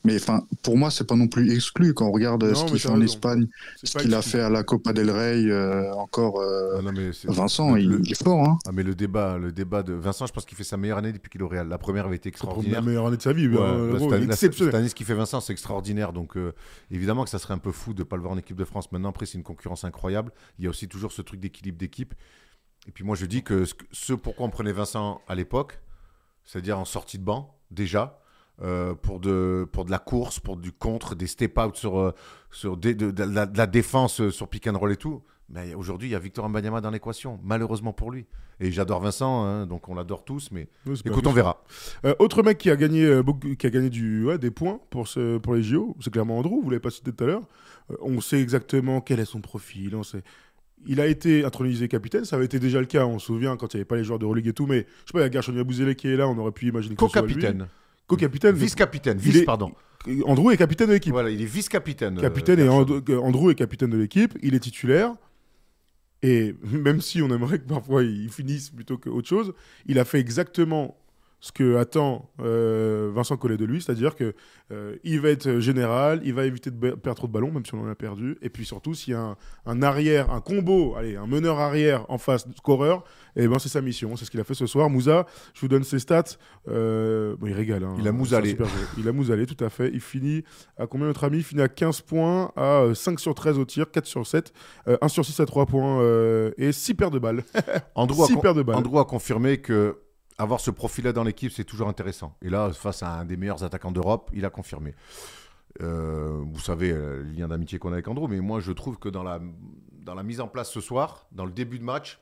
Mais 0.05 0.15
enfin, 0.17 0.43
pour 0.63 0.77
moi, 0.77 0.91
c'est 0.91 1.03
pas 1.07 1.15
non 1.15 1.27
plus 1.27 1.51
exclu 1.53 1.93
quand 1.93 2.07
on 2.07 2.11
regarde 2.11 2.43
euh, 2.43 2.51
Non, 2.51 2.55
ce 2.55 2.65
qu'il 2.65 2.79
fait 2.79 2.89
en 2.89 2.93
raison. 2.93 3.05
Espagne, 3.05 3.47
ce 3.83 3.97
qu'il 3.97 4.13
a 4.13 4.21
fait 4.21 4.39
à 4.39 4.49
la 4.49 4.63
Copa 4.63 4.93
del 4.93 5.09
Rey, 5.11 5.45
euh, 5.45 5.91
encore. 5.95 6.39
euh, 6.39 6.75
Ah 6.77 6.81
non, 6.81 6.91
mais 6.93 7.11
c'est- 7.13 7.29
Vincent, 7.31 7.73
le- 7.75 7.81
il, 7.81 7.89
le- 7.89 8.01
il 8.03 8.11
est 8.11 8.23
fort, 8.23 8.43
hein. 8.47 8.57
Ah, 8.67 8.71
mais 8.71 8.83
le 8.83 8.95
débat, 8.95 9.37
le 9.37 9.51
débat 9.51 9.83
de 9.83 9.93
Vincent, 9.93 10.25
je 10.27 10.33
pense 10.33 10.45
qu'il 10.45 10.57
fait 10.57 10.63
sa 10.63 10.77
meilleure 10.77 10.97
année 10.99 11.11
depuis 11.11 11.29
qu'il 11.29 11.41
est 11.41 11.43
au 11.43 11.47
Real. 11.47 11.67
La 11.67 11.77
première 11.77 12.05
avait 12.05 12.15
été 12.15 12.29
C'est 12.29 12.33
la 12.43 12.49
extraordinaire. 12.49 12.83
meilleure 12.83 13.07
année 13.07 13.17
de 13.17 13.21
sa 13.21 13.33
vie. 13.33 13.47
Ouais, 13.47 13.57
euh, 13.59 13.89
gros, 13.95 14.09
cette 14.09 14.13
année- 14.17 14.25
la- 14.27 14.35
cette 14.35 14.73
année, 14.75 14.89
ce 14.89 14.95
qu'il 14.95 15.05
fait 15.05 15.13
Vincent, 15.15 15.41
c'est 15.41 15.53
extraordinaire. 15.53 16.13
Donc, 16.13 16.37
euh, 16.37 16.53
évidemment 16.91 17.23
que 17.23 17.29
ça 17.29 17.39
serait 17.39 17.53
un 17.53 17.57
peu 17.59 17.71
fou 17.71 17.93
de 17.93 17.99
ne 17.99 18.03
pas 18.03 18.15
le 18.15 18.21
voir 18.21 18.33
en 18.33 18.37
équipe 18.37 18.57
de 18.57 18.65
France. 18.65 18.91
Maintenant, 18.91 19.09
après, 19.09 19.25
c'est 19.25 19.37
une 19.37 19.43
concurrence 19.43 19.83
incroyable. 19.83 20.31
Il 20.59 20.65
y 20.65 20.67
a 20.67 20.69
aussi 20.69 20.87
toujours 20.87 21.11
ce 21.11 21.21
truc 21.21 21.39
d'équilibre 21.39 21.77
d'équipe. 21.77 22.13
Et 22.87 22.91
puis, 22.91 23.03
moi, 23.03 23.15
je 23.15 23.25
dis 23.25 23.41
que 23.43 23.65
ce, 23.65 23.73
que- 23.73 23.85
ce 23.91 24.13
pourquoi 24.13 24.45
on 24.45 24.49
prenait 24.49 24.71
Vincent 24.71 25.21
à 25.27 25.33
l'époque, 25.35 25.79
c'est-à-dire 26.43 26.77
en 26.79 26.85
sortie 26.85 27.17
de 27.17 27.23
banc, 27.23 27.57
déjà, 27.71 28.19
euh, 28.61 28.93
pour, 28.95 29.19
de, 29.19 29.67
pour 29.71 29.85
de 29.85 29.91
la 29.91 29.99
course, 29.99 30.39
pour 30.39 30.57
du 30.57 30.71
contre, 30.71 31.15
des 31.15 31.27
step-out 31.27 31.75
sur, 31.75 31.99
euh, 31.99 32.11
sur 32.51 32.77
des- 32.77 32.95
de, 32.95 33.11
de 33.11 33.23
la, 33.23 33.45
de 33.45 33.57
la 33.57 33.67
défense 33.67 34.21
euh, 34.21 34.31
sur 34.31 34.47
pick 34.47 34.67
and 34.67 34.77
roll 34.77 34.91
et 34.91 34.97
tout. 34.97 35.21
Mais 35.49 35.73
aujourd'hui, 35.75 36.07
il 36.07 36.11
y 36.11 36.15
a 36.15 36.19
Victor 36.19 36.49
Mbanyama 36.49 36.81
dans 36.81 36.89
l'équation, 36.89 37.39
malheureusement 37.43 37.93
pour 37.93 38.09
lui. 38.11 38.25
Et 38.59 38.71
j'adore 38.71 39.01
Vincent, 39.01 39.43
hein, 39.43 39.67
donc 39.67 39.89
on 39.89 39.95
l'adore 39.95 40.23
tous, 40.23 40.49
mais 40.51 40.67
pas 41.03 41.09
écoute, 41.11 41.27
on 41.27 41.33
verra. 41.33 41.63
Euh, 42.05 42.15
autre 42.19 42.41
mec 42.41 42.57
qui 42.57 42.71
a 42.71 42.75
gagné, 42.77 43.03
euh, 43.05 43.21
qui 43.59 43.67
a 43.67 43.69
gagné 43.69 43.89
du, 43.89 44.23
ouais, 44.25 44.37
des 44.39 44.49
points 44.49 44.79
pour, 44.89 45.07
ce, 45.09 45.37
pour 45.37 45.53
les 45.55 45.61
JO, 45.61 45.95
c'est 45.99 46.09
clairement 46.11 46.39
Andrew, 46.39 46.61
vous 46.63 46.69
l'avez 46.69 46.79
pas 46.79 46.89
cité 46.89 47.11
tout 47.11 47.23
à 47.25 47.27
l'heure. 47.27 47.41
Euh, 47.91 47.95
on 48.01 48.21
sait 48.21 48.41
exactement 48.41 49.01
quel 49.01 49.19
est 49.19 49.25
son 49.25 49.41
profil. 49.41 49.95
On 49.95 50.03
sait... 50.03 50.23
Il 50.87 51.01
a 51.01 51.07
été 51.07 51.43
intronisé 51.45 51.87
capitaine, 51.89 52.25
ça 52.25 52.37
avait 52.37 52.45
été 52.45 52.59
déjà 52.59 52.79
le 52.79 52.85
cas, 52.85 53.05
on 53.05 53.19
se 53.19 53.25
souvient, 53.27 53.57
quand 53.57 53.73
il 53.73 53.77
n'y 53.77 53.81
avait 53.81 53.85
pas 53.85 53.97
les 53.97 54.03
joueurs 54.03 54.19
de 54.19 54.25
Euroleague 54.25 54.47
et 54.47 54.53
tout, 54.53 54.67
mais 54.67 54.85
je 55.05 55.11
sais 55.11 55.13
pas, 55.13 55.19
il 55.19 55.23
y 55.23 55.25
a 55.25 55.31
Gershon 55.31 55.53
Yabusele 55.53 55.95
qui 55.95 56.07
est 56.07 56.15
là, 56.15 56.27
on 56.27 56.37
aurait 56.37 56.51
pu 56.51 56.67
imaginer 56.67 56.95
que 56.95 57.01
ce 57.07 57.11
soit 57.19 57.27
lui. 57.35 57.41
Co-capitaine. 58.07 58.55
Vice-capitaine, 58.55 59.17
vice, 59.17 59.37
est- 59.37 59.43
pardon. 59.45 59.73
Andrew 60.25 60.51
est 60.51 60.57
capitaine 60.57 60.87
de 60.89 60.93
l'équipe. 60.93 61.11
Voilà, 61.11 61.31
il 61.31 61.41
est 61.41 61.45
vice-capitaine. 61.45 62.17
euh, 62.19 62.21
Capitaine 62.21 62.59
et. 62.59 62.69
And- 62.69 62.85
euh, 63.09 63.17
Andrew 63.19 63.49
est 63.49 63.55
capitaine 63.55 63.89
de 63.89 63.97
l'équipe, 63.97 64.37
il 64.43 64.53
est 64.53 64.59
titulaire. 64.59 65.13
Et 66.21 66.55
même 66.63 67.01
si 67.01 67.21
on 67.21 67.29
aimerait 67.29 67.59
que 67.59 67.67
parfois 67.67 68.03
il 68.03 68.29
finisse 68.29 68.69
plutôt 68.69 68.97
qu'autre 68.97 69.27
chose, 69.27 69.53
il 69.87 69.97
a 69.99 70.05
fait 70.05 70.19
exactement 70.19 70.95
ce 71.45 71.51
que 71.51 71.75
attend 71.75 72.31
euh, 72.39 73.11
Vincent 73.13 73.37
Collet 73.37 73.55
de 73.57 73.65
lui, 73.65 73.79
c'est-à-dire 73.79 74.15
que 74.15 74.33
euh, 74.71 74.95
il 75.03 75.21
va 75.21 75.29
être 75.29 75.59
général, 75.59 76.21
il 76.23 76.33
va 76.33 76.43
éviter 76.45 76.71
de 76.71 76.91
perdre 76.95 77.13
trop 77.17 77.27
de 77.27 77.31
ballons, 77.31 77.51
même 77.51 77.63
si 77.63 77.75
on 77.75 77.81
en 77.83 77.87
a 77.87 77.93
perdu. 77.93 78.35
Et 78.41 78.49
puis 78.49 78.65
surtout, 78.65 78.95
s'il 78.95 79.13
y 79.13 79.15
a 79.15 79.19
un, 79.21 79.37
un 79.67 79.83
arrière, 79.83 80.31
un 80.31 80.41
combo, 80.41 80.95
allez, 80.95 81.15
un 81.17 81.27
meneur 81.27 81.59
arrière 81.59 82.03
en 82.09 82.17
face 82.17 82.47
de 82.47 82.55
scoreur, 82.55 83.03
et 83.35 83.47
ben 83.47 83.59
c'est 83.59 83.69
sa 83.69 83.81
mission. 83.81 84.15
C'est 84.15 84.25
ce 84.25 84.31
qu'il 84.31 84.39
a 84.39 84.43
fait 84.43 84.55
ce 84.55 84.65
soir. 84.65 84.89
Moussa, 84.89 85.27
je 85.53 85.61
vous 85.61 85.67
donne 85.67 85.83
ses 85.83 85.99
stats. 85.99 86.23
Euh, 86.67 87.35
bon, 87.37 87.45
il 87.45 87.53
régale. 87.53 87.83
hein. 87.83 87.95
Il 87.99 88.07
a 88.07 88.11
mousalé. 88.11 88.49
Il 88.97 89.07
a 89.07 89.11
mousalé, 89.11 89.45
tout 89.45 89.63
à 89.63 89.69
fait. 89.69 89.91
Il 89.93 90.01
finit 90.01 90.43
à 90.79 90.87
combien 90.87 91.05
notre 91.05 91.25
ami? 91.25 91.37
Il 91.37 91.43
finit 91.43 91.61
à 91.61 91.67
15 91.69 92.01
points, 92.01 92.51
à 92.55 92.81
euh, 92.81 92.95
5 92.95 93.19
sur 93.19 93.35
13 93.35 93.59
au 93.59 93.65
tir, 93.65 93.91
4 93.91 94.07
sur 94.07 94.25
7, 94.25 94.51
euh, 94.87 94.97
1 94.99 95.07
sur 95.09 95.23
6 95.23 95.39
à 95.41 95.45
3 95.45 95.67
points 95.67 96.01
et 96.57 96.71
6 96.71 96.95
paires 96.95 97.11
de 97.11 97.19
balles. 97.19 97.43
Andrew 97.93 98.23
a, 98.23 98.25
6 98.25 98.33
con- 98.33 98.39
paires 98.41 98.55
de 98.55 98.63
balles. 98.63 98.77
Andrew 98.77 98.97
a 98.97 99.05
confirmé 99.05 99.57
que 99.59 99.97
avoir 100.37 100.59
ce 100.59 100.71
profil-là 100.71 101.13
dans 101.13 101.23
l'équipe, 101.23 101.51
c'est 101.51 101.63
toujours 101.63 101.87
intéressant. 101.87 102.35
Et 102.41 102.49
là, 102.49 102.71
face 102.73 103.03
à 103.03 103.19
un 103.19 103.25
des 103.25 103.37
meilleurs 103.37 103.63
attaquants 103.63 103.91
d'Europe, 103.91 104.29
il 104.33 104.43
a 104.45 104.49
confirmé. 104.49 104.93
Euh, 105.81 106.41
vous 106.45 106.59
savez 106.59 106.91
euh, 106.91 107.23
le 107.23 107.31
lien 107.31 107.47
d'amitié 107.47 107.79
qu'on 107.79 107.89
a 107.89 107.93
avec 107.93 108.07
Andrew, 108.07 108.27
mais 108.29 108.39
moi, 108.39 108.59
je 108.59 108.71
trouve 108.71 108.97
que 108.97 109.09
dans 109.09 109.23
la, 109.23 109.39
dans 109.91 110.15
la 110.15 110.23
mise 110.23 110.39
en 110.41 110.47
place 110.47 110.69
ce 110.71 110.81
soir, 110.81 111.27
dans 111.31 111.45
le 111.45 111.51
début 111.51 111.79
de 111.79 111.83
match, 111.83 112.19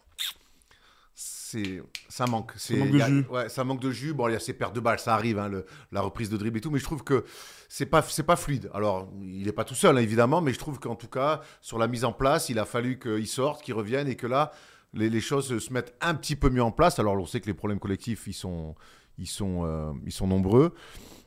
c'est 1.16 1.84
ça 2.10 2.26
manque. 2.26 2.52
C'est- 2.58 2.76
manque 2.78 2.92
de 2.92 3.00
a- 3.02 3.08
jus. 3.08 3.26
Ouais, 3.30 3.48
ça 3.50 3.64
manque 3.64 3.80
de 3.80 3.92
jus. 3.92 4.14
Bon, 4.14 4.28
il 4.28 4.34
y 4.34 4.36
a 4.36 4.40
ces 4.40 4.54
pertes 4.54 4.74
de 4.76 4.80
balles, 4.80 5.00
ça 5.00 5.14
arrive, 5.14 5.38
hein, 5.38 5.48
le- 5.50 5.66
la 5.92 6.02
reprise 6.02 6.30
de 6.30 6.38
dribble 6.38 6.58
et 6.58 6.62
tout, 6.62 6.72
mais 6.72 6.80
je 6.80 6.84
trouve 6.84 7.04
que 7.04 7.24
c'est 7.70 7.86
pas 7.86 8.02
c'est 8.02 8.24
pas 8.24 8.36
fluide. 8.36 8.72
Alors, 8.74 9.08
il 9.22 9.46
n'est 9.46 9.52
pas 9.52 9.64
tout 9.66 9.76
seul, 9.76 9.96
hein, 9.98 10.02
évidemment, 10.02 10.42
mais 10.42 10.52
je 10.54 10.58
trouve 10.60 10.80
qu'en 10.80 10.96
tout 10.96 11.08
cas, 11.08 11.42
sur 11.62 11.78
la 11.78 11.88
mise 11.88 12.06
en 12.06 12.14
place, 12.14 12.50
il 12.50 12.58
a 12.58 12.66
fallu 12.66 12.98
qu'il 12.98 13.28
sorte, 13.28 13.62
qu'il 13.64 13.76
revienne 13.76 14.08
et 14.08 14.16
que 14.16 14.26
là, 14.26 14.52
les, 14.94 15.10
les 15.10 15.22
choses 15.22 15.58
se 15.58 15.74
mettent 15.74 15.94
un 16.02 16.14
petit 16.16 16.36
peu 16.36 16.50
mieux 16.50 16.64
en 16.64 16.72
place. 16.72 17.00
Alors, 17.00 17.16
on 17.16 17.26
sait 17.26 17.40
que 17.40 17.48
les 17.48 17.54
problèmes 17.54 17.80
collectifs, 17.80 18.28
ils 18.28 18.34
sont 18.34 18.76
ils 19.20 19.28
sont 19.28 19.64
euh, 19.66 19.92
ils 20.06 20.12
sont 20.12 20.28
nombreux. 20.28 20.74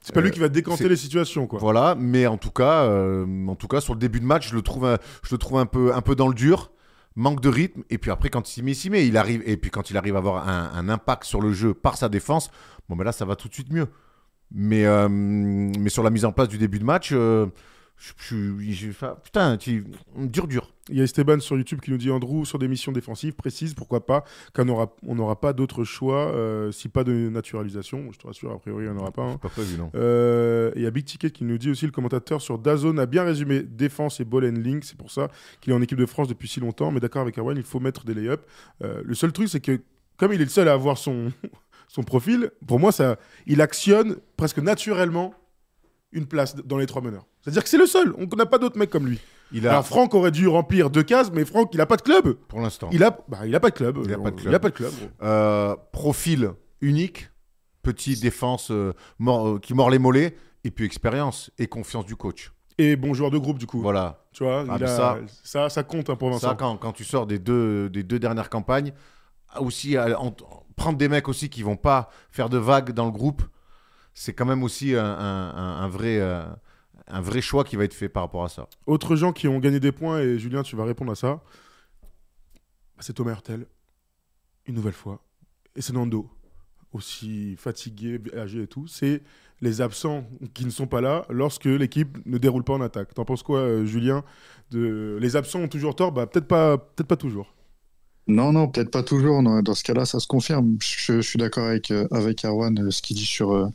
C'est 0.03 0.15
pas 0.15 0.21
lui 0.21 0.29
Euh, 0.29 0.33
qui 0.33 0.39
va 0.41 0.49
décanter 0.49 0.89
les 0.89 0.97
situations, 0.97 1.47
quoi. 1.47 1.59
Voilà, 1.59 1.97
mais 1.99 2.27
en 2.27 2.37
tout 2.37 2.51
cas, 2.51 2.85
euh, 2.85 3.27
en 3.49 3.57
tout 3.57 3.67
cas, 3.69 3.81
sur 3.81 3.95
le 3.95 3.99
début 4.01 4.21
de 4.21 4.25
match, 4.25 4.51
je 4.51 4.55
le 4.55 4.63
trouve, 4.63 4.87
un- 4.87 4.99
je 5.25 5.35
le 5.35 5.39
trouve 5.39 5.59
un 5.59 5.67
peu, 5.67 5.93
un 5.95 6.01
peu 6.01 6.15
dans 6.15 6.29
le 6.29 6.35
dur, 6.35 6.71
manque 7.17 7.41
de 7.41 7.49
rythme. 7.49 7.83
Et 7.91 7.99
puis 7.99 8.11
après, 8.13 8.29
quand 8.29 8.49
il 8.49 8.53
s'y 8.53 8.63
met, 8.63 8.75
s'y 8.75 8.89
met. 8.91 9.07
Il 9.07 9.17
arrive, 9.17 9.43
et 9.47 9.57
puis 9.57 9.71
quand 9.71 9.91
il 9.91 9.97
arrive 9.97 10.15
à 10.15 10.19
avoir 10.19 10.49
un, 10.49 10.71
un 10.75 10.89
impact 10.89 11.25
sur 11.25 11.41
le 11.41 11.53
jeu 11.53 11.75
par 11.75 11.97
sa 11.97 12.09
défense, 12.09 12.51
bon, 12.89 12.95
ben 12.97 13.05
là, 13.05 13.13
ça 13.13 13.25
va 13.25 13.35
tout 13.37 13.49
de 13.49 13.55
suite 13.55 13.73
mieux. 13.73 13.89
Mais, 14.53 14.85
mais 15.09 15.89
sur 15.91 16.05
la 16.05 16.11
mise 16.11 16.25
en 16.25 16.31
place 16.31 16.47
du 16.49 16.59
début 16.59 16.79
de 16.79 16.85
match, 16.85 17.13
je, 17.99 18.13
je- 18.61 18.91
putain, 19.25 19.57
tu- 19.57 19.85
dur, 20.17 20.47
dur. 20.47 20.73
Il 20.89 20.97
y 20.97 21.01
a 21.01 21.05
Esteban 21.05 21.41
sur 21.41 21.57
YouTube 21.57 21.81
qui 21.81 21.91
nous 21.91 21.97
dit 21.99 22.11
Andrew 22.11 22.45
sur 22.45 22.59
des 22.61 22.69
missions 22.69 22.93
défensives 22.93 23.33
précises, 23.33 23.75
pourquoi 23.75 24.07
pas, 24.07 24.23
qu'on 24.55 24.69
aura, 24.69 24.95
on 25.05 25.15
n'aura 25.17 25.41
pas 25.41 25.53
d'autre 25.53 25.83
choix 25.83 26.29
euh, 26.33 26.71
si 26.71 26.89
pas 26.89 27.03
de 27.05 27.13
naturalisation. 27.29 28.13
Je 28.13 28.19
te 28.19 28.27
rassure, 28.27 28.53
a 28.53 28.59
priori, 28.59 28.85
il 28.85 28.91
n'y 28.91 28.97
en 28.97 29.01
aura 29.01 29.11
pas. 29.11 29.23
hein. 29.23 29.31
C'est 29.33 29.41
pas 29.41 29.49
prévu, 29.49 29.77
non. 29.79 29.91
Euh, 29.97 30.71
Il 30.77 30.83
y 30.83 30.87
a 30.87 30.91
Big 30.91 31.05
Ticket 31.05 31.31
qui 31.31 31.45
nous 31.45 31.59
dit 31.59 31.71
aussi 31.71 31.87
le 31.87 31.91
commentateur 31.93 32.41
sur 32.41 32.59
Dazone 32.59 32.99
a 33.01 33.07
bien 33.07 33.25
résumé 33.25 33.63
défense 33.63 34.21
et 34.21 34.25
ball 34.25 34.45
and 34.45 34.61
link. 34.61 34.85
C'est 34.85 34.97
pour 34.99 35.11
ça 35.11 35.29
qu'il 35.61 35.73
est 35.73 35.77
en 35.77 35.83
équipe 35.83 35.99
de 35.99 36.07
France 36.07 36.29
depuis 36.29 36.47
si 36.49 36.61
longtemps. 36.61 36.93
Mais 36.93 37.01
d'accord 37.01 37.23
avec 37.23 37.37
Erwan, 37.39 37.57
il 37.57 37.65
faut 37.65 37.81
mettre 37.81 38.05
des 38.05 38.15
lay-ups. 38.15 38.43
Euh, 38.85 39.03
le 39.05 39.15
seul 39.15 39.33
truc, 39.33 39.49
c'est 39.49 39.61
que 39.61 39.81
comme 40.19 40.33
il 40.33 40.41
est 40.41 40.45
le 40.45 40.51
seul 40.51 40.69
à 40.69 40.73
avoir 40.75 40.99
son, 40.99 41.33
son 41.89 42.05
profil, 42.05 42.51
pour 42.67 42.79
moi, 42.79 42.93
ça, 42.93 43.17
il 43.47 43.61
actionne 43.61 44.17
presque 44.37 44.59
naturellement 44.59 45.35
une 46.17 46.27
place 46.27 46.57
dans 46.57 46.79
les 46.79 46.87
trois 46.87 47.03
meneurs. 47.03 47.27
C'est-à-dire 47.43 47.63
que 47.63 47.69
c'est 47.69 47.79
le 47.79 47.87
seul. 47.87 48.15
On 48.19 48.27
n'a 48.37 48.47
pas 48.47 48.59
d'autres 48.59 48.79
mecs 48.79 48.91
comme 48.91 49.07
lui. 49.07 49.21
Il 49.53 49.67
a, 49.69 49.71
Alors 49.73 49.87
Franck 49.87 50.13
aurait 50.15 50.33
dû 50.33 50.49
remplir 50.49 50.91
deux 50.91 51.05
cases, 51.05 51.31
mais 51.33 51.45
Franck, 51.45 51.71
il 51.73 51.81
a 51.81 51.87
pas 51.87 51.97
de 51.97 52.03
club. 52.03 52.35
pour 52.49 52.61
l'instant, 52.61 52.89
Il 52.93 53.05
a, 53.05 53.17
bah, 53.29 53.47
il 53.47 53.55
a 53.55 53.61
pas 53.61 53.71
de 53.71 53.75
club. 53.77 53.99
Il 54.05 54.13
a 54.13 54.19
pas 54.19 54.31
de 54.33 54.37
Il 54.37 54.43
club. 54.43 54.55
a 54.55 54.59
pas 54.59 54.69
de 54.71 54.75
club. 54.75 54.93
euh, 55.23 55.77
profil 55.93 56.51
unique, 56.81 57.31
petite 57.83 58.21
défense 58.21 58.71
euh, 58.73 58.93
euh, 59.21 59.59
qui 59.61 59.73
mord 59.75 59.91
les 59.91 59.99
mollets, 60.01 60.37
et 60.65 60.71
puis 60.73 60.85
expérience 60.85 61.51
et 61.59 61.69
confiance 61.69 62.05
du 62.07 62.17
coach. 62.17 62.53
Et 62.79 62.97
bon 62.97 63.15
joueur 63.15 63.31
de 63.31 63.39
groupe 63.39 63.59
du 63.59 63.67
coup. 63.67 63.81
Voilà. 63.81 64.25
Tu 64.33 64.43
vois, 64.45 64.65
Ah, 64.69 64.77
il 64.79 64.85
a- 64.85 64.87
ça- 64.89 65.19
ça, 65.45 65.69
ça, 65.71 65.83
compte 65.85 66.11
hein, 66.11 66.17
pour 66.17 66.29
Vincent. 66.31 66.49
Ça, 66.49 66.55
quand, 66.59 66.77
quand 66.77 66.93
tu 66.93 67.05
sors 67.05 67.27
des 67.27 67.39
deux, 67.39 67.89
des 67.89 68.03
deux 68.03 68.19
dernières 68.19 68.51
campagnes, 68.51 68.93
aussi 69.61 69.97
à- 69.97 70.21
en- 70.21 70.35
prendre 70.77 70.99
des 70.99 71.09
mecs 71.09 71.29
aussi 71.29 71.49
qui 71.49 71.63
vont 71.63 71.77
pas 71.77 72.11
faire 72.31 72.49
de 72.51 72.59
vagues 72.59 72.91
dans 72.93 73.07
le 73.07 73.13
groupe, 73.13 73.43
c'est 74.19 74.33
quand 74.33 74.47
même 74.47 74.63
aussi 74.65 74.95
un, 74.97 75.05
un- 75.05 75.51
un- 75.55 75.77
un 75.85 75.89
vrai, 75.89 76.19
euh, 76.19 76.43
un 77.07 77.21
vrai 77.21 77.43
choix 77.43 77.65
qui 77.65 77.77
va 77.77 77.85
être 77.85 77.95
fait 77.95 78.09
par 78.09 78.23
rapport 78.25 78.45
à 78.45 78.49
ça. 78.49 78.67
Autres 78.87 79.15
gens 79.15 79.33
qui 79.33 79.47
ont 79.47 79.59
gagné 79.61 79.79
des 79.79 79.93
points, 79.93 80.21
et 80.21 80.39
Julien, 80.39 80.63
tu 80.63 80.75
vas 80.75 80.85
répondre 80.85 81.13
à 81.13 81.15
ça. 81.15 81.43
C'est 82.99 83.13
Thomas 83.13 83.33
Hurtel, 83.33 83.67
une 84.67 84.75
nouvelle 84.75 84.95
fois. 84.95 85.21
Et 85.77 85.83
c'est 85.83 85.93
Nando, 85.93 86.31
aussi 86.93 87.57
fatigué, 87.57 88.19
âgé 88.35 88.63
et 88.63 88.67
tout. 88.67 88.87
C'est 88.87 89.23
les 89.61 89.83
absents 89.83 90.27
qui 90.55 90.65
ne 90.65 90.71
sont 90.71 90.87
pas 90.87 91.03
là 91.03 91.27
lorsque 91.29 91.67
l'équipe 91.67 92.17
ne 92.25 92.39
déroule 92.39 92.65
pas 92.65 92.73
en 92.73 92.81
attaque. 92.81 93.13
T'en 93.13 93.27
penses 93.27 93.43
quoi, 93.43 93.59
euh, 93.61 93.85
Julien 93.85 94.25
de... 94.71 95.19
Les 95.21 95.37
absents 95.37 95.61
ont 95.61 95.69
toujours 95.69 95.95
tort? 95.95 96.13
Bah, 96.13 96.27
peut-être 96.27 96.49
pas, 96.49 96.79
peut 96.79 97.05
pas 97.05 97.17
toujours. 97.17 97.55
Non, 98.29 98.51
non, 98.53 98.67
peut-être 98.69 98.91
pas 98.91 99.03
toujours. 99.03 99.43
Non, 99.43 99.61
Dans 99.63 99.75
ce 99.75 99.85
cas-là, 99.85 100.05
ça 100.07 100.19
se 100.19 100.27
confirme. 100.27 100.79
Je, 100.83 101.17
je 101.17 101.21
suis 101.21 101.39
d'accord 101.39 101.67
avec, 101.67 101.91
euh, 101.91 102.09
avec 102.11 102.45
Arwan, 102.45 102.77
euh, 102.79 102.91
ce 102.91 103.01
qu'il 103.03 103.17
dit 103.17 103.25
sur, 103.27 103.53
euh, 103.53 103.69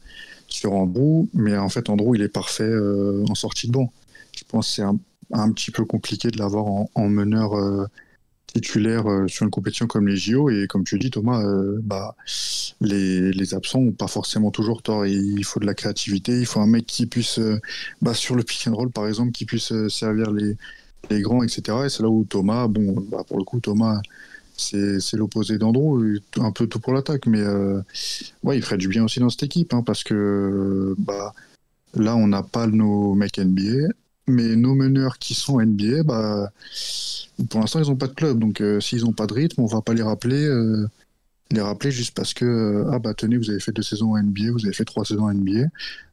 sur 0.54 0.74
Andrew. 0.74 1.28
Mais 1.34 1.58
en 1.58 1.70
fait, 1.70 1.90
Andrew, 1.90 2.16
il 2.16 2.22
est 2.22 2.30
parfait 2.30 2.64
euh, 2.64 3.24
en 3.30 3.36
sortie 3.36 3.68
de 3.68 3.74
banc. 3.74 3.92
Je 4.38 4.44
pense 4.48 4.68
que 4.68 4.74
c'est 4.76 4.82
un, 4.84 4.98
un 5.32 5.52
petit 5.52 5.72
peu 5.72 5.86
compliqué 5.86 6.30
de 6.30 6.38
l'avoir 6.38 6.66
en, 6.66 6.90
en 6.96 7.10
meneur 7.10 7.58
euh, 7.58 7.86
titulaire 8.54 9.10
euh, 9.10 9.28
sur 9.28 9.46
une 9.46 9.52
compétition 9.52 9.88
comme 9.88 10.08
les 10.08 10.18
JO. 10.18 10.50
Et 10.50 10.68
comme 10.68 10.84
tu 10.84 11.00
dis, 11.00 11.10
Thomas, 11.10 11.44
bah, 11.84 12.16
les, 12.82 13.32
les 13.32 13.54
absents 13.54 13.82
n'ont 13.82 13.92
pas 13.92 14.08
forcément 14.08 14.52
toujours 14.52 14.82
tort. 14.82 15.06
Il 15.06 15.44
faut 15.44 15.60
de 15.60 15.66
la 15.66 15.74
créativité. 15.74 16.40
Il 16.40 16.46
faut 16.46 16.60
un 16.60 16.68
mec 16.68 16.86
qui 16.86 17.06
puisse, 17.06 17.40
bah, 18.02 18.14
sur 18.14 18.36
le 18.36 18.44
pick 18.44 18.68
and 18.68 18.76
roll, 18.76 18.92
par 18.92 19.08
exemple, 19.08 19.32
qui 19.32 19.46
puisse 19.46 19.74
servir 19.90 20.32
les, 20.32 20.58
les 21.10 21.22
grands, 21.22 21.44
etc. 21.44 21.78
Et 21.86 21.90
c'est 21.90 22.04
là 22.04 22.10
où 22.10 22.26
Thomas, 22.26 22.68
bon, 22.68 22.96
bah, 23.10 23.24
pour 23.28 23.38
le 23.38 23.44
coup, 23.44 23.60
Thomas 23.60 24.02
c'est 24.62 25.18
l'opposé 25.18 25.58
d'Andrew, 25.58 26.20
un 26.38 26.52
peu 26.52 26.68
tout 26.68 26.80
pour 26.80 26.94
l'attaque, 26.94 27.26
mais 27.26 27.42
euh, 27.42 27.82
ouais, 28.44 28.58
il 28.58 28.64
ferait 28.64 28.78
du 28.78 28.88
bien 28.88 29.04
aussi 29.04 29.20
dans 29.20 29.30
cette 29.30 29.44
équipe, 29.44 29.74
hein, 29.74 29.84
parce 29.86 30.04
que 30.04 30.96
bah, 30.98 31.34
là, 31.94 32.16
on 32.16 32.28
n'a 32.28 32.44
pas 32.44 32.68
nos 32.68 33.16
mecs 33.16 33.38
NBA, 33.38 33.90
mais 34.28 34.56
nos 34.56 34.76
meneurs 34.76 35.18
qui 35.18 35.34
sont 35.34 35.60
NBA, 35.60 36.04
bah, 36.04 36.52
pour 37.50 37.60
l'instant, 37.60 37.82
ils 37.82 37.90
n'ont 37.90 37.96
pas 37.96 38.08
de 38.08 38.14
club, 38.14 38.40
donc 38.40 38.62
euh, 38.62 38.80
s'ils 38.80 39.04
n'ont 39.04 39.14
pas 39.14 39.28
de 39.28 39.34
rythme, 39.34 39.62
on 39.62 39.66
va 39.66 39.82
pas 39.82 39.94
les 39.94 40.04
rappeler, 40.04 40.46
euh, 40.46 40.88
les 41.50 41.62
rappeler 41.62 41.92
juste 41.92 42.16
parce 42.16 42.34
que 42.34 42.86
ah 42.92 43.00
bah 43.00 43.14
tenez, 43.14 43.36
vous 43.38 43.50
avez 43.50 43.60
fait 43.60 43.74
deux 43.74 43.82
saisons 43.82 44.18
NBA, 44.18 44.52
vous 44.52 44.66
avez 44.66 44.74
fait 44.74 44.86
trois 44.86 45.04
saisons 45.04 45.30
NBA, 45.30 45.68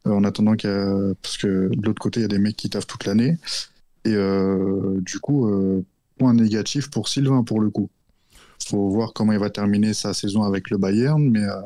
en 0.06 0.24
attendant 0.24 0.56
qu'il 0.56 0.70
parce 1.22 1.36
que 1.36 1.70
de 1.72 1.86
l'autre 1.86 2.00
côté, 2.00 2.20
il 2.20 2.22
y 2.22 2.24
a 2.24 2.28
des 2.28 2.38
mecs 2.38 2.56
qui 2.56 2.70
taffent 2.70 2.88
toute 2.88 3.04
l'année, 3.04 3.36
et 4.04 4.16
du 5.00 5.18
coup, 5.20 5.48
point 6.18 6.34
négatif 6.34 6.90
pour 6.90 7.08
Sylvain 7.08 7.44
pour 7.44 7.60
le 7.60 7.70
coup 7.70 7.88
faut 8.66 8.88
voir 8.90 9.12
comment 9.14 9.32
il 9.32 9.38
va 9.38 9.50
terminer 9.50 9.94
sa 9.94 10.14
saison 10.14 10.42
avec 10.42 10.70
le 10.70 10.78
Bayern, 10.78 11.22
mais 11.30 11.42
euh, 11.44 11.60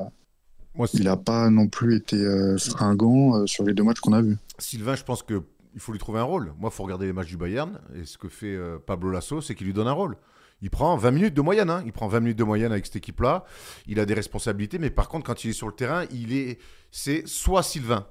Moi, 0.75 0.87
il 0.95 1.05
n'a 1.05 1.17
pas 1.17 1.51
non 1.51 1.69
plus 1.69 1.97
été 1.97 2.17
euh, 2.17 2.57
fringant 2.59 3.37
euh, 3.37 3.47
sur 3.47 3.65
les 3.65 3.75
deux 3.75 3.83
matchs 3.85 4.01
qu'on 4.01 4.13
a 4.13 4.23
vus. 4.23 4.37
Sylvain, 4.59 4.95
je 4.95 5.03
pense 5.05 5.23
que 5.23 5.43
il 5.75 5.81
faut 5.81 5.93
lui 5.93 5.99
trouver 5.99 6.21
un 6.21 6.25
rôle. 6.25 6.53
Moi, 6.59 6.71
il 6.71 6.75
faut 6.77 6.83
regarder 6.83 7.07
les 7.07 7.13
matchs 7.15 7.29
du 7.29 7.37
Bayern. 7.39 7.79
Et 7.95 8.05
ce 8.05 8.19
que 8.19 8.29
fait 8.29 8.55
euh, 8.55 8.79
Pablo 8.79 9.11
Lasso, 9.11 9.41
c'est 9.41 9.55
qu'il 9.55 9.67
lui 9.67 9.73
donne 9.73 9.89
un 9.89 9.93
rôle. 9.93 10.17
Il 10.61 10.71
prend 10.71 10.95
20 10.97 11.11
minutes 11.13 11.35
de 11.35 11.41
moyenne. 11.41 11.71
hein. 11.71 11.83
Il 11.87 11.93
prend 11.93 12.09
20 12.09 12.21
minutes 12.21 12.39
de 12.39 12.45
moyenne 12.45 12.71
avec 12.73 12.85
cette 12.87 12.97
équipe-là. 12.97 13.45
Il 13.87 13.99
a 13.99 14.05
des 14.07 14.15
responsabilités. 14.15 14.79
Mais 14.79 14.91
par 14.91 15.09
contre, 15.09 15.25
quand 15.27 15.45
il 15.45 15.51
est 15.51 15.55
sur 15.55 15.67
le 15.67 15.73
terrain, 15.75 16.05
il 16.13 16.35
est, 16.35 16.59
c'est 16.91 17.27
soit 17.27 17.63
Sylvain. 17.63 18.07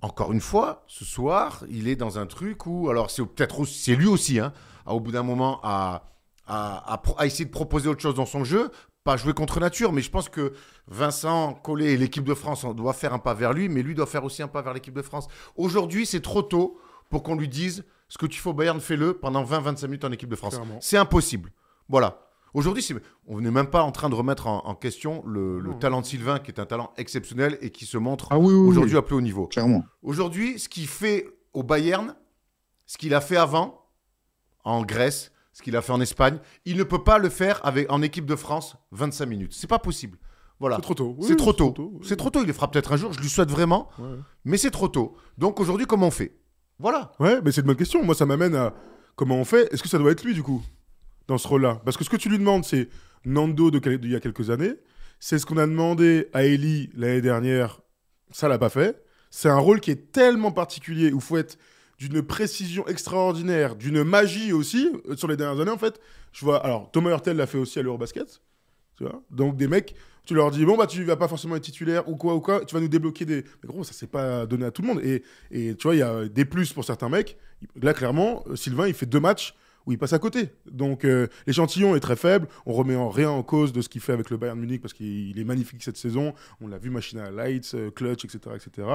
Encore 0.00 0.32
une 0.32 0.40
fois, 0.40 0.84
ce 0.86 1.04
soir, 1.04 1.64
il 1.68 1.88
est 1.88 1.96
dans 1.96 2.18
un 2.18 2.26
truc 2.26 2.66
où, 2.66 2.88
alors 2.88 3.10
c'est 3.10 3.24
peut-être 3.24 3.60
aussi- 3.60 3.80
c'est 3.80 3.94
lui 3.96 4.06
aussi, 4.06 4.38
hein, 4.40 4.52
à, 4.86 4.94
au 4.94 5.00
bout 5.00 5.10
d'un 5.12 5.22
moment, 5.24 5.60
à, 5.64 6.04
à, 6.48 6.92
à 6.92 6.98
pro- 6.98 7.14
à 7.18 7.26
essayer 7.26 7.44
de 7.44 7.50
proposer 7.50 7.88
autre 7.88 8.00
chose 8.00 8.14
dans 8.14 8.26
son 8.26 8.42
jeu, 8.44 8.70
pas 9.04 9.16
jouer 9.16 9.32
contre 9.34 9.60
nature, 9.60 9.92
mais 9.92 10.02
je 10.02 10.10
pense 10.10 10.28
que 10.28 10.52
Vincent 10.86 11.54
Collet 11.54 11.92
et 11.92 11.96
l'équipe 11.96 12.24
de 12.24 12.34
France 12.34 12.64
on 12.64 12.74
doit 12.74 12.92
faire 12.92 13.12
un 13.14 13.18
pas 13.18 13.34
vers 13.34 13.52
lui, 13.52 13.68
mais 13.68 13.82
lui 13.82 13.94
doit 13.94 14.06
faire 14.06 14.24
aussi 14.24 14.42
un 14.42 14.48
pas 14.48 14.62
vers 14.62 14.72
l'équipe 14.74 14.94
de 14.94 15.02
France. 15.02 15.28
Aujourd'hui, 15.56 16.06
c'est 16.06 16.20
trop 16.20 16.42
tôt 16.42 16.78
pour 17.10 17.22
qu'on 17.22 17.36
lui 17.36 17.48
dise 17.48 17.84
Ce 18.08 18.18
que 18.18 18.26
tu 18.26 18.40
fais 18.40 18.48
au 18.50 18.54
Bayern, 18.54 18.80
fais-le 18.80 19.14
pendant 19.14 19.44
20-25 19.44 19.84
minutes 19.86 20.04
en 20.04 20.12
équipe 20.12 20.28
de 20.30 20.36
France. 20.36 20.60
C'est 20.80 20.96
impossible. 20.98 21.50
Voilà. 21.88 22.24
Aujourd'hui, 22.54 22.82
on 23.26 23.40
n'est 23.42 23.50
même 23.50 23.68
pas 23.68 23.82
en 23.82 23.92
train 23.92 24.08
de 24.08 24.14
remettre 24.14 24.46
en, 24.46 24.64
en 24.66 24.74
question 24.74 25.22
le, 25.26 25.62
talent 25.78 26.00
de 26.00 26.06
Sylvain, 26.06 26.38
qui 26.38 26.50
est 26.50 26.58
un 26.58 26.64
talent 26.66 26.92
exceptionnel 26.96 27.58
et 27.60 27.70
qui 27.70 27.84
se 27.84 27.98
montre 27.98 28.28
Ah 28.30 28.38
oui, 28.38 28.52
oui, 28.54 28.68
aujourd'hui 28.68 28.92
oui, 28.94 28.98
à 28.98 29.02
plus 29.02 29.14
haut 29.14 29.20
niveau. 29.20 29.46
clairement. 29.46 29.84
Aujourd'hui, 30.02 30.58
ce 30.58 30.68
qu'il 30.70 30.86
fait 30.88 31.28
au 31.52 31.62
Bayern, 31.62 32.14
ce 32.86 32.96
qu'il 32.96 33.12
a 33.14 33.20
fait 33.20 33.36
avant, 33.36 33.84
en 34.64 34.82
Grèce, 34.82 35.30
ce 35.58 35.62
qu'il 35.64 35.74
a 35.74 35.82
fait 35.82 35.90
en 35.90 36.00
Espagne, 36.00 36.38
il 36.66 36.76
ne 36.76 36.84
peut 36.84 37.02
pas 37.02 37.18
le 37.18 37.28
faire 37.28 37.60
avec, 37.66 37.90
en 37.90 38.00
équipe 38.00 38.26
de 38.26 38.36
France 38.36 38.76
25 38.92 39.26
minutes. 39.26 39.52
C'est 39.52 39.66
pas 39.66 39.80
possible. 39.80 40.16
Voilà. 40.60 40.76
C'est 40.76 40.82
trop 40.82 40.94
tôt. 40.94 41.16
Oui, 41.18 41.26
C'est 41.26 41.34
trop 41.34 41.52
tôt. 41.52 41.74
C'est 42.04 42.14
trop 42.14 42.30
tôt. 42.30 42.42
Il 42.42 42.46
le 42.46 42.52
fera 42.52 42.70
peut-être 42.70 42.92
un 42.92 42.96
jour. 42.96 43.12
Je 43.12 43.18
lui 43.18 43.28
souhaite 43.28 43.50
vraiment. 43.50 43.88
Ouais. 43.98 44.18
Mais 44.44 44.56
c'est 44.56 44.70
trop 44.70 44.86
tôt. 44.86 45.16
Donc 45.36 45.58
aujourd'hui, 45.58 45.84
comment 45.86 46.06
on 46.06 46.12
fait? 46.12 46.36
Voilà. 46.78 47.10
Ouais, 47.18 47.40
mais 47.42 47.50
c'est 47.50 47.62
une 47.62 47.66
bonne 47.66 47.74
question. 47.74 48.04
Moi, 48.04 48.14
ça 48.14 48.24
m'amène 48.24 48.54
à 48.54 48.72
comment 49.16 49.34
on 49.34 49.44
fait. 49.44 49.72
Est-ce 49.74 49.82
que 49.82 49.88
ça 49.88 49.98
doit 49.98 50.12
être 50.12 50.22
lui, 50.22 50.32
du 50.32 50.44
coup, 50.44 50.62
dans 51.26 51.38
ce 51.38 51.48
rôle-là? 51.48 51.82
Parce 51.84 51.96
que 51.96 52.04
ce 52.04 52.10
que 52.10 52.16
tu 52.16 52.28
lui 52.28 52.38
demandes, 52.38 52.64
c'est 52.64 52.88
Nando 53.24 53.72
de 53.72 53.80
d'il 53.96 54.12
y 54.12 54.14
a 54.14 54.20
quelques 54.20 54.50
années. 54.50 54.74
C'est 55.18 55.40
ce 55.40 55.46
qu'on 55.46 55.56
a 55.56 55.66
demandé 55.66 56.28
à 56.34 56.44
Ellie 56.44 56.88
l'année 56.94 57.20
dernière. 57.20 57.80
Ça 58.30 58.46
l'a 58.46 58.58
pas 58.58 58.68
fait. 58.68 59.02
C'est 59.30 59.48
un 59.48 59.58
rôle 59.58 59.80
qui 59.80 59.90
est 59.90 60.12
tellement 60.12 60.52
particulier 60.52 61.12
où 61.12 61.18
faut 61.18 61.36
être 61.36 61.58
d'une 61.98 62.22
précision 62.22 62.86
extraordinaire, 62.86 63.76
d'une 63.76 64.04
magie 64.04 64.52
aussi. 64.52 64.88
euh, 65.08 65.16
Sur 65.16 65.28
les 65.28 65.36
dernières 65.36 65.60
années, 65.60 65.70
en 65.70 65.78
fait, 65.78 66.00
je 66.32 66.44
vois. 66.44 66.64
Alors, 66.64 66.90
Thomas 66.90 67.10
Hurtel 67.10 67.36
l'a 67.36 67.46
fait 67.46 67.58
aussi 67.58 67.78
à 67.78 67.82
l'Eurobasket. 67.82 68.40
Tu 68.96 69.04
vois 69.04 69.22
Donc, 69.30 69.56
des 69.56 69.68
mecs, 69.68 69.94
tu 70.24 70.34
leur 70.34 70.50
dis, 70.50 70.64
bon, 70.64 70.76
bah, 70.76 70.86
tu 70.86 71.02
vas 71.04 71.16
pas 71.16 71.28
forcément 71.28 71.56
être 71.56 71.62
titulaire 71.62 72.08
ou 72.08 72.16
quoi 72.16 72.34
ou 72.34 72.40
quoi, 72.40 72.64
tu 72.64 72.74
vas 72.74 72.80
nous 72.80 72.88
débloquer 72.88 73.24
des. 73.24 73.44
Mais 73.62 73.66
gros, 73.66 73.82
ça 73.84 73.92
s'est 73.92 74.06
pas 74.06 74.46
donné 74.46 74.66
à 74.66 74.70
tout 74.70 74.82
le 74.82 74.88
monde. 74.88 75.00
Et, 75.02 75.22
et 75.50 75.74
tu 75.74 75.82
vois, 75.84 75.94
il 75.94 75.98
y 75.98 76.02
a 76.02 76.28
des 76.28 76.44
plus 76.44 76.72
pour 76.72 76.84
certains 76.84 77.08
mecs. 77.08 77.36
Là, 77.80 77.94
clairement, 77.94 78.44
euh, 78.48 78.56
Sylvain, 78.56 78.86
il 78.86 78.94
fait 78.94 79.06
deux 79.06 79.20
matchs 79.20 79.54
où 79.88 79.92
il 79.92 79.98
passe 79.98 80.12
à 80.12 80.18
côté. 80.18 80.50
Donc, 80.70 81.06
euh, 81.06 81.28
l'échantillon 81.46 81.96
est 81.96 82.00
très 82.00 82.14
faible. 82.14 82.46
On 82.66 82.74
remet 82.74 82.94
en 82.94 83.08
rien 83.08 83.30
en 83.30 83.42
cause 83.42 83.72
de 83.72 83.80
ce 83.80 83.88
qu'il 83.88 84.02
fait 84.02 84.12
avec 84.12 84.28
le 84.28 84.36
Bayern 84.36 84.60
Munich 84.60 84.82
parce 84.82 84.92
qu'il 84.92 85.30
il 85.30 85.38
est 85.38 85.44
magnifique 85.44 85.82
cette 85.82 85.96
saison. 85.96 86.34
On 86.60 86.68
l'a 86.68 86.76
vu 86.76 86.90
machine 86.90 87.18
à 87.18 87.30
lights, 87.30 87.72
euh, 87.72 87.90
clutch, 87.90 88.22
etc., 88.26 88.54
etc. 88.54 88.86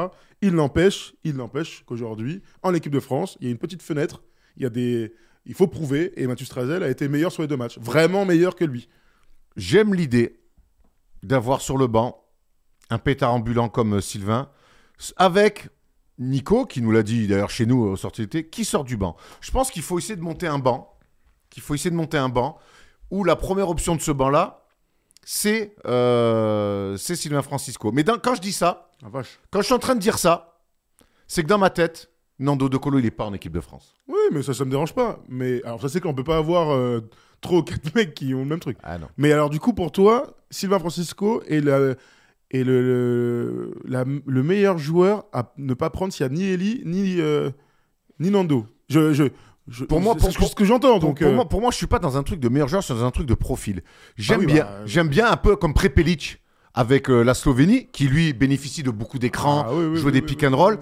Il 0.44 0.54
n'empêche, 0.54 1.16
il 1.24 1.36
n'empêche 1.36 1.84
qu'aujourd'hui, 1.88 2.44
en 2.62 2.76
équipe 2.76 2.92
de 2.92 3.00
France, 3.00 3.40
il 3.42 3.46
y 3.46 3.48
a 3.48 3.52
une 3.52 3.58
petite 3.58 3.82
fenêtre. 3.82 4.22
Il 4.56 4.62
y 4.62 4.66
a 4.68 4.70
des. 4.70 5.16
Il 5.48 5.56
faut 5.56 5.66
prouver, 5.66 6.14
et 6.16 6.28
Mathieu 6.28 6.46
Strazel 6.46 6.84
a 6.84 6.90
été 6.90 7.08
meilleur 7.08 7.32
sur 7.32 7.42
les 7.42 7.48
deux 7.48 7.58
matchs. 7.58 7.80
Vraiment 7.80 8.24
meilleur 8.24 8.56
que 8.56 8.64
lui. 8.64 8.88
J'aime 9.58 9.96
l'idée 9.96 10.40
d'avoir 11.24 11.62
sur 11.62 11.76
le 11.76 11.88
banc 11.88 12.24
un 12.92 13.00
pétard 13.00 13.34
ambulant 13.34 13.68
comme 13.68 13.96
euh, 13.96 14.02
Sylvain, 14.02 14.52
avec 15.18 15.70
Nico, 16.30 16.66
qui 16.66 16.82
nous 16.82 16.92
l'a 16.92 17.04
dit 17.04 17.28
d'ailleurs 17.28 17.50
chez 17.50 17.66
nous 17.66 17.82
au 17.82 17.96
sortie 17.96 18.22
d'été, 18.22 18.48
qui 18.48 18.66
sort 18.66 18.84
du 18.84 18.98
banc. 18.98 19.16
Je 19.42 19.52
pense 19.52 19.70
qu'il 19.72 19.82
faut 19.84 19.98
essayer 20.00 20.16
de 20.16 20.22
monter 20.22 20.48
un 20.48 20.60
banc, 20.60 20.98
qu'il 21.50 21.62
faut 21.64 21.76
essayer 21.76 21.92
de 21.92 21.96
monter 21.96 22.18
un 22.18 22.30
banc, 22.30 22.58
où 23.12 23.24
la 23.24 23.36
première 23.36 23.70
option 23.70 23.96
de 23.96 24.02
ce 24.02 24.12
banc-là, 24.12 24.66
c'est 25.26 25.76
euh, 25.86 26.98
c'est 26.98 27.16
Sylvain 27.16 27.42
Francisco. 27.42 27.92
Mais 27.92 28.04
dans- 28.04 28.18
quand 28.18 28.36
je 28.36 28.42
dis 28.42 28.52
ça, 28.54 28.90
Ah, 29.06 29.10
vache. 29.10 29.40
quand 29.52 29.60
je 29.62 29.66
suis 29.66 29.74
en 29.74 29.80
train 29.80 29.96
de 29.96 30.00
dire 30.00 30.18
ça, 30.18 30.60
c'est 31.28 31.44
que 31.44 31.48
dans 31.48 31.58
ma 31.58 31.70
tête, 31.70 32.10
Nando 32.40 32.68
De 32.68 32.78
Colo, 32.78 33.00
il 33.00 33.04
n'est 33.06 33.12
pas 33.12 33.26
en 33.26 33.34
équipe 33.34 33.54
de 33.54 33.62
France. 33.62 33.94
Oui, 34.08 34.18
mais 34.32 34.44
ça, 34.44 34.54
ça 34.54 34.66
me 34.66 34.72
dérange 34.72 34.94
pas. 34.94 35.20
Mais 35.30 35.64
alors, 35.64 35.80
ça, 35.82 35.88
c'est 35.90 36.02
qu'on 36.02 36.14
peut 36.14 36.24
pas 36.24 36.38
avoir 36.38 36.72
euh, 36.74 37.02
trop 37.42 37.64
quatre 37.64 37.94
mecs 37.96 38.14
qui 38.16 38.34
ont 38.34 38.40
le 38.40 38.46
même 38.46 38.60
truc. 38.60 38.78
Ah 38.84 38.98
non. 38.98 39.08
Mais 39.18 39.32
alors, 39.32 39.50
du 39.50 39.60
coup, 39.60 39.74
pour 39.74 39.92
toi, 39.92 40.36
Sylvain 40.50 40.80
Francisco 40.80 41.42
est, 41.48 41.62
la- 41.62 41.94
est 42.54 42.64
le, 42.64 42.82
le, 42.82 43.74
la- 43.86 44.06
le 44.26 44.44
meilleur 44.44 44.78
joueur 44.78 45.26
à 45.34 45.54
ne 45.58 45.74
pas 45.74 45.90
prendre 45.90 46.14
s'il 46.14 46.24
y 46.24 46.26
a 46.26 46.30
ni 46.30 46.44
Eli 46.44 46.82
ni, 46.86 47.20
euh, 47.20 47.50
ni 48.20 48.30
Nando. 48.30 48.66
Je, 48.90 49.14
je, 49.14 49.24
je- 49.68 49.86
Pour 49.86 50.02
moi, 50.02 50.16
pour- 50.16 50.32
ce 50.32 50.56
que- 50.56 50.66
j'entends. 50.66 51.00
Pour, 51.00 51.10
Donc, 51.10 51.20
pour 51.20 51.28
euh, 51.28 51.36
moi, 51.36 51.50
pour 51.50 51.62
moi, 51.62 51.72
je 51.72 51.78
suis 51.78 51.88
pas 51.88 52.00
dans 52.00 52.18
un 52.18 52.24
truc 52.24 52.40
de 52.40 52.50
meilleur 52.50 52.68
joueur, 52.68 52.82
je 52.82 52.86
suis 52.88 52.94
dans 52.94 53.06
un 53.06 53.12
truc 53.12 53.28
de 53.28 53.34
profil. 53.34 53.82
J'aime 54.16 54.38
Ah 54.38 54.40
oui, 54.42 54.46
bien, 54.54 54.64
bah, 54.64 54.80
j'aime 54.86 55.08
bien 55.08 55.32
un 55.32 55.38
peu 55.38 55.56
comme 55.56 55.74
Prepelic 55.74 56.42
avec 56.74 57.10
euh, 57.10 57.24
la 57.24 57.34
Slovénie, 57.34 57.88
qui 57.92 58.08
lui 58.08 58.34
bénéficie 58.34 58.84
de 58.84 58.92
beaucoup 58.92 59.20
d'écrans, 59.20 59.66
ah 59.68 59.74
oui, 59.74 59.86
oui, 59.86 59.98
jouer 59.98 60.12
des 60.12 60.22
pick 60.22 60.44
and 60.44 60.56
roll. 60.56 60.80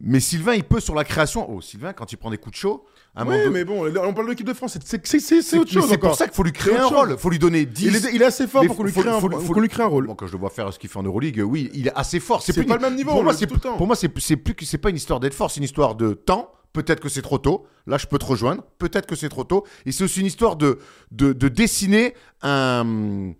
Mais 0.00 0.20
Sylvain, 0.20 0.54
il 0.54 0.64
peut 0.64 0.80
sur 0.80 0.94
la 0.94 1.04
création. 1.04 1.48
Oh, 1.50 1.60
Sylvain, 1.60 1.92
quand 1.92 2.12
il 2.12 2.16
prend 2.16 2.30
des 2.30 2.36
coups 2.38 2.52
de 2.54 2.58
chaud, 2.60 2.84
un 3.16 3.24
Oui, 3.26 3.36
donné- 3.38 3.50
mais 3.50 3.64
bon, 3.64 3.86
on 3.86 4.12
parle 4.12 4.26
de 4.26 4.30
l'équipe 4.30 4.46
de 4.46 4.54
France. 4.54 4.76
c'est- 4.84 5.58
autre 5.58 5.70
chose. 5.70 5.86
c'est 5.88 5.98
pour 5.98 6.14
ça 6.16 6.26
qu'il 6.26 6.34
faut 6.34 6.42
lui 6.42 6.52
créer 6.52 6.76
un 6.76 6.86
rôle. 6.86 7.10
Il 7.12 7.16
faut 7.18 7.30
lui 7.30 7.38
donner 7.38 7.64
10. 7.64 7.86
Il 7.86 7.94
est, 7.96 8.12
il 8.14 8.22
est 8.22 8.24
assez 8.24 8.46
fort 8.48 8.62
Mais 8.62 8.66
pour 8.68 8.76
qu'on 8.76 8.82
lui 8.84 8.92
crée 8.92 9.08
un, 9.08 9.20
faut- 9.20 9.30
faut 9.30 9.38
faut- 9.40 9.52
qu'on 9.54 9.60
lui 9.60 9.68
crée 9.68 9.82
un 9.84 9.86
rôle. 9.86 10.08
Quand 10.16 10.26
je 10.26 10.32
le 10.32 10.38
vois 10.38 10.50
faire 10.50 10.72
ce 10.72 10.78
qu'il 10.78 10.90
fait 10.90 10.98
en 10.98 11.02
Euroleague, 11.04 11.40
oui, 11.44 11.70
il 11.74 11.86
est 11.86 11.92
assez 11.94 12.18
fort. 12.18 12.42
C'est 12.42 12.64
pas 12.64 12.74
le 12.74 12.80
même 12.80 12.96
niveau, 12.96 13.12
Pour 13.12 13.22
moi, 13.22 13.32
c'est 13.34 13.46
tout 13.46 13.54
le 13.54 13.60
temps. 13.60 13.76
pour 13.76 13.86
moi, 13.86 13.94
c'est 13.96 14.10
c'est 14.18 14.36
plus 14.36 14.54
que 14.54 14.64
c'est 14.64 14.78
pas 14.78 14.90
une 14.90 14.96
histoire 14.96 15.20
d'être 15.20 15.34
fort, 15.34 15.50
c'est 15.50 15.58
une 15.58 15.64
histoire 15.64 15.94
de 15.94 16.12
temps. 16.14 16.50
Peut-être 16.72 16.98
que 16.98 17.08
c'est 17.08 17.22
trop 17.22 17.38
tôt. 17.38 17.66
Là, 17.86 17.98
je 17.98 18.06
peux 18.08 18.18
te 18.18 18.24
rejoindre. 18.24 18.64
Peut-être 18.78 19.06
que 19.06 19.14
c'est 19.14 19.28
trop 19.28 19.44
tôt. 19.44 19.64
Et 19.86 19.92
c'est 19.92 20.02
aussi 20.02 20.18
une 20.18 20.26
histoire 20.26 20.56
de 20.56 20.80
de, 21.12 21.32
de 21.32 21.46
dessiner 21.46 22.14
un, 22.42 23.32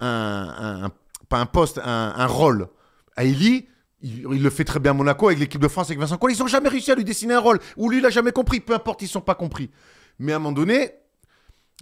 un, 0.00 0.84
un- 0.84 0.90
pas 1.28 1.38
un 1.38 1.46
poste, 1.46 1.78
un, 1.84 2.12
un 2.16 2.26
rôle. 2.26 2.66
Ailey, 3.16 3.66
il, 4.02 4.42
le 4.42 4.50
fait 4.50 4.64
très 4.64 4.80
bien 4.80 4.92
à 4.92 4.94
Monaco 4.94 5.28
avec 5.28 5.38
l'équipe 5.38 5.60
de 5.60 5.68
France 5.68 5.88
avec 5.88 5.98
Vincent 5.98 6.16
Collet. 6.16 6.34
Ils 6.34 6.40
n'ont 6.40 6.46
jamais 6.46 6.68
réussi 6.68 6.90
à 6.90 6.94
lui 6.94 7.04
dessiner 7.04 7.34
un 7.34 7.40
rôle. 7.40 7.58
Ou 7.76 7.90
lui, 7.90 7.98
il 7.98 8.02
n'a 8.02 8.10
jamais 8.10 8.32
compris. 8.32 8.60
Peu 8.60 8.74
importe, 8.74 9.02
ils 9.02 9.06
ne 9.06 9.10
sont 9.10 9.20
pas 9.20 9.34
compris. 9.34 9.70
Mais 10.18 10.32
à 10.32 10.36
un 10.36 10.38
moment 10.38 10.52
donné, 10.52 10.92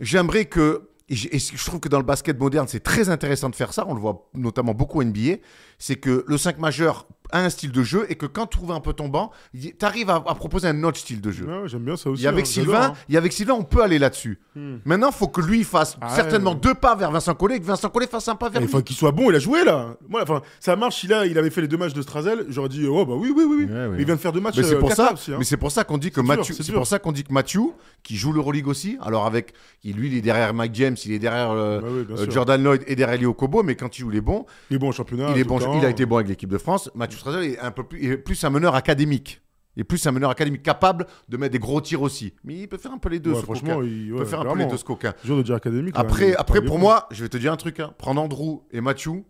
j'aimerais 0.01 0.47
que. 0.47 0.91
Et 1.11 1.17
je 1.17 1.29
et 1.33 1.39
je 1.39 1.65
trouve 1.65 1.81
que 1.81 1.89
dans 1.89 1.99
le 1.99 2.05
basket 2.05 2.39
moderne, 2.39 2.67
c'est 2.69 2.83
très 2.83 3.09
intéressant 3.09 3.49
de 3.49 3.55
faire 3.55 3.73
ça. 3.73 3.87
On 3.89 3.95
le 3.95 4.01
voit 4.01 4.29
notamment 4.35 4.75
beaucoup 4.75 5.01
en 5.01 5.05
NBA. 5.05 5.37
C'est 5.79 5.97
que 5.97 6.25
le 6.27 6.39
5 6.39 6.59
majeur 6.59 7.07
a 7.31 7.41
un 7.41 7.51
style 7.51 7.73
de 7.73 7.83
jeu 7.83 8.07
et 8.09 8.15
que 8.15 8.25
quand 8.25 8.47
tu 8.47 8.57
trouves 8.57 8.73
un 8.73 8.81
peu 8.81 8.95
ton 8.95 9.09
banc, 9.09 9.31
tu 9.55 9.75
arrives 9.83 10.09
à, 10.09 10.15
à 10.15 10.35
proposer 10.35 10.67
un 10.67 10.83
autre 10.83 10.97
style 10.97 11.21
de 11.21 11.31
jeu. 11.31 11.45
Ouais, 11.45 11.69
J'aime 11.69 11.83
bien 11.85 11.95
ça 11.95 12.09
aussi. 12.09 12.25
Et 12.25 12.27
avec 12.27 12.47
hein, 12.47 12.49
Sylvain, 12.49 12.81
hein. 12.81 12.93
et 13.11 13.19
avec 13.19 13.35
Sylvain, 13.35 13.53
on 13.53 13.65
peut 13.65 13.83
aller 13.83 13.99
là-dessus. 13.99 14.41
Hmm. 14.57 14.77
Maintenant, 14.87 15.11
il 15.11 15.15
faut 15.15 15.29
que 15.29 15.43
lui 15.43 15.63
fasse 15.63 15.99
Ah 16.01 16.17
certainement 16.17 16.53
ouais. 16.53 16.59
deux 16.63 16.73
pas 16.75 16.95
vers 16.97 17.11
Vincent 17.11 17.35
Collet 17.35 17.57
et 17.57 17.61
que 17.61 17.67
Vincent 17.67 17.91
Collet 17.91 18.07
fasse 18.07 18.29
un 18.29 18.35
pas 18.35 18.49
vers 18.49 18.63
Il 18.63 18.65
lui. 18.65 18.73
faut 18.73 18.81
qu'il 18.81 18.97
soit 18.97 19.13
bon, 19.13 19.29
il 19.31 19.37
a 19.37 19.41
joué 19.41 19.63
là. 19.63 19.95
Moi, 20.09 20.23
enfin, 20.23 20.41
ça 20.59 20.75
marche. 20.75 21.05
Il, 21.05 21.13
a, 21.13 21.27
il 21.27 21.37
avait 21.37 21.51
fait 21.51 21.61
les 21.61 21.69
deux 21.69 21.77
matchs 21.77 21.93
de 21.93 22.01
Strazel. 22.01 22.47
J'aurais 22.49 22.71
dit, 22.71 22.87
oh 22.87 23.05
bah 23.05 23.15
oui, 23.19 23.31
oui, 23.37 23.45
oui. 23.47 23.57
oui. 23.59 23.65
Ouais, 23.67 23.73
ouais. 23.73 23.89
Mais 23.91 23.99
il 24.01 24.07
vient 24.07 24.17
de 24.17 24.21
faire 24.21 24.33
deux 24.33 24.41
matchs. 24.41 24.57
Mais 24.57 24.63
c'est 24.63 24.77
euh, 24.77 24.81
pour 24.81 24.93
ça, 24.95 25.13
aussi, 25.13 25.31
hein. 25.31 25.37
mais 25.39 25.45
c'est 25.45 25.59
pour 25.59 25.71
ça 25.71 25.85
qu'on 25.85 25.99
dit 25.99 26.11
que 26.11 26.23
Mathieu, 26.23 26.55
c'est 26.59 26.73
pour 26.73 26.87
ça 26.87 26.99
qu'on 26.99 27.13
dit 27.13 27.25
que 27.25 27.33
Mathieu, 27.35 27.61
qui 28.03 28.17
joue 28.17 28.33
l'Euroleague 28.33 28.69
aussi, 28.69 28.97
alors 29.03 29.27
avec, 29.27 29.53
il- 29.85 29.97
lui, 29.97 30.09
il 30.09 30.17
est 30.17 30.23
derrière 30.23 30.55
Mike 30.55 30.75
James, 30.77 30.97
il 31.05 31.13
est 31.13 31.19
derrière 31.19 31.51
euh, 31.51 31.81
Bah 31.83 31.89
oui, 31.91 32.07
euh. 32.19 32.31
Jordan 32.31 32.63
Lloyd 32.63 32.85
et 32.87 32.97
derrière 32.97 33.21
Léo 33.21 33.35
Kobo, 33.35 33.63
mais 33.63 33.77
quand 33.77 33.99
il 33.99 34.01
joue 34.01 34.09
les 34.11 34.23
bons, 34.23 34.47
Il 34.71 34.77
est 34.77 34.79
bon 34.79 34.89
en 34.89 34.93
championnat. 34.93 35.27
il 35.35 35.39
est 35.39 35.45
bon. 35.45 35.59
Il 35.77 35.85
a 35.85 35.91
été 35.91 36.07
bon 36.07 36.17
avec 36.17 36.29
l'équipe 36.29 36.49
de 36.51 36.59
France. 36.59 36.91
Mathieu 36.95 37.19
Strazel 37.19 37.45
est 37.45 37.59
un 37.59 37.71
peu 37.71 37.83
plus, 37.85 38.05
est 38.13 38.17
plus 38.17 38.43
un 38.45 38.51
meneur 38.51 38.75
académique. 38.75 39.43
Il 39.77 39.83
est 39.83 39.85
plus 39.85 40.05
un 40.07 40.13
meneur 40.13 40.31
académique 40.31 40.63
capable 40.65 41.07
de 41.29 41.37
mettre 41.37 41.53
des 41.53 41.59
gros 41.61 41.81
tirs 41.81 42.03
aussi. 42.03 42.35
Mais 42.43 42.57
il 42.57 42.69
peut 42.69 42.79
faire 42.79 42.93
un 42.93 42.99
peu 42.99 43.09
les 43.11 43.21
deux, 43.21 43.31
Ouais, 43.33 43.37
ce 43.39 43.43
franchement, 43.43 43.77
coquin. 43.77 43.87
il, 43.87 44.13
ouais, 44.13 44.19
peut 44.19 44.25
faire 44.25 44.41
un 44.41 44.53
peu 44.53 44.59
les 44.59 44.67
deux, 44.67 44.77
ce 44.77 44.85
coquin. 44.85 45.15
De 45.25 45.43
dire 45.43 45.55
académique. 45.55 45.95
il 45.97 46.01
Après, 46.01 46.35
après 46.35 46.63
pour 46.65 46.79
moi, 46.81 47.07
je 47.13 47.23
vais 47.23 47.29
te 47.29 47.37
dire 47.37 47.53
un 47.53 47.57
truc. 47.57 47.79
hein. 47.81 47.93
Prendre 47.97 48.21
Andrew 48.21 48.63
et 48.73 48.81
Mathieu, 48.81 49.23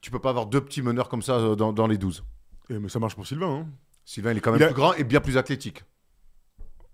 tu 0.00 0.10
peux 0.12 0.20
pas 0.20 0.30
avoir 0.30 0.46
deux 0.46 0.60
petits 0.60 0.82
meneurs 0.82 1.08
comme 1.08 1.22
ça 1.22 1.34
euh, 1.34 1.54
dans, 1.56 1.72
dans 1.72 1.86
les 1.88 1.98
12. 1.98 2.22
Eh, 2.70 2.78
mais 2.78 2.88
ça 2.88 3.00
marche 3.00 3.16
pour 3.16 3.26
Sylvain. 3.26 3.50
hein. 3.50 3.66
Sylvain, 4.04 4.30
il 4.30 4.38
est 4.38 4.40
quand 4.40 4.52
même 4.52 4.60
Il 4.60 4.64
a- 4.64 4.68
plus 4.68 4.74
grand 4.76 4.94
et 4.94 5.02
bien 5.04 5.20
plus 5.20 5.36
athlétique. 5.36 5.82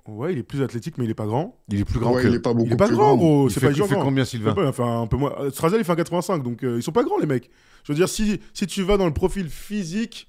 Ouais, 0.08 0.32
il 0.32 0.38
est 0.38 0.42
plus 0.42 0.62
athlétique, 0.62 0.98
mais 0.98 1.04
il 1.04 1.10
est 1.10 1.14
pas 1.14 1.26
grand. 1.26 1.58
Il 1.68 1.80
est 1.80 1.84
plus 1.84 1.98
grand 1.98 2.14
Ouais, 2.14 2.22
que. 2.22 2.28
il 2.28 2.34
est 2.34 2.38
pas 2.40 2.52
beaucoup 2.54 2.66
Il 2.68 2.72
est 2.72 2.76
pas 2.76 2.86
plus 2.86 2.94
grand, 2.96 3.16
grand. 3.16 3.16
gros. 3.16 3.48
Il 3.48 3.52
C'est 3.52 3.60
fait, 3.60 3.66
pas 3.66 3.72
il 3.72 3.82
fait 3.82 3.94
grand. 3.94 4.04
combien, 4.04 4.24
Sylvain 4.24 4.54
pas, 4.54 4.72
fait 4.72 4.82
un 4.82 5.06
peu 5.06 5.16
moins. 5.16 5.34
Euh, 5.40 5.50
Strazel, 5.50 5.80
il 5.80 5.84
fait 5.84 5.92
un 5.92 5.96
85, 5.96 6.42
donc 6.42 6.62
euh, 6.62 6.76
ils 6.78 6.82
sont 6.82 6.92
pas 6.92 7.02
grands, 7.02 7.18
les 7.18 7.26
mecs. 7.26 7.50
Je 7.84 7.92
veux 7.92 7.96
dire, 7.96 8.08
si, 8.08 8.40
si 8.54 8.66
tu 8.66 8.82
vas 8.82 8.96
dans 8.96 9.06
le 9.06 9.12
profil 9.14 9.48
physique, 9.48 10.28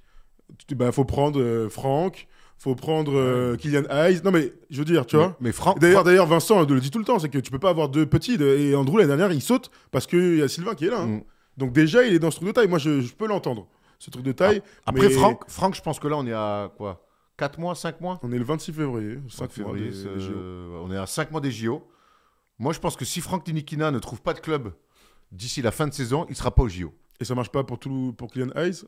il 0.69 0.75
bah, 0.75 0.91
faut 0.91 1.05
prendre 1.05 1.39
euh, 1.41 1.69
Franck, 1.69 2.27
faut 2.57 2.73
prendre 2.75 3.13
euh, 3.15 3.55
Kylian 3.55 3.83
Hayes. 3.89 4.21
Non, 4.23 4.31
mais 4.31 4.51
je 4.69 4.79
veux 4.79 4.85
dire, 4.85 5.05
tu 5.05 5.15
vois. 5.15 5.27
Mais, 5.39 5.47
mais 5.49 5.51
Franck, 5.51 5.79
D'ailleurs, 5.79 6.03
d'ailleurs, 6.03 6.25
Vincent 6.27 6.63
le 6.65 6.79
dit 6.79 6.89
tout 6.91 6.99
le 6.99 7.05
temps, 7.05 7.19
c'est 7.19 7.29
que 7.29 7.37
tu 7.39 7.51
peux 7.51 7.59
pas 7.59 7.69
avoir 7.69 7.89
deux 7.89 8.05
petits. 8.05 8.37
de- 8.37 8.45
Et 8.57 8.75
Andrew, 8.75 8.97
l'année 8.97 9.07
dernière, 9.15 9.31
il 9.31 9.41
saute 9.41 9.69
parce 9.91 10.07
qu'il 10.07 10.37
y 10.37 10.41
a 10.41 10.47
Sylvain 10.47 10.73
qui 10.75 10.85
est 10.85 10.89
là. 10.89 11.01
hein. 11.01 11.07
Mm. 11.07 11.21
Donc 11.57 11.71
déjà, 11.71 12.03
il 12.05 12.13
est 12.13 12.19
dans 12.19 12.29
ce 12.31 12.37
truc 12.37 12.47
de 12.49 12.53
taille. 12.53 12.67
Moi, 12.67 12.79
je, 12.79 13.01
je 13.01 13.13
peux 13.13 13.27
l'entendre, 13.27 13.67
ce 13.99 14.09
truc 14.11 14.23
de 14.23 14.31
taille. 14.31 14.61
Après, 14.85 15.07
mais 15.07 15.09
Franck, 15.13 15.43
Franck, 15.47 15.75
je 15.75 15.81
pense 15.81 15.99
que 15.99 16.07
là, 16.07 16.15
on 16.17 16.25
est 16.27 16.33
à 16.33 16.71
quoi? 16.77 17.03
4 17.37 17.59
mois, 17.59 17.75
5 17.75 18.01
mois 18.01 18.19
On 18.23 18.31
est 18.31 18.37
le 18.39 18.43
26 18.43 18.73
février, 18.73 19.19
5 19.29 19.51
février, 19.51 19.91
février. 19.91 20.19
c'est- 20.19 20.31
on 20.33 20.91
est 20.91 20.97
à 20.97 21.05
5 21.05 21.31
mois 21.31 21.41
des 21.41 21.51
JO. 21.51 21.87
Moi, 22.59 22.73
je 22.73 22.79
pense 22.79 22.95
que 22.95 23.05
si 23.05 23.21
Franck 23.21 23.43
Tinikina 23.43 23.91
ne 23.91 23.99
trouve 23.99 24.21
pas 24.21 24.33
de 24.33 24.39
club 24.39 24.73
d'ici 25.31 25.61
la 25.61 25.71
fin 25.71 25.87
de 25.87 25.93
saison, 25.93 26.25
il 26.29 26.35
sera 26.35 26.53
pas 26.53 26.63
au 26.63 26.67
JO. 26.69 26.93
Et 27.19 27.25
ça 27.25 27.35
marche 27.35 27.51
pas 27.51 27.63
pour, 27.63 27.77
tout, 27.79 28.13
pour 28.17 28.31
Kylian 28.31 28.49
Hayes? 28.55 28.83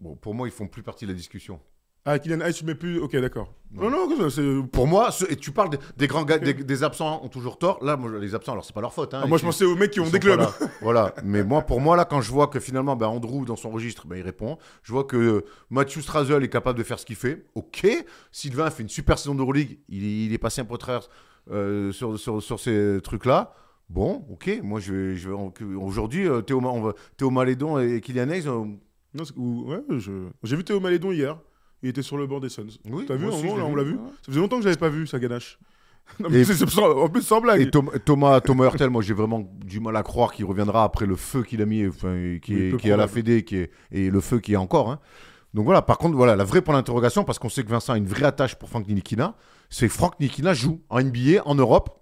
Bon, 0.00 0.16
pour 0.16 0.34
moi, 0.34 0.48
ils 0.48 0.52
font 0.52 0.66
plus 0.66 0.82
partie 0.82 1.04
de 1.06 1.10
la 1.12 1.16
discussion. 1.16 1.60
Ah, 2.06 2.18
Kylian 2.18 2.40
Hayes, 2.42 2.52
tu 2.52 2.66
mets 2.66 2.74
plus. 2.74 2.98
Ok, 3.00 3.16
d'accord. 3.16 3.54
Non. 3.72 3.88
Non, 3.90 4.28
c'est. 4.28 4.42
Pour 4.70 4.86
moi, 4.86 5.10
ce- 5.10 5.24
et 5.30 5.36
tu 5.36 5.50
parles 5.52 5.70
des, 5.70 5.78
des 5.96 6.06
grands 6.06 6.24
gars, 6.24 6.36
des, 6.38 6.52
des 6.52 6.82
absents 6.84 7.24
ont 7.24 7.28
toujours 7.28 7.58
tort. 7.58 7.82
Là, 7.82 7.96
moi, 7.96 8.10
les 8.20 8.34
absents, 8.34 8.52
alors 8.52 8.64
c'est 8.64 8.74
pas 8.74 8.82
leur 8.82 8.92
faute. 8.92 9.14
hein. 9.14 9.20
Ah, 9.24 9.26
moi, 9.26 9.38
Ils- 9.38 9.40
je 9.40 9.46
pensais 9.46 9.64
aux 9.64 9.74
mecs 9.74 9.90
qui 9.90 9.98
ils 9.98 10.02
ont 10.02 10.04
sont 10.06 10.10
des 10.12 10.18
pas 10.20 10.24
clubs. 10.36 10.40
là. 10.40 10.50
voilà. 10.82 11.14
Mais 11.24 11.42
moi, 11.42 11.62
pour 11.62 11.80
moi, 11.80 11.96
là, 11.96 12.04
quand 12.04 12.20
je 12.20 12.30
vois 12.30 12.48
que 12.48 12.60
finalement, 12.60 12.94
ben, 12.94 13.06
Andrew, 13.06 13.44
dans 13.46 13.56
son 13.56 13.70
registre, 13.70 14.06
ben, 14.06 14.16
il 14.16 14.22
répond. 14.22 14.58
Je 14.82 14.92
vois 14.92 15.04
que 15.04 15.16
euh, 15.16 15.44
Mathieu 15.70 16.02
Strazel 16.02 16.44
est 16.44 16.48
capable 16.50 16.78
de 16.78 16.84
faire 16.84 16.98
ce 16.98 17.06
qu'il 17.06 17.16
fait. 17.16 17.46
Ok. 17.54 17.86
Sylvain 18.30 18.68
fait 18.70 18.82
une 18.82 18.88
super 18.90 19.18
saison 19.18 19.34
d'Euroleague. 19.34 19.78
Il, 19.88 20.04
est- 20.04 20.24
il 20.26 20.32
est 20.34 20.38
passé 20.38 20.60
un 20.60 20.66
peu 20.66 20.76
travers 20.76 21.08
euh, 21.50 21.90
sur, 21.90 22.18
sur, 22.18 22.42
sur 22.42 22.60
ces 22.60 22.98
trucs-là. 23.02 23.54
Bon, 23.88 24.24
ok. 24.30 24.60
Moi, 24.62 24.78
je 24.78 24.92
vais, 24.92 25.16
je 25.16 25.30
vais 25.30 25.34
aujourd'hui, 25.74 26.28
euh, 26.28 26.42
Théo, 26.42 26.60
Ma- 26.60 26.68
on 26.68 26.80
va- 26.82 26.92
Théo 27.16 27.30
Malédon 27.30 27.78
et 27.78 28.00
Kylian 28.02 28.28
Hayes, 28.30 28.46
euh, 28.46 28.64
Non, 29.14 29.24
c'est- 29.24 29.36
ou- 29.36 29.70
ouais, 29.70 29.82
je- 29.98 30.28
j'ai 30.42 30.56
vu 30.56 30.64
Théo 30.64 30.80
Malédon 30.80 31.10
hier. 31.10 31.38
Il 31.84 31.90
était 31.90 32.02
sur 32.02 32.16
le 32.16 32.26
banc 32.26 32.40
des 32.40 32.48
Suns. 32.48 32.66
Oui, 32.90 33.04
T'as 33.06 33.14
vu, 33.14 33.26
aussi, 33.26 33.44
moment, 33.44 33.58
là, 33.58 33.64
on 33.66 33.74
l'a 33.76 33.84
vu. 33.84 33.92
Ça 34.22 34.26
faisait 34.32 34.40
longtemps 34.40 34.56
que 34.56 34.62
j'avais 34.64 34.76
pas 34.76 34.88
vu 34.88 35.06
ça, 35.06 35.18
Ganache. 35.20 35.58
Non, 36.20 36.28
mais 36.30 36.40
Et- 36.40 36.44
c'est- 36.44 36.54
c'est 36.54 36.68
sans- 36.68 36.90
en 36.98 37.08
plus, 37.08 37.22
sans 37.22 37.40
blague. 37.40 37.60
Et 37.62 37.70
Tom- 37.70 37.90
Thomas, 38.04 38.40
Thomas 38.40 38.64
Hurtel, 38.64 38.90
moi 38.90 39.00
j'ai 39.00 39.14
vraiment 39.14 39.48
du 39.64 39.80
mal 39.80 39.96
à 39.96 40.02
croire 40.02 40.32
qu'il 40.34 40.44
reviendra 40.44 40.84
après 40.84 41.06
le 41.06 41.16
feu 41.16 41.42
qu'il 41.44 41.62
a 41.62 41.66
mis, 41.66 41.86
enfin, 41.86 42.36
qui, 42.42 42.54
Oui, 42.54 42.62
est, 42.74 42.76
qui 42.76 42.88
est 42.88 42.92
à 42.92 42.96
la. 42.98 43.08
Fédé 43.08 43.42
qui 43.44 43.56
est, 43.56 43.70
et 43.90 44.10
le 44.10 44.20
feu 44.20 44.38
qui 44.40 44.52
est 44.52 44.56
encore. 44.56 44.90
hein. 44.90 44.98
Donc 45.54 45.64
voilà, 45.64 45.80
par 45.82 45.96
contre, 45.98 46.16
voilà, 46.16 46.34
la 46.36 46.44
vraie 46.44 46.60
point 46.62 46.74
d'interrogation, 46.74 47.24
parce 47.24 47.38
qu'on 47.38 47.48
sait 47.48 47.62
que 47.64 47.70
Vincent 47.70 47.92
a 47.92 47.96
une 47.96 48.06
vraie 48.06 48.24
attache 48.26 48.56
pour 48.56 48.68
Frank 48.68 48.86
Nikina, 48.88 49.34
c'est 49.70 49.88
Frank 49.88 50.18
Nikina 50.20 50.52
joue 50.52 50.80
en 50.90 51.00
NBA, 51.00 51.42
en 51.46 51.54
Europe. 51.54 52.00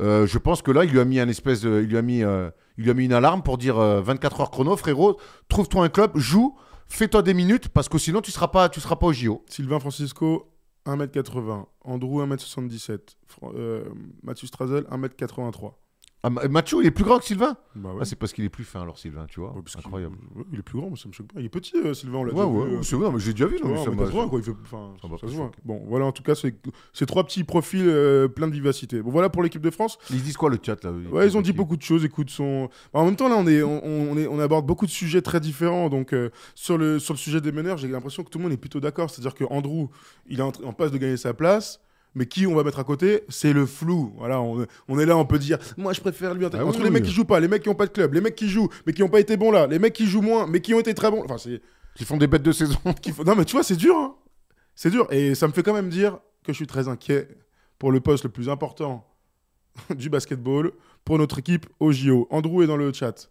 Euh, 0.00 0.26
je 0.26 0.38
pense 0.38 0.62
que 0.62 0.70
là, 0.70 0.84
il 0.84 0.90
lui 0.90 1.00
a 1.00 1.04
mis 1.04 1.20
un 1.20 1.28
espèce 1.28 1.60
de- 1.60 1.82
il 1.82 1.88
lui 1.88 1.98
a 1.98 2.02
mis, 2.02 2.22
euh, 2.24 2.50
il 2.78 2.84
lui 2.84 2.90
a 2.90 2.94
mis 2.94 3.04
une 3.04 3.12
alarme 3.12 3.42
pour 3.42 3.58
dire 3.58 3.78
euh, 3.78 4.00
24 4.00 4.40
heures 4.40 4.50
chrono, 4.50 4.76
frérot, 4.76 5.18
trouve-toi 5.48 5.84
un 5.84 5.88
club, 5.88 6.12
joue, 6.16 6.56
fais-toi 6.90 7.22
des 7.22 7.34
minutes, 7.34 7.68
parce 7.68 7.88
que 7.88 7.96
sinon 7.98 8.20
tu 8.20 8.30
seras 8.30 8.48
pas, 8.48 8.68
tu 8.68 8.80
seras 8.80 8.96
pas 8.96 9.06
au 9.06 9.12
JO. 9.12 9.44
Sylvain 9.48 9.80
Francisco, 9.80 10.50
1m80. 10.86 11.66
Andrew, 11.84 12.20
1m77. 12.22 13.16
Fran- 13.26 13.52
euh, 13.54 13.84
Mathieu 14.22 14.46
Strazel, 14.46 14.84
1m83. 14.90 15.72
Ah, 16.22 16.28
Ma- 16.28 16.46
Mathieu, 16.48 16.78
il 16.82 16.86
est 16.86 16.90
plus 16.90 17.04
grand 17.04 17.18
que 17.18 17.24
Sylvain 17.24 17.56
Bah 17.74 17.90
ouais. 17.90 17.98
Ah, 18.02 18.04
c'est 18.04 18.14
parce 18.16 18.34
qu'il 18.34 18.44
est 18.44 18.50
plus 18.50 18.64
fin 18.64 18.82
alors 18.82 18.98
Sylvain, 18.98 19.24
tu 19.26 19.40
vois. 19.40 19.52
Ouais, 19.54 19.62
Incroyable. 19.78 20.16
ouais, 20.36 20.44
il 20.52 20.58
est 20.58 20.62
plus 20.62 20.78
grand, 20.78 20.90
mais 20.90 20.96
ça 20.96 21.08
me 21.08 21.14
choque 21.14 21.28
pas. 21.32 21.40
Il 21.40 21.46
est 21.46 21.48
petit, 21.48 21.72
euh, 21.76 21.94
Sylvain, 21.94 22.18
on 22.18 22.24
l'a 22.24 22.34
Ouais, 22.34 22.44
ouais, 22.44 22.74
euh, 22.74 22.82
c'est 22.82 22.96
vrai, 22.96 23.10
mais 23.10 23.18
j'ai 23.20 23.32
déjà 23.32 23.46
vu. 23.46 23.58
non, 23.64 23.82
ça 23.82 23.90
m'a- 23.90 24.04
80, 24.04 24.28
quoi, 24.28 24.38
il 24.38 24.44
fait- 24.44 24.52
enfin, 24.64 24.92
ça 25.18 25.26
se 25.28 25.32
voit. 25.32 25.50
Bon, 25.64 25.82
voilà, 25.88 26.04
en 26.04 26.12
tout 26.12 26.22
cas, 26.22 26.34
c'est 26.34 26.54
ces 26.92 27.06
trois 27.06 27.24
petits 27.24 27.42
profils 27.44 27.86
euh, 27.88 28.28
pleins 28.28 28.48
de 28.48 28.52
vivacité. 28.52 29.00
Bon, 29.00 29.10
voilà 29.10 29.30
pour 29.30 29.42
l'équipe 29.42 29.62
de 29.62 29.70
France. 29.70 29.96
Ils 30.10 30.22
disent 30.22 30.36
quoi 30.36 30.50
le 30.50 30.58
chat 30.62 30.84
là 30.84 30.92
Ouais, 31.10 31.26
ils 31.26 31.38
ont 31.38 31.40
dit 31.40 31.52
beaucoup 31.54 31.76
de 31.78 31.82
choses. 31.82 32.04
Écoute, 32.04 32.28
son... 32.28 32.68
en 32.92 33.04
même 33.06 33.16
temps, 33.16 33.28
là, 33.30 33.36
on, 33.38 33.46
est, 33.46 33.62
on, 33.62 33.82
on 33.82 34.16
est, 34.18 34.26
on 34.26 34.38
aborde 34.40 34.66
beaucoup 34.66 34.84
de 34.84 34.90
sujets 34.90 35.22
très 35.22 35.40
différents. 35.40 35.88
Donc, 35.88 36.14
sur, 36.54 36.76
le, 36.76 36.98
sur 36.98 37.14
le 37.14 37.18
sujet 37.18 37.40
des 37.40 37.50
meneurs, 37.52 37.78
j'ai 37.78 37.88
l'impression 37.88 38.24
que 38.24 38.28
tout 38.28 38.36
le 38.38 38.44
monde 38.44 38.52
est 38.52 38.58
plutôt 38.58 38.80
d'accord. 38.80 39.08
C'est-à-dire 39.08 39.34
que 39.34 39.44
Andrew, 39.48 39.86
il 40.26 40.40
est 40.40 40.42
en, 40.42 40.52
en 40.64 40.72
passe 40.74 40.90
de 40.90 40.98
gagner 40.98 41.16
sa 41.16 41.32
place. 41.32 41.80
Mais 42.14 42.26
qui 42.26 42.46
on 42.46 42.54
va 42.56 42.64
mettre 42.64 42.78
à 42.80 42.84
côté 42.84 43.22
C'est 43.28 43.52
le 43.52 43.66
flou. 43.66 44.12
Voilà, 44.18 44.40
on, 44.40 44.66
on 44.88 44.98
est 44.98 45.06
là, 45.06 45.16
on 45.16 45.24
peut 45.24 45.38
dire, 45.38 45.58
moi 45.76 45.92
je 45.92 46.00
préfère 46.00 46.34
lui. 46.34 46.44
Ah 46.44 46.64
Entre 46.64 46.78
oui, 46.78 46.84
les 46.84 46.90
mecs 46.90 47.04
qui 47.04 47.12
jouent 47.12 47.24
pas, 47.24 47.38
les 47.38 47.46
mecs 47.48 47.62
qui 47.62 47.68
ont 47.68 47.74
pas 47.74 47.86
de 47.86 47.92
club, 47.92 48.14
les 48.14 48.20
mecs 48.20 48.34
qui 48.34 48.48
jouent, 48.48 48.68
mais 48.86 48.92
qui 48.92 49.02
ont 49.02 49.08
pas 49.08 49.20
été 49.20 49.36
bons 49.36 49.52
là, 49.52 49.66
les 49.68 49.78
mecs 49.78 49.92
qui 49.92 50.06
jouent 50.06 50.22
moins, 50.22 50.46
mais 50.46 50.60
qui 50.60 50.74
ont 50.74 50.80
été 50.80 50.92
très 50.94 51.10
bons. 51.10 51.22
Enfin, 51.24 51.38
c'est. 51.38 51.60
Qui 51.94 52.04
font 52.04 52.16
des 52.16 52.26
bêtes 52.26 52.42
de 52.42 52.52
saison. 52.52 52.78
Non, 53.26 53.34
mais 53.36 53.44
tu 53.44 53.52
vois, 53.52 53.62
c'est 53.62 53.76
dur. 53.76 53.94
hein. 53.96 54.14
C'est 54.74 54.90
dur. 54.90 55.06
Et 55.10 55.34
ça 55.34 55.46
me 55.46 55.52
fait 55.52 55.62
quand 55.62 55.74
même 55.74 55.88
dire 55.90 56.18
que 56.44 56.52
je 56.52 56.56
suis 56.56 56.66
très 56.66 56.88
inquiet 56.88 57.28
pour 57.78 57.92
le 57.92 58.00
poste 58.00 58.24
le 58.24 58.30
plus 58.30 58.48
important 58.48 59.06
du 59.94 60.08
basketball 60.10 60.72
pour 61.04 61.18
notre 61.18 61.38
équipe 61.38 61.66
au 61.80 61.92
JO. 61.92 62.26
Andrew 62.30 62.62
est 62.62 62.66
dans 62.66 62.76
le 62.76 62.92
chat. 62.92 63.30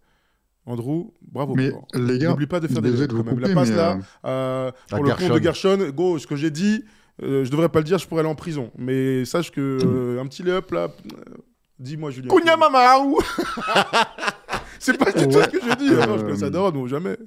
Andrew, 0.65 1.11
bravo. 1.21 1.55
Mais 1.55 1.71
les 1.95 2.19
gars, 2.19 2.30
N'oublie 2.30 2.45
pas 2.47 2.59
de 2.59 2.67
faire 2.67 2.82
des 2.82 2.95
jeux 2.95 3.07
quand 3.07 3.23
même. 3.23 3.39
La 3.39 3.53
passe 3.53 3.71
là, 3.71 3.97
euh, 4.25 4.69
euh, 4.69 4.71
pour 4.89 5.03
le 5.03 5.13
compte 5.15 5.39
de 5.39 5.43
Gershon, 5.43 5.89
go, 5.95 6.19
ce 6.19 6.27
que 6.27 6.36
j'ai 6.36 6.51
dit, 6.51 6.84
euh, 7.24 7.43
je 7.45 7.51
devrais 7.51 7.70
pas 7.70 7.80
le 7.80 7.86
dire, 7.86 7.97
je 7.97 8.07
pourrais 8.07 8.22
aller 8.22 8.30
en 8.30 8.36
prison. 8.36 8.72
Mais 8.78 9.26
sache 9.26 9.51
que 9.51 9.80
euh, 9.84 10.22
un 10.22 10.28
petit 10.28 10.43
lay-up 10.43 10.72
là, 10.72 10.88
euh, 11.13 11.36
dis-moi 11.80 12.11
Julien. 12.11 12.30
Kunya 12.34 12.57
Mamaou 12.57 13.20
C'est 14.80 14.97
pas 14.97 15.11
du 15.11 15.28
tout 15.28 15.36
Ouais. 15.38 15.43
ce 15.43 15.49
que 15.49 15.59
j'ai 15.61 15.76
dit. 15.76 15.89
Euh, 15.93 16.05
Non, 16.05 16.30
je 16.30 16.36
ça 16.36 16.49
non, 16.49 16.88
jamais. 16.88 17.17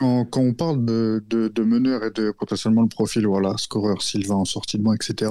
Quand, 0.00 0.24
quand 0.24 0.40
on 0.40 0.52
parle 0.52 0.84
de, 0.84 1.22
de, 1.30 1.46
de 1.46 1.62
meneur 1.62 2.02
et 2.04 2.10
de 2.10 2.32
potentiellement 2.32 2.82
le 2.82 2.88
profil, 2.88 3.24
voilà, 3.26 3.56
scoreur, 3.56 4.02
Sylvain 4.02 4.34
en 4.34 4.44
sortie 4.44 4.78
de 4.78 4.82
banc, 4.82 4.92
etc., 4.94 5.30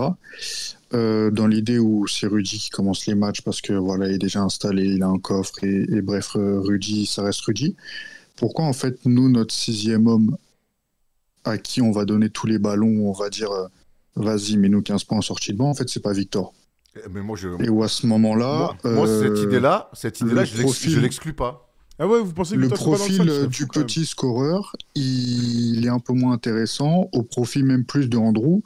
euh, 0.94 1.30
dans 1.32 1.48
l'idée 1.48 1.80
où 1.80 2.08
c'est 2.08 2.28
Rudy 2.28 2.58
qui 2.58 2.70
commence 2.70 3.06
les 3.06 3.16
matchs 3.16 3.42
parce 3.42 3.62
que 3.62 3.74
voilà, 3.74 4.08
il 4.08 4.14
est 4.16 4.18
déjà 4.18 4.42
installé, 4.42 4.86
il 4.86 5.04
a 5.04 5.08
un 5.08 5.20
coffre 5.20 5.64
et, 5.64 5.84
et 5.90 6.02
bref, 6.02 6.36
euh, 6.36 6.60
Rudy, 6.62 7.06
ça 7.06 7.24
reste 7.24 7.42
Rudy. 7.42 7.76
Pourquoi 8.38 8.66
en 8.66 8.74
fait, 8.74 8.98
nous, 9.06 9.30
notre 9.30 9.54
sixième 9.54 10.08
homme 10.08 10.38
à 11.44 11.58
qui 11.58 11.82
on 11.82 11.92
va 11.92 12.06
donner 12.06 12.30
tous 12.30 12.48
les 12.48 12.60
ballons, 12.60 13.08
on 13.10 13.14
va 13.14 13.30
dire 13.30 13.52
euh, 13.52 13.68
vas-y, 14.16 14.58
mets-nous 14.58 14.82
15 14.82 15.04
points 15.04 15.18
en 15.20 15.22
sortie 15.22 15.54
de 15.54 15.58
banc, 15.58 15.70
en 15.70 15.74
fait, 15.74 15.90
c'est 15.90 16.02
pas 16.02 16.14
Victor. 16.14 16.54
Mais 17.12 17.22
moi, 17.22 17.38
je. 17.38 17.48
Et 17.64 17.70
où 17.70 17.84
à 17.84 17.88
ce 17.88 18.06
moment-là. 18.08 18.76
Moi, 18.84 18.94
moi, 18.94 19.08
euh, 19.08 19.24
cette 19.24 19.44
idée-là, 19.44 19.90
cette 19.94 20.20
idée-là, 20.22 20.44
je 20.44 20.62
profil- 20.62 21.00
l'exclus 21.00 21.34
pas. 21.34 21.68
Ah 22.00 22.08
ouais, 22.08 22.20
vous 22.20 22.34
pensez 22.34 22.56
que 22.56 22.62
le 22.62 22.68
pas 22.68 22.76
dans 22.78 22.84
profil 22.84 23.30
euh, 23.30 23.48
du 23.48 23.68
petit 23.68 24.06
scoreur, 24.06 24.76
il 24.96 25.86
est 25.86 25.90
un 25.90 26.00
peu 26.00 26.14
moins 26.14 26.34
intéressant, 26.34 27.10
au 27.14 27.24
profit 27.24 27.64
même 27.64 27.86
plus 27.86 28.10
de 28.10 28.18
Andrew, 28.18 28.62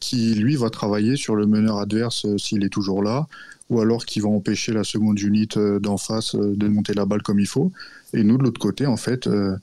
qui 0.00 0.34
lui 0.34 0.56
va 0.56 0.70
travailler 0.70 1.16
sur 1.16 1.36
le 1.36 1.46
meneur 1.46 1.78
adverse 1.78 2.24
euh, 2.24 2.38
s'il 2.38 2.64
est 2.64 2.70
toujours 2.70 3.02
là, 3.02 3.26
ou 3.68 3.80
alors 3.80 4.04
qui 4.06 4.20
va 4.20 4.28
empêcher 4.28 4.72
la 4.72 4.82
seconde 4.82 5.20
unit 5.20 5.48
euh, 5.56 5.78
d'en 5.78 5.98
face 5.98 6.34
euh, 6.34 6.54
de 6.56 6.68
monter 6.68 6.94
la 6.94 7.04
balle 7.04 7.22
comme 7.22 7.38
il 7.38 7.46
faut. 7.46 7.70
Et 8.14 8.24
nous, 8.24 8.38
de 8.38 8.44
l'autre 8.44 8.60
côté, 8.60 8.86
en 8.86 8.96
fait, 8.96 9.26
euh, 9.26 9.56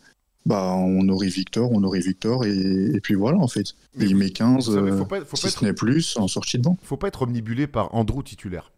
bah, 0.47 0.75
on 0.77 1.07
aurait 1.09 1.27
Victor, 1.27 1.69
on 1.73 1.83
aurait 1.83 1.99
Victor, 1.99 2.45
et, 2.45 2.55
et 2.95 3.01
puis 3.01 3.15
voilà, 3.15 3.37
en 3.37 3.49
fait. 3.49 3.75
Mais 3.97 4.05
il 4.05 4.15
met 4.15 4.29
15, 4.29 4.67
Vous 4.67 4.75
savez, 4.75 4.91
euh, 4.91 4.97
faut 4.97 5.05
pas, 5.05 5.19
faut 5.19 5.31
pas 5.31 5.35
si 5.35 5.47
être, 5.47 5.59
ce 5.59 5.65
n'est 5.65 5.73
plus, 5.73 6.15
en 6.17 6.29
sortie 6.29 6.57
de 6.57 6.63
banc. 6.63 6.77
faut 6.83 6.95
pas 6.95 7.09
être 7.09 7.23
omnibulé 7.23 7.67
par 7.67 7.93
Andrew 7.93 8.23
titulaire. 8.23 8.71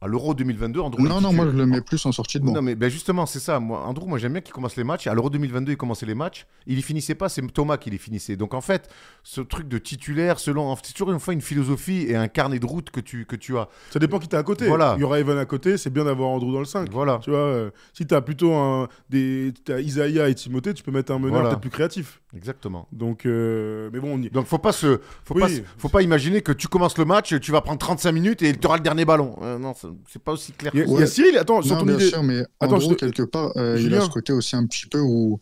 À 0.00 0.06
l'Euro 0.06 0.32
2022, 0.32 0.78
Andrew. 0.78 1.02
Non, 1.02 1.20
non, 1.20 1.32
moi 1.32 1.46
je 1.46 1.56
le 1.56 1.66
mets 1.66 1.80
plus 1.80 2.04
en 2.06 2.12
sortie 2.12 2.38
de 2.38 2.44
banc. 2.44 2.52
Non, 2.52 2.62
mais 2.62 2.76
ben 2.76 2.88
justement, 2.88 3.26
c'est 3.26 3.40
ça. 3.40 3.58
Moi, 3.58 3.80
Andrew, 3.84 4.06
moi 4.06 4.18
j'aime 4.18 4.32
bien 4.32 4.40
qu'il 4.40 4.54
commence 4.54 4.76
les 4.76 4.84
matchs. 4.84 5.08
À 5.08 5.14
l'Euro 5.14 5.28
2022, 5.28 5.72
il 5.72 5.76
commençait 5.76 6.06
les 6.06 6.14
matchs. 6.14 6.46
Il 6.68 6.78
y 6.78 6.82
finissait 6.82 7.16
pas, 7.16 7.28
c'est 7.28 7.44
Thomas 7.48 7.78
qui 7.78 7.90
les 7.90 7.98
finissait. 7.98 8.36
Donc 8.36 8.54
en 8.54 8.60
fait, 8.60 8.88
ce 9.24 9.40
truc 9.40 9.66
de 9.66 9.76
titulaire, 9.78 10.38
selon. 10.38 10.76
C'est 10.82 10.92
toujours 10.92 11.10
une 11.10 11.18
fois 11.18 11.34
une 11.34 11.40
philosophie 11.40 12.06
et 12.08 12.14
un 12.14 12.28
carnet 12.28 12.60
de 12.60 12.66
route 12.66 12.90
que 12.90 13.00
tu, 13.00 13.26
que 13.26 13.34
tu 13.34 13.58
as. 13.58 13.68
Ça 13.90 13.98
dépend 13.98 14.20
qui 14.20 14.28
t'as 14.28 14.38
à 14.38 14.44
côté. 14.44 14.68
Voilà. 14.68 14.94
Il 14.96 15.00
y 15.00 15.04
aura 15.04 15.18
Evan 15.18 15.36
à 15.36 15.46
côté, 15.46 15.76
c'est 15.76 15.90
bien 15.90 16.04
d'avoir 16.04 16.28
Andrew 16.30 16.52
dans 16.52 16.60
le 16.60 16.64
5. 16.64 16.90
Voilà. 16.92 17.18
Tu 17.20 17.30
vois, 17.30 17.40
euh, 17.40 17.70
si 17.92 18.06
t'as 18.06 18.20
plutôt 18.20 18.54
un, 18.54 18.86
des, 19.10 19.52
t'as 19.64 19.80
Isaiah 19.80 20.28
et 20.28 20.34
Timothée, 20.36 20.74
tu 20.74 20.84
peux 20.84 20.92
mettre 20.92 21.10
un 21.10 21.18
meneur 21.18 21.32
Voilà. 21.32 21.48
peut-être 21.48 21.60
plus 21.60 21.70
créatif. 21.70 22.20
Exactement. 22.36 22.86
Donc, 22.92 23.24
euh, 23.24 23.88
mais 23.92 24.00
bon, 24.00 24.18
on 24.18 24.22
y... 24.22 24.28
Donc 24.28 24.46
faut 24.46 24.58
pas 24.58 24.72
se, 24.72 25.00
faut 25.24 25.34
Oui. 25.34 25.40
pas, 25.40 25.48
se- 25.48 25.60
faut 25.78 25.88
pas 25.88 26.02
imaginer 26.02 26.42
que 26.42 26.52
tu 26.52 26.68
commences 26.68 26.98
le 26.98 27.06
match, 27.06 27.38
tu 27.40 27.52
vas 27.52 27.62
prendre 27.62 27.78
35 27.78 28.12
minutes 28.12 28.42
et 28.42 28.54
tu 28.54 28.66
auras 28.66 28.76
le 28.76 28.82
dernier 28.82 29.04
ballon. 29.06 29.36
Euh, 29.42 29.58
non, 29.58 29.72
c'est- 29.74 30.18
pas 30.22 30.32
aussi 30.32 30.52
clair. 30.52 30.70
il 30.74 30.80
y 30.80 30.82
a, 30.82 30.84
que 30.84 30.90
il 30.90 30.94
y 30.94 30.98
ça. 30.98 31.02
a 31.04 31.06
Cyril, 31.06 31.38
attends, 31.38 31.62
sur 31.62 31.74
Non, 31.74 31.80
ton 31.80 31.86
bien 31.86 31.94
idée. 31.96 32.08
sûr, 32.10 32.22
mais 32.22 32.42
Attends, 32.60 32.80
je 32.80 32.88
te- 32.88 32.94
quelque 32.96 33.22
part, 33.22 33.52
euh, 33.56 33.78
il 33.80 33.94
a 33.94 34.02
ce 34.02 34.10
côté 34.10 34.32
aussi 34.34 34.56
un 34.56 34.66
petit 34.66 34.86
peu 34.86 35.00
où 35.00 35.40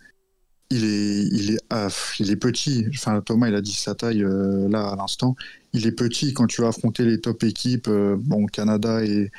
il 0.70 0.84
est, 0.84 1.22
il 1.32 1.54
est, 1.54 1.58
ah, 1.70 1.88
il 2.20 2.30
est 2.30 2.36
petit. 2.36 2.86
Enfin, 2.90 3.20
Thomas, 3.20 3.48
il 3.48 3.54
a 3.56 3.60
dit 3.60 3.72
sa 3.74 3.94
taille 3.96 4.22
euh, 4.22 4.68
là 4.68 4.88
à 4.90 4.96
l'instant. 4.96 5.34
Il 5.72 5.86
est 5.88 5.92
petit 5.92 6.34
quand 6.34 6.46
tu 6.46 6.62
vas 6.62 6.68
affronter 6.68 7.04
les 7.04 7.20
top 7.20 7.42
équipes, 7.44 7.88
euh, 7.88 8.16
bon, 8.18 8.46
Canada 8.46 9.04
et, 9.04 9.30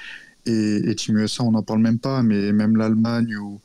et, 0.46 0.90
et 0.90 0.96
Team 0.96 1.18
USA, 1.18 1.44
on 1.44 1.52
n'en 1.52 1.64
parle 1.64 1.80
même 1.80 2.00
pas, 2.00 2.24
mais 2.24 2.52
même 2.52 2.76
l'Allemagne 2.76 3.36
ou, 3.38 3.60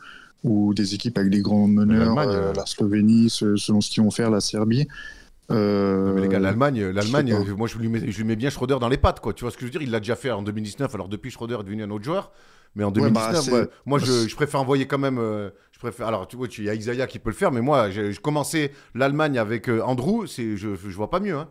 ou 0.44 0.74
des 0.74 0.94
équipes 0.94 1.18
avec 1.18 1.30
des 1.30 1.40
grands 1.40 1.68
meneurs, 1.68 2.18
euh, 2.18 2.26
euh, 2.26 2.52
la 2.54 2.66
Slovénie, 2.66 3.30
ce- 3.30 3.56
selon 3.56 3.80
ce 3.80 3.90
qu'ils 3.90 4.02
vont 4.02 4.10
faire, 4.10 4.30
la 4.30 4.40
Serbie. 4.40 4.88
Euh, 5.50 6.08
Non, 6.08 6.14
mais 6.14 6.20
les 6.22 6.28
gars, 6.28 6.38
l'Allemagne, 6.38 6.82
l'Allemagne, 6.90 7.32
euh, 7.32 7.54
moi 7.56 7.66
je 7.68 7.76
lui, 7.78 7.88
mets, 7.88 8.10
je 8.10 8.16
lui 8.16 8.24
mets 8.24 8.36
bien 8.36 8.48
Schroeder 8.50 8.78
dans 8.80 8.88
les 8.88 8.96
pattes, 8.96 9.20
quoi. 9.20 9.32
Tu 9.34 9.42
vois 9.44 9.50
ce 9.50 9.56
que 9.56 9.62
je 9.62 9.66
veux 9.66 9.70
dire? 9.72 9.82
Il 9.82 9.90
l'a 9.90 9.98
déjà 10.00 10.16
fait 10.16 10.30
en 10.30 10.42
2019. 10.42 10.94
Alors 10.94 11.08
depuis, 11.08 11.30
Schroeder 11.30 11.56
est 11.60 11.64
devenu 11.64 11.82
un 11.82 11.90
autre 11.90 12.04
joueur. 12.04 12.32
Mais 12.74 12.84
en 12.84 12.88
Ouais, 12.88 12.94
2019, 12.94 13.50
bah, 13.50 13.52
ouais, 13.60 13.68
moi 13.84 13.98
je, 13.98 14.06
c'est- 14.06 14.28
je 14.28 14.34
préfère 14.36 14.60
envoyer 14.60 14.86
quand 14.86 14.96
même. 14.98 15.18
euh, 15.18 15.50
je 15.72 15.78
préfère. 15.78 16.06
Alors 16.06 16.26
tu 16.26 16.36
vois, 16.36 16.46
il 16.56 16.64
y 16.64 16.70
a 16.70 16.74
Isaiah 16.74 17.06
qui 17.06 17.18
peut 17.18 17.28
le 17.28 17.36
faire, 17.36 17.52
mais 17.52 17.60
moi, 17.60 17.90
je, 17.90 18.18
commençais 18.18 18.72
l'Allemagne 18.94 19.36
avec 19.38 19.68
Andrew. 19.68 20.26
C'est, 20.26 20.56
je, 20.56 20.70
je 20.74 20.96
vois 20.96 21.10
pas 21.10 21.20
mieux. 21.20 21.36
Hein. 21.36 21.48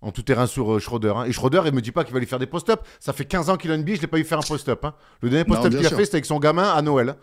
En 0.00 0.12
tout 0.12 0.22
terrain 0.22 0.46
sur 0.46 0.74
euh, 0.74 0.78
Schroeder. 0.78 1.12
hein. 1.16 1.24
Et 1.24 1.32
Schroeder, 1.32 1.62
il 1.66 1.72
me 1.74 1.80
dit 1.80 1.90
pas 1.90 2.04
qu'il 2.04 2.14
va 2.14 2.20
lui 2.20 2.26
faire 2.26 2.38
des 2.38 2.46
post-up. 2.46 2.82
Ça 3.00 3.12
fait 3.12 3.24
15 3.24 3.50
ans 3.50 3.56
qu'il 3.56 3.72
a 3.72 3.74
une 3.74 3.82
bille, 3.82 3.96
je 3.96 4.00
l'ai 4.02 4.06
pas 4.06 4.18
vu 4.18 4.22
faire 4.24 4.38
un 4.38 4.42
post-up. 4.42 4.84
hein. 4.84 4.94
Le 5.22 5.28
dernier 5.30 5.44
post-up 5.44 5.70
qu'il 5.70 5.84
a 5.84 5.88
sûr. 5.88 5.98
fait, 5.98 6.04
c'était 6.04 6.16
avec 6.18 6.26
son 6.26 6.38
gamin 6.38 6.70
à 6.72 6.82
Noël. 6.82 7.16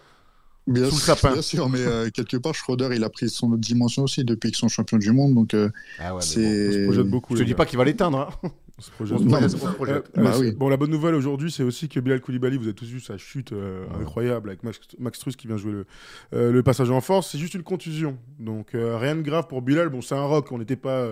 Bien 0.67 0.85
Sous 0.89 0.95
le 0.95 1.01
sûr, 1.01 1.15
sapin. 1.15 1.33
Bien 1.33 1.41
sûr, 1.43 1.69
mais 1.69 1.79
euh, 1.79 2.09
quelque 2.09 2.37
part, 2.37 2.55
Schroeder, 2.55 2.89
il 2.95 3.03
a 3.03 3.09
pris 3.09 3.29
son 3.29 3.47
autre 3.51 3.61
dimension 3.61 4.03
aussi 4.03 4.23
depuis 4.23 4.49
qu'ils 4.49 4.57
sont 4.57 4.67
champions 4.67 4.97
du 4.97 5.11
monde. 5.11 5.35
Donc, 5.35 5.53
euh, 5.53 5.69
Ah 5.99 6.03
ouais, 6.03 6.05
mais 6.05 6.07
bon. 6.13 6.17
On 6.17 6.21
se 6.21 6.71
c'est. 6.71 6.83
projette 6.85 7.07
beaucoup. 7.07 7.35
Je 7.35 7.41
te 7.43 7.47
dis 7.47 7.53
pas 7.53 7.65
qu'il 7.65 7.77
va 7.77 7.85
l'éteindre. 7.85 8.35
hein. 8.43 8.49
On 8.77 8.81
se 8.81 8.91
projette 8.91 9.17
On 9.21 9.49
se. 9.49 9.55
Euh, 9.55 10.01
Bah 10.15 10.31
euh, 10.35 10.39
oui. 10.39 10.51
Bon, 10.51 10.67
la 10.67 10.75
bonne 10.75 10.91
nouvelle 10.91 11.15
aujourd'hui, 11.15 11.49
c'est 11.49 11.63
aussi 11.63 11.87
que 11.87 11.99
Bilal 11.99 12.19
Koulibaly, 12.19 12.57
vous 12.57 12.65
avez 12.65 12.73
tous 12.73 12.87
vu 12.89 12.99
sa 12.99 13.17
chute 13.17 13.53
euh, 13.53 13.85
Ouais. 13.85 14.01
incroyable 14.01 14.49
avec 14.49 14.63
Max, 14.63 14.79
Max 14.99 15.19
Truss 15.19 15.35
qui 15.37 15.47
vient 15.47 15.55
jouer 15.55 15.71
le, 15.71 15.85
euh, 16.33 16.51
le 16.51 16.63
passage 16.63 16.91
en 16.91 16.99
force. 16.99 17.31
C'est 17.31 17.37
juste 17.37 17.53
une 17.53 17.63
contusion. 17.63 18.17
Donc, 18.39 18.75
euh, 18.75 18.97
rien 18.97 19.15
de 19.15 19.21
grave 19.21 19.47
pour 19.47 19.61
Bilal. 19.61 19.87
Bon, 19.89 20.01
c'est 20.01 20.15
un 20.15 20.23
rock, 20.25 20.51
on 20.51 20.57
n'était 20.57 20.75
pas 20.75 21.07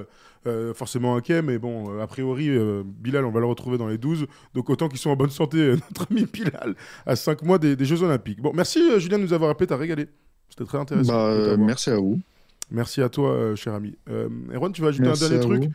forcément 0.75 1.15
inquiet, 1.15 1.41
mais 1.41 1.57
bon, 1.57 1.99
a 2.01 2.07
priori, 2.07 2.49
Bilal, 2.83 3.23
on 3.23 3.31
va 3.31 3.39
le 3.39 3.45
retrouver 3.45 3.77
dans 3.77 3.87
les 3.87 3.97
12. 3.97 4.25
Donc, 4.53 4.69
autant 4.69 4.89
qu'ils 4.89 4.99
sont 4.99 5.09
en 5.11 5.15
bonne 5.15 5.29
santé, 5.29 5.69
notre 5.89 6.11
ami 6.11 6.25
Bilal, 6.25 6.75
à 7.05 7.15
5 7.15 7.43
mois 7.43 7.59
des, 7.59 7.77
des 7.77 7.85
Jeux 7.85 8.03
Olympiques. 8.03 8.41
Bon, 8.41 8.51
merci 8.53 8.81
Julien 8.99 9.19
de 9.19 9.23
nous 9.23 9.31
avoir 9.33 9.49
appelé, 9.51 9.67
t'as 9.67 9.77
régalé. 9.77 10.07
C'était 10.49 10.65
très 10.65 10.79
intéressant. 10.79 11.13
Bah, 11.13 11.55
merci 11.57 11.91
à 11.91 11.95
vous. 11.95 12.19
Merci 12.71 13.01
à 13.01 13.07
toi, 13.07 13.55
cher 13.55 13.73
ami. 13.73 13.95
Erwan, 14.53 14.73
tu 14.73 14.81
vas 14.81 14.89
ajouter 14.89 15.07
Merci 15.07 15.25
un 15.25 15.29
dernier 15.29 15.45
truc 15.45 15.63
vous. 15.63 15.71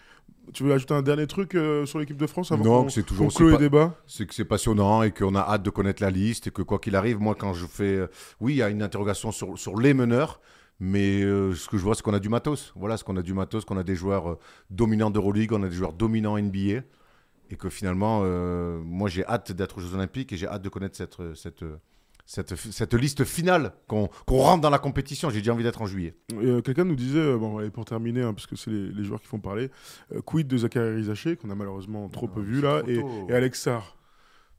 Tu 0.53 0.62
veux 0.64 0.72
ajouter 0.72 0.94
un 0.94 1.03
dernier 1.03 1.26
truc 1.26 1.55
euh, 1.55 1.84
sur 1.86 1.99
l'équipe 1.99 2.16
de 2.16 2.26
France 2.26 2.53
avant 2.53 2.64
Non, 2.64 2.88
c'est 2.88 3.03
toujours 3.03 3.28
pas- 3.32 3.51
les 3.51 3.57
débats 3.59 3.94
c'est 4.07 4.26
que 4.26 4.34
c'est 4.34 4.44
passionnant 4.44 5.03
et 5.03 5.11
qu'on 5.12 5.34
a 5.34 5.40
hâte 5.40 5.62
de 5.62 5.70
connaître 5.70 6.03
la 6.03 6.11
liste 6.11 6.46
et 6.46 6.51
que 6.51 6.62
quoi 6.62 6.78
qu'il 6.78 6.96
arrive, 6.96 7.18
moi 7.20 7.34
quand 7.34 7.53
je 7.55 7.66
fais, 7.66 7.96
euh, 7.96 8.07
oui, 8.40 8.55
il 8.55 8.57
y 8.57 8.62
a 8.62 8.68
une 8.70 8.82
interrogation 8.82 9.32
sur, 9.32 9.59
sur 9.59 9.78
les 9.78 9.94
meneurs, 9.94 10.40
mais 10.80 11.22
euh, 11.22 11.55
ce 11.55 11.68
que 11.68 11.76
je 11.76 11.82
vois, 11.82 11.94
c'est 11.94 12.03
qu'on 12.03 12.14
a 12.14 12.20
du 12.20 12.28
matos. 12.28 12.72
Voilà, 12.76 12.96
ce 12.96 13.05
qu'on 13.05 13.16
a 13.16 13.22
du 13.22 13.34
matos, 13.34 13.64
qu'on 13.64 13.76
a 13.78 13.82
des 13.84 13.94
joueurs 13.96 14.38
dominants 14.70 15.11
d'Euroleague, 15.11 15.53
on 15.53 15.62
a 15.62 15.68
des 15.68 15.74
joueurs 15.76 15.92
dominants 15.92 16.38
NBA, 16.38 16.82
et 17.51 17.57
que 17.57 17.68
finalement, 17.68 18.22
moi 18.84 19.09
j'ai 19.09 19.24
hâte 19.26 19.53
d'être 19.53 19.78
aux 19.78 19.80
Jeux 19.80 19.94
Olympiques 19.94 20.32
et 20.32 20.36
j'ai 20.36 20.46
hâte 20.46 20.62
de 20.62 20.68
connaître 20.68 20.96
cette, 20.96 21.16
cette, 21.34 21.64
cette, 22.31 22.55
cette 22.57 22.93
liste 22.93 23.24
finale, 23.24 23.72
qu'on 23.87 24.11
rentre 24.26 24.61
dans 24.61 24.68
la 24.68 24.79
compétition. 24.79 25.31
J'ai 25.31 25.39
déjà 25.39 25.55
envie 25.55 25.64
d'être 25.64 25.81
en 25.81 25.87
juillet. 25.87 26.14
Et, 26.31 26.45
euh, 26.45 26.61
Quelqu'un 26.61 26.85
nous 26.85 26.95
disait, 26.95 27.18
euh, 27.20 27.39
bon, 27.39 27.59
et 27.61 27.70
pour 27.70 27.87
terminer, 27.87 28.20
hein, 28.22 28.35
parce 28.35 28.47
que 28.47 28.55
c'est 28.55 28.70
les, 28.70 28.91
les 28.91 29.03
joueurs 29.03 29.20
qui 29.22 29.26
font 29.29 29.39
parler, 29.41 29.70
euh, 30.14 30.20
quid 30.20 30.47
de 30.47 30.59
Zachary 30.59 30.97
Rizaché, 30.97 31.37
qu'on 31.37 31.49
a 31.49 31.55
malheureusement 31.55 32.07
trop 32.11 32.29
peu 32.29 32.43
vu 32.43 32.61
là, 32.61 32.83
et, 32.87 33.01
et 33.31 33.33
Alex 33.33 33.62
Sarr, 33.62 33.97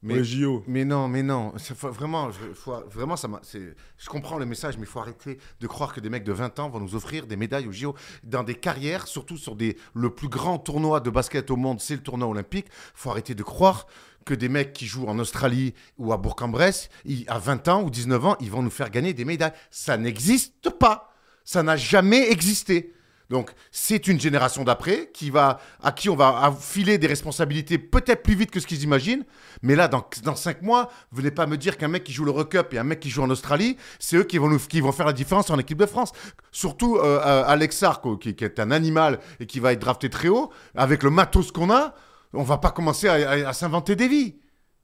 Mais- 0.01 0.15
les 0.15 0.24
JO. 0.24 0.63
Mais 0.65 0.84
non, 0.84 1.07
mais 1.07 1.22
non. 1.22 1.53
Faut- 1.59 1.91
vraiment, 1.91 2.32
je, 2.32 2.39
faut- 2.55 2.84
vraiment, 2.89 3.15
ça 3.15 3.28
je 3.43 4.09
comprends 4.09 4.39
le 4.39 4.47
message, 4.47 4.78
mais 4.78 4.86
il 4.86 4.89
faut 4.89 4.99
arrêter 5.01 5.38
de 5.61 5.67
croire 5.67 5.93
que 5.93 5.99
des 5.99 6.09
mecs 6.09 6.24
de 6.24 6.34
20 6.34 6.57
ans 6.57 6.70
vont 6.70 6.80
nous 6.80 6.95
offrir 6.95 7.28
des 7.28 7.36
médailles 7.36 7.67
au 7.67 7.72
JO 7.72 7.93
dans 8.24 8.41
des 8.41 8.55
carrières, 8.55 9.05
surtout 9.05 9.38
sur 9.38 9.55
des, 9.55 9.78
le 9.93 10.09
plus 10.09 10.28
grand 10.30 10.57
tournoi 10.57 11.01
de 11.01 11.11
basket 11.11 11.51
au 11.51 11.55
monde, 11.55 11.80
c'est 11.82 11.95
le 11.97 12.01
tournoi 12.01 12.28
olympique. 12.28 12.65
Il 12.70 12.72
faut 12.95 13.11
arrêter 13.11 13.36
de 13.36 13.43
croire 13.43 13.86
que 14.26 14.34
des 14.34 14.49
mecs 14.49 14.74
qui 14.74 14.86
jouent 14.86 15.07
en 15.07 15.20
Australie 15.20 15.74
ou 15.97 16.13
à 16.13 16.17
Bourg-en-Bresse, 16.17 16.89
à 17.28 17.39
20 17.39 17.67
ans 17.67 17.84
ou 17.84 17.89
19 17.89 18.26
ans, 18.26 18.36
ils 18.39 18.51
vont 18.51 18.61
nous 18.61 18.70
faire 18.70 18.89
gagner 18.89 19.13
des 19.13 19.26
médailles. 19.26 19.53
Ça 19.72 19.97
n'existe 19.97 20.70
pas. 20.70 21.13
Ça 21.43 21.63
n'a 21.63 21.78
jamais 21.78 22.30
existé. 22.30 22.93
Donc, 23.30 23.51
c'est 23.72 24.07
une 24.07 24.20
génération 24.20 24.63
d'après 24.63 25.11
qui 25.13 25.30
va, 25.30 25.59
à 25.84 25.91
qui 25.91 26.09
on 26.09 26.15
va 26.15 26.55
filer 26.59 26.97
des 26.97 27.05
responsabilités 27.05 27.78
peut-être 27.78 28.24
plus 28.24 28.34
vite 28.34 28.49
que 28.49 28.59
ce 28.59 28.65
qu'ils 28.65 28.84
imaginent. 28.84 29.24
Mais 29.61 29.76
là, 29.76 29.88
dans, 29.88 30.03
dans 30.24 30.36
cinq 30.36 30.63
mois, 30.63 30.89
venez 31.11 31.30
pas 31.30 31.45
me 31.45 31.55
dire 31.55 31.78
qu'un 31.78 31.89
mec 31.89 32.03
qui 32.03 32.11
joue 32.11 32.26
le 32.26 32.32
Recup 32.32 32.74
et 32.74 32.80
un 32.80 32.84
mec 32.84 32.99
qui 32.99 33.09
joue 33.09 33.22
en 33.22 33.30
Australie, 33.30 33.78
c'est 33.99 34.17
eux 34.17 34.24
qui 34.24 34.39
vont, 34.39 34.49
nous, 34.49 34.57
qui 34.57 34.82
vont 34.82 34.91
faire 34.91 35.05
la 35.05 35.13
différence 35.13 35.51
en 35.51 35.59
équipe 35.59 35.78
de 35.78 35.86
France. 35.86 36.11
Surtout 36.51 36.97
euh, 36.97 37.22
euh, 37.24 37.43
Alex 37.45 37.84
quoi, 38.01 38.17
qui, 38.20 38.36
qui 38.36 38.43
est 38.43 38.59
un 38.59 38.72
animal 38.72 39.20
et 39.39 39.45
qui 39.45 39.59
va 39.59 39.74
être 39.74 39.80
drafté 39.80 40.09
très 40.09 40.28
haut, 40.28 40.49
avec 40.76 41.03
le 41.03 41.11
matos 41.11 41.51
qu'on 41.51 41.70
a, 41.70 41.93
on 42.34 42.43
va 42.43 42.57
pas 42.57 42.71
commencer 42.71 43.07
à, 43.07 43.53
s'inventer 43.53 43.95
des 43.95 44.07
vies. 44.07 44.36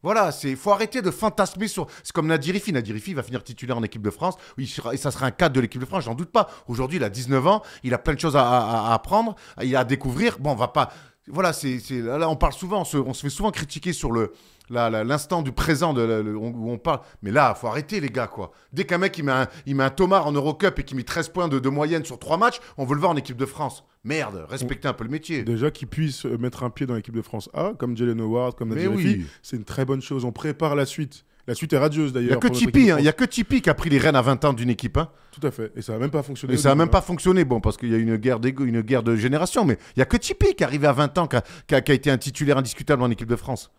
Voilà, 0.04 0.32
c'est 0.32 0.56
faut 0.56 0.72
arrêter 0.72 1.02
de 1.02 1.10
fantasmer 1.10 1.68
sur. 1.68 1.88
C'est 2.04 2.12
comme 2.12 2.28
Nadirifi. 2.28 2.72
Nadirifi 2.72 3.14
va 3.16 3.24
finir 3.24 3.44
titulaire 3.44 3.78
en 3.78 3.84
équipe 3.84 4.04
de 4.04 4.12
France. 4.12 4.36
Il 4.58 4.68
sera- 4.68 4.94
et 4.94 4.98
ça 4.98 5.10
sera 5.10 5.26
un 5.26 5.32
cadre 5.32 5.56
de 5.56 5.62
l'équipe 5.62 5.82
de 5.82 5.86
France, 5.86 6.04
j'en 6.04 6.14
doute 6.14 6.32
pas. 6.32 6.48
Aujourd'hui, 6.68 6.98
il 6.98 7.04
a 7.04 7.10
19 7.10 7.48
ans, 7.48 7.64
il 7.84 7.94
a 7.94 7.98
plein 7.98 8.14
de 8.14 8.20
choses 8.20 8.36
à, 8.36 8.94
apprendre, 8.94 9.36
il 9.64 9.76
a 9.76 9.80
à 9.80 9.84
découvrir. 9.84 10.38
Bon, 10.40 10.52
on 10.52 10.56
va 10.56 10.68
pas. 10.68 10.92
Voilà, 11.28 11.54
c'est 11.54 11.80
là, 11.90 12.30
on 12.30 12.36
parle 12.36 12.54
souvent, 12.54 12.82
on 12.82 13.14
se, 13.14 13.22
fait 13.22 13.30
souvent 13.32 13.50
critiquer 13.50 13.94
sur 13.94 14.12
le 14.12 14.34
l'instant 14.70 15.42
du 15.42 15.52
présent 15.52 15.94
de, 15.94 16.02
la- 16.02 16.22
le- 16.22 16.36
où 16.36 16.70
on 16.72 16.78
parle. 16.78 17.00
Mais 17.22 17.32
là, 17.32 17.54
faut 17.56 17.68
arrêter 17.68 18.00
les 18.00 18.10
gars 18.10 18.28
quoi. 18.28 18.52
Dès 18.74 18.86
qu'un 18.86 18.98
mec 18.98 19.18
il 19.18 19.24
met 19.26 19.32
un, 19.32 19.48
il 19.66 19.76
met 19.76 19.84
un 19.84 19.90
Tomar 19.90 20.28
en 20.28 20.32
Eurocup 20.32 20.80
et 20.80 20.84
qui 20.84 20.96
met 20.96 21.04
13 21.04 21.30
points 21.30 21.48
de, 21.48 21.60
de 21.60 21.70
moyenne 21.70 22.04
sur 22.06 22.20
3 22.20 22.38
matchs, 22.38 22.60
on 22.78 22.86
veut 22.86 22.96
le 22.96 23.00
voir 23.00 23.12
en 23.12 23.16
équipe 23.18 23.38
de 23.38 23.46
France. 23.46 23.84
Merde, 24.04 24.46
respectez 24.50 24.88
un 24.88 24.94
peu 24.94 25.04
le 25.04 25.10
métier. 25.10 25.44
Déjà 25.44 25.72
qu'ils 25.72 25.88
puissent 25.88 26.26
euh, 26.26 26.38
mettre 26.38 26.64
un 26.64 26.70
pied 26.70 26.86
dans 26.86 26.94
l'équipe 26.96 27.16
de 27.16 27.22
France 27.24 27.50
A, 27.54 27.74
comme 27.78 27.98
Jalen 27.98 28.20
Howard, 28.22 28.56
comme 28.56 28.70
Nadir 28.70 28.92
oui. 28.92 29.26
c'est 29.42 29.56
une 29.58 29.64
très 29.64 29.84
bonne 29.86 30.02
chose. 30.02 30.26
On 30.26 30.32
prépare 30.32 30.76
la 30.76 30.86
suite. 30.86 31.26
La 31.48 31.54
suite 31.54 31.74
est 31.74 31.78
radieuse 31.78 32.12
Il 32.16 32.16
y 32.16 32.18
a 32.18 32.22
d'ailleurs. 32.36 32.38
équipe 32.46 32.72
Tipeee, 32.72 32.88
de 32.88 32.92
hein, 32.94 32.96
il 32.98 33.06
y 33.06 33.08
a 33.08 33.14
que 33.14 33.24
Tipeee 33.24 33.62
qui 33.62 33.70
a 33.70 33.76
pris 33.76 33.92
les 33.92 34.00
rênes 34.00 34.16
à 34.16 34.22
20 34.24 34.46
ans 34.46 34.54
d'une 34.54 34.70
équipe. 34.72 34.98
hein. 34.98 35.10
Tout 35.32 35.46
à 35.46 35.52
fait. 35.52 35.72
Et 35.76 35.84
ça 35.84 35.94
n'a 35.94 36.00
même 36.00 36.10
pas 36.10 36.24
fonctionné. 36.24 36.56
Et 36.56 36.58
ça 36.58 36.70
n'a 36.70 36.76
même 36.76 36.88
hein. 36.88 36.92
pas 36.92 37.02
fonctionné, 37.02 37.46
bon, 37.46 37.62
parce 37.62 37.78
qu'il 37.78 37.90
y 37.92 37.94
a 37.94 37.98
une 38.00 38.16
guerre 38.16 38.40
une 38.44 38.82
guerre 38.82 39.04
de 39.04 39.16
génération, 39.16 39.64
mais 39.64 39.78
il 39.96 40.00
y 40.00 40.02
a 40.02 40.06
que 40.06 40.18
Tipeee 40.18 40.56
qui 40.56 40.64
est 40.64 40.66
arrivé 40.66 40.88
à 40.88 40.92
20 40.92 41.18
ans, 41.20 41.28
qui 41.28 41.36
a, 41.36 41.42
qui 41.68 41.76
a- 41.76 41.82
qui 41.82 41.92
a 41.92 41.96
été 41.96 42.10
un 42.10 42.18
titulaire 42.18 42.58
indiscutable 42.58 43.04
en 43.04 43.12
équipe 43.12 43.28
de 43.30 43.36
France. 43.36 43.72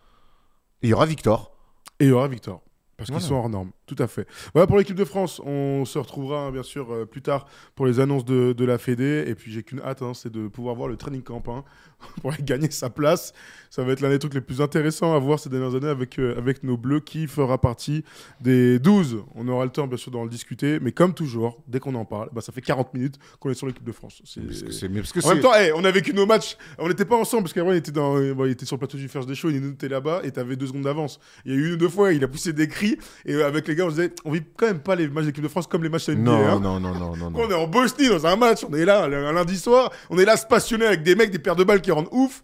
Et 0.81 0.87
il 0.87 0.89
y 0.89 0.93
aura 0.93 1.05
Victor. 1.05 1.51
Et 1.99 2.05
il 2.05 2.09
y 2.09 2.11
aura 2.11 2.27
Victor. 2.27 2.61
Parce 2.97 3.11
qu'ils 3.11 3.21
sont 3.21 3.35
hors 3.35 3.47
normes, 3.49 3.69
tout 3.85 3.95
à 3.99 4.07
fait. 4.07 4.27
Voilà 4.53 4.65
pour 4.65 4.77
l'équipe 4.77 4.95
de 4.95 5.05
France. 5.05 5.39
On 5.45 5.85
se 5.85 5.99
retrouvera 5.99 6.47
hein, 6.47 6.51
bien 6.51 6.63
sûr 6.63 6.91
euh, 6.91 7.05
plus 7.05 7.21
tard 7.21 7.45
pour 7.75 7.85
les 7.85 7.99
annonces 7.99 8.25
de, 8.25 8.53
de 8.53 8.65
la 8.65 8.79
Fédé. 8.79 9.23
Et 9.27 9.35
puis 9.35 9.51
j'ai 9.51 9.61
qu'une 9.61 9.81
hâte, 9.81 10.01
hein, 10.01 10.13
c'est 10.15 10.31
de 10.31 10.47
pouvoir 10.47 10.73
voir 10.73 10.87
le 10.87 10.97
training 10.97 11.21
camp 11.21 11.43
hein, 11.47 11.63
pour 12.21 12.33
aller 12.33 12.41
gagner 12.41 12.71
sa 12.71 12.89
place. 12.89 13.33
Ça 13.69 13.83
va 13.83 13.91
être 13.93 14.01
l'un 14.01 14.09
des 14.09 14.17
trucs 14.17 14.33
les 14.33 14.41
plus 14.41 14.61
intéressants 14.61 15.13
à 15.13 15.19
voir 15.19 15.39
ces 15.39 15.49
dernières 15.49 15.75
années 15.75 15.89
avec, 15.89 16.17
euh, 16.17 16.35
avec 16.39 16.63
nos 16.63 16.75
Bleus 16.75 17.01
qui 17.01 17.27
fera 17.27 17.61
partie 17.61 18.03
des 18.41 18.79
12. 18.79 19.23
On 19.35 19.47
aura 19.47 19.65
le 19.65 19.71
temps 19.71 19.85
bien 19.85 19.97
sûr 19.97 20.11
d'en 20.11 20.25
discuter. 20.25 20.79
Mais 20.79 20.91
comme 20.91 21.13
toujours, 21.13 21.61
dès 21.67 21.79
qu'on 21.79 21.93
en 21.93 22.05
parle, 22.05 22.29
bah, 22.33 22.41
ça 22.41 22.51
fait 22.51 22.61
40 22.61 22.95
minutes 22.95 23.19
qu'on 23.39 23.51
est 23.51 23.53
sur 23.53 23.67
l'équipe 23.67 23.83
de 23.83 23.91
France. 23.91 24.23
C'est- 24.25 24.41
Parce 24.41 24.61
que 24.63 24.71
parce 25.01 25.11
que 25.11 25.19
En 25.23 25.29
même 25.35 25.43
temps, 25.43 25.53
hey, 25.53 25.71
on 25.75 25.83
a 25.85 25.91
vécu 25.91 26.13
nos 26.15 26.25
matchs. 26.25 26.57
On 26.79 26.87
n'était 26.87 27.05
pas 27.05 27.15
ensemble 27.15 27.43
parce 27.43 27.53
qu'avant, 27.53 27.73
il 27.73 27.77
était, 27.77 27.91
dans, 27.91 28.17
euh, 28.17 28.33
bon, 28.33 28.45
il 28.45 28.51
était 28.51 28.65
sur 28.65 28.75
le 28.75 28.79
plateau 28.79 28.97
du 28.97 29.07
First 29.07 29.27
Day 29.27 29.35
Show, 29.35 29.51
il 29.51 29.63
était 29.63 29.87
là-bas 29.87 30.21
et 30.23 30.31
t'avais 30.31 30.55
deux 30.55 30.65
secondes 30.65 30.81
d'avance. 30.85 31.19
Il 31.45 31.51
y 31.51 31.55
a 31.55 31.57
eu 31.59 31.67
une 31.67 31.73
ou 31.73 31.77
deux 31.77 31.89
fois, 31.89 32.11
il 32.11 32.23
a 32.23 32.27
poussé 32.27 32.53
des 32.53 32.67
cris 32.67 32.86
et 33.25 33.33
euh, 33.33 33.47
avec 33.47 33.67
les 33.67 33.75
gars, 33.75 33.85
on 33.85 33.89
se 33.89 33.95
disait, 33.95 34.13
on 34.25 34.31
vit 34.31 34.43
quand 34.55 34.67
même 34.67 34.79
pas 34.79 34.95
les 34.95 35.07
matchs 35.07 35.25
d'équipe 35.25 35.43
de 35.43 35.47
France 35.49 35.67
comme 35.67 35.83
les 35.83 35.89
matchs 35.89 36.09
NBA. 36.09 36.21
non, 36.31 36.47
hein. 36.47 36.59
non, 36.59 36.79
non, 36.79 36.93
non, 36.93 37.15
non, 37.15 37.31
on 37.35 37.49
est 37.49 37.53
en 37.53 37.67
Bosnie 37.67 38.09
dans 38.09 38.25
un 38.25 38.35
match, 38.35 38.61
on 38.69 38.73
est 38.75 38.85
là 38.85 39.03
un 39.05 39.31
lundi 39.33 39.57
soir, 39.57 39.91
on 40.09 40.17
est 40.17 40.25
là 40.25 40.37
se 40.37 40.45
passionner 40.45 40.85
avec 40.85 41.03
des 41.03 41.15
mecs, 41.15 41.31
des 41.31 41.39
paires 41.39 41.55
de 41.55 41.63
balles 41.63 41.81
qui 41.81 41.91
rendent 41.91 42.09
ouf. 42.11 42.43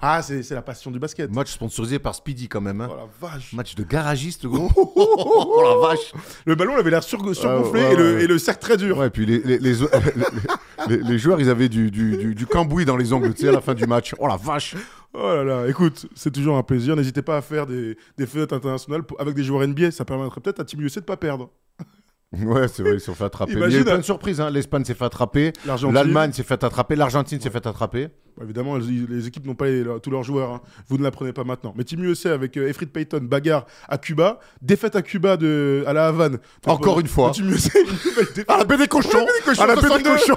Ah, 0.00 0.22
c'est 0.22 0.48
la 0.52 0.62
passion 0.62 0.92
du 0.92 1.00
basket. 1.00 1.28
Match 1.34 1.50
sponsorisé 1.50 1.98
par 1.98 2.14
Speedy 2.14 2.46
quand 2.46 2.60
même. 2.60 2.80
hein. 2.80 2.88
Oh 2.88 2.94
la 2.96 3.28
vache. 3.28 3.52
Match 3.52 3.74
de 3.74 3.82
garagiste, 3.82 4.46
gros. 4.46 4.70
oh 4.76 5.60
la 5.82 5.88
vache. 5.88 6.12
Le 6.44 6.54
ballon 6.54 6.74
il 6.76 6.78
avait 6.78 6.90
l'air 6.90 7.02
sur- 7.02 7.18
surgonflé 7.34 7.82
ouais, 7.82 7.92
et, 7.94 7.96
le, 7.96 8.14
ouais. 8.14 8.22
et 8.22 8.26
le 8.28 8.38
cercle 8.38 8.60
très 8.60 8.76
dur. 8.76 8.98
Ouais, 8.98 9.08
et 9.08 9.10
puis 9.10 9.26
les, 9.26 9.40
les, 9.40 9.58
les, 9.58 9.72
les- 10.88 10.96
les- 10.98 11.02
les 11.02 11.18
joueurs, 11.18 11.40
ils 11.40 11.50
avaient 11.50 11.68
du, 11.68 11.90
du, 11.90 12.16
du, 12.16 12.34
du 12.36 12.46
cambouis 12.46 12.84
dans 12.84 12.96
les 12.96 13.12
ongles, 13.12 13.34
tu 13.34 13.42
sais, 13.42 13.48
à 13.48 13.52
la 13.52 13.60
fin 13.60 13.74
du 13.74 13.86
match. 13.86 14.14
Oh 14.20 14.28
la 14.28 14.36
vache. 14.36 14.76
Oh 15.14 15.34
là 15.34 15.42
là, 15.44 15.68
écoute, 15.68 16.06
c'est 16.14 16.30
toujours 16.32 16.56
un 16.58 16.62
plaisir. 16.62 16.94
N'hésitez 16.94 17.22
pas 17.22 17.38
à 17.38 17.42
faire 17.42 17.66
des, 17.66 17.96
des 18.18 18.26
fenêtres 18.26 18.54
internationales 18.54 19.02
pour- 19.02 19.20
avec 19.20 19.34
des 19.34 19.42
joueurs 19.42 19.66
NBA. 19.66 19.90
Ça 19.90 20.04
permettrait 20.04 20.40
peut-être 20.40 20.60
à 20.60 20.64
Team 20.64 20.80
USA 20.82 21.00
de 21.00 21.06
pas 21.06 21.16
perdre. 21.16 21.50
Ouais, 22.30 22.68
c'est 22.68 22.82
vrai, 22.82 22.92
ils 22.96 23.00
se 23.00 23.06
sont 23.06 23.14
fait 23.14 23.24
attraper. 23.24 23.52
Il 23.52 23.58
y 23.58 23.62
a 23.62 23.64
Imagine, 23.64 23.80
eu 23.80 23.84
plein 23.86 23.96
de 23.96 24.02
surprises. 24.02 24.38
Hein. 24.38 24.50
L'Espagne 24.50 24.84
s'est 24.84 24.92
fait 24.92 25.06
attraper. 25.06 25.50
L'Allemagne 25.90 26.30
s'est 26.32 26.42
fait 26.42 26.62
attraper. 26.62 26.94
L'Argentine 26.94 27.40
s'est 27.40 27.48
fait 27.48 27.66
attraper. 27.66 28.08
Bon, 28.36 28.44
Évidemment, 28.44 28.76
les, 28.76 29.06
les 29.08 29.26
équipes 29.26 29.46
n'ont 29.46 29.54
pas 29.54 29.64
les- 29.64 29.82
leur- 29.82 29.98
tous 29.98 30.10
leurs 30.10 30.24
joueurs. 30.24 30.52
hein. 30.52 30.60
Vous 30.88 30.98
ne 30.98 31.04
l'apprenez 31.04 31.32
pas 31.32 31.44
maintenant. 31.44 31.72
Mais 31.74 31.84
Team 31.84 32.04
USA 32.04 32.34
avec 32.34 32.58
euh, 32.58 32.68
Efrid 32.68 32.90
Payton, 32.90 33.20
bagarre 33.22 33.64
à 33.88 33.96
Cuba, 33.96 34.40
défaite 34.60 34.94
à 34.94 35.00
Cuba 35.00 35.38
de, 35.38 35.82
à 35.86 35.94
la 35.94 36.08
Havane. 36.08 36.36
Encore 36.66 36.80
Pour- 36.96 37.00
une 37.00 37.06
fois. 37.06 37.30
Team 37.30 37.48
USA. 37.48 37.78
À 38.48 38.58
la 38.58 38.64
baie 38.64 38.76
des 38.76 38.88
cochons 38.88 39.24
À 39.58 39.66
la 39.66 39.74
baie 39.76 39.80
des 39.80 39.86
62. 39.88 40.10
cochons 40.10 40.36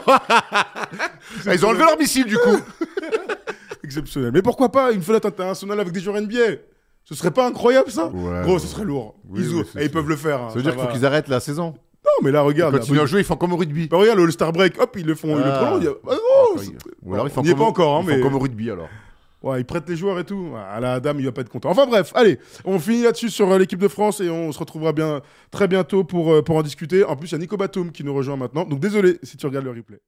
Ils 1.54 1.66
ont 1.66 1.70
enlevé 1.72 1.84
leur 1.84 1.98
missile, 2.00 2.26
du 2.26 2.38
coup 2.38 2.56
Exceptionnel. 3.84 4.32
Mais 4.34 4.42
pourquoi 4.42 4.72
pas 4.72 4.92
une 4.92 5.02
fenêtre 5.02 5.28
internationale 5.28 5.80
avec 5.80 5.94
des 5.94 6.00
joueurs 6.00 6.20
NBA 6.22 6.58
Ce 7.04 7.16
serait 7.16 7.32
pas 7.32 7.48
incroyable 7.48 7.90
ça? 7.92 8.08
Ouais, 8.08 8.42
Gros, 8.44 8.60
ce 8.60 8.68
serait 8.68 8.84
lourd. 8.86 9.16
Oui, 9.28 9.42
ils, 9.44 9.56
oui, 9.56 9.64
et 9.80 9.86
ils 9.86 9.92
peuvent 9.92 10.08
le 10.10 10.16
faire. 10.16 10.42
hein, 10.42 10.50
Ça 10.50 10.56
veut 10.56 10.62
dire 10.64 10.76
qu'il 10.76 10.82
faut 10.84 10.92
qu'ils 10.92 11.06
arrêtent 11.06 11.28
la 11.28 11.40
saison. 11.40 11.74
Non, 12.04 12.12
mais 12.24 12.32
là, 12.32 12.42
regarde. 12.42 12.74
Ils 12.74 12.78
là, 12.78 12.80
continuent 12.80 13.00
à 13.02 13.06
jouer, 13.06 13.20
ils 13.22 13.26
font 13.26 13.36
comme 13.36 13.54
au 13.54 13.58
rugby. 13.58 13.88
bah, 13.88 13.98
regarde, 13.98 14.18
le 14.18 14.24
All-Star 14.26 14.52
Break, 14.52 14.80
hop, 14.82 14.96
ils 14.98 15.06
le 15.06 15.14
font. 15.16 15.38
Ils 15.38 15.44
le 15.44 15.52
Ah. 15.52 15.64
prolongent. 15.66 15.88
a- 15.88 15.96
Ah, 16.10 16.14
non, 16.16 16.58
c'est- 16.62 16.72
Ou 17.04 17.14
alors 17.14 17.28
ils 17.28 17.32
font 17.32 17.44
comme 17.44 17.56
pas 17.56 17.64
encore, 17.64 17.96
hein, 17.98 18.02
ils 18.04 18.10
font 18.10 18.16
mais. 18.18 18.22
comme 18.22 18.36
au 18.36 18.40
rugby, 18.40 18.72
alors. 18.72 18.90
Ouais, 19.44 19.60
ils 19.60 19.66
prêtent 19.66 19.90
les 19.90 19.96
joueurs 19.96 20.20
et 20.20 20.24
tout. 20.24 20.50
À 20.72 20.80
la 20.80 21.00
dame, 21.00 21.20
il 21.20 21.26
va 21.26 21.32
pas 21.32 21.42
être 21.42 21.50
content. 21.50 21.70
Enfin 21.72 21.88
bref, 21.88 22.12
allez, 22.14 22.38
on 22.64 22.78
finit 22.78 23.02
là-dessus 23.04 23.30
sur 23.32 23.52
euh, 23.52 23.58
l'équipe 23.58 23.80
de 23.80 23.88
France 23.88 24.20
et 24.22 24.30
on 24.30 24.52
se 24.52 24.60
retrouvera 24.60 24.94
bien 24.94 25.22
très 25.50 25.68
bientôt 25.68 26.04
pour, 26.04 26.32
euh, 26.32 26.44
pour 26.44 26.56
en 26.58 26.62
discuter. 26.62 27.04
En 27.04 27.16
plus, 27.16 27.30
il 27.30 27.32
y 27.32 27.36
a 27.36 27.38
Nico 27.40 27.58
Batum 27.58 27.92
qui 27.92 28.04
nous 28.04 28.14
rejoint 28.14 28.36
maintenant. 28.38 28.66
Donc 28.66 28.80
désolé 28.80 29.18
si 29.24 29.38
tu 29.38 29.46
regardes 29.48 29.66
le 29.66 29.72
replay. 29.72 30.00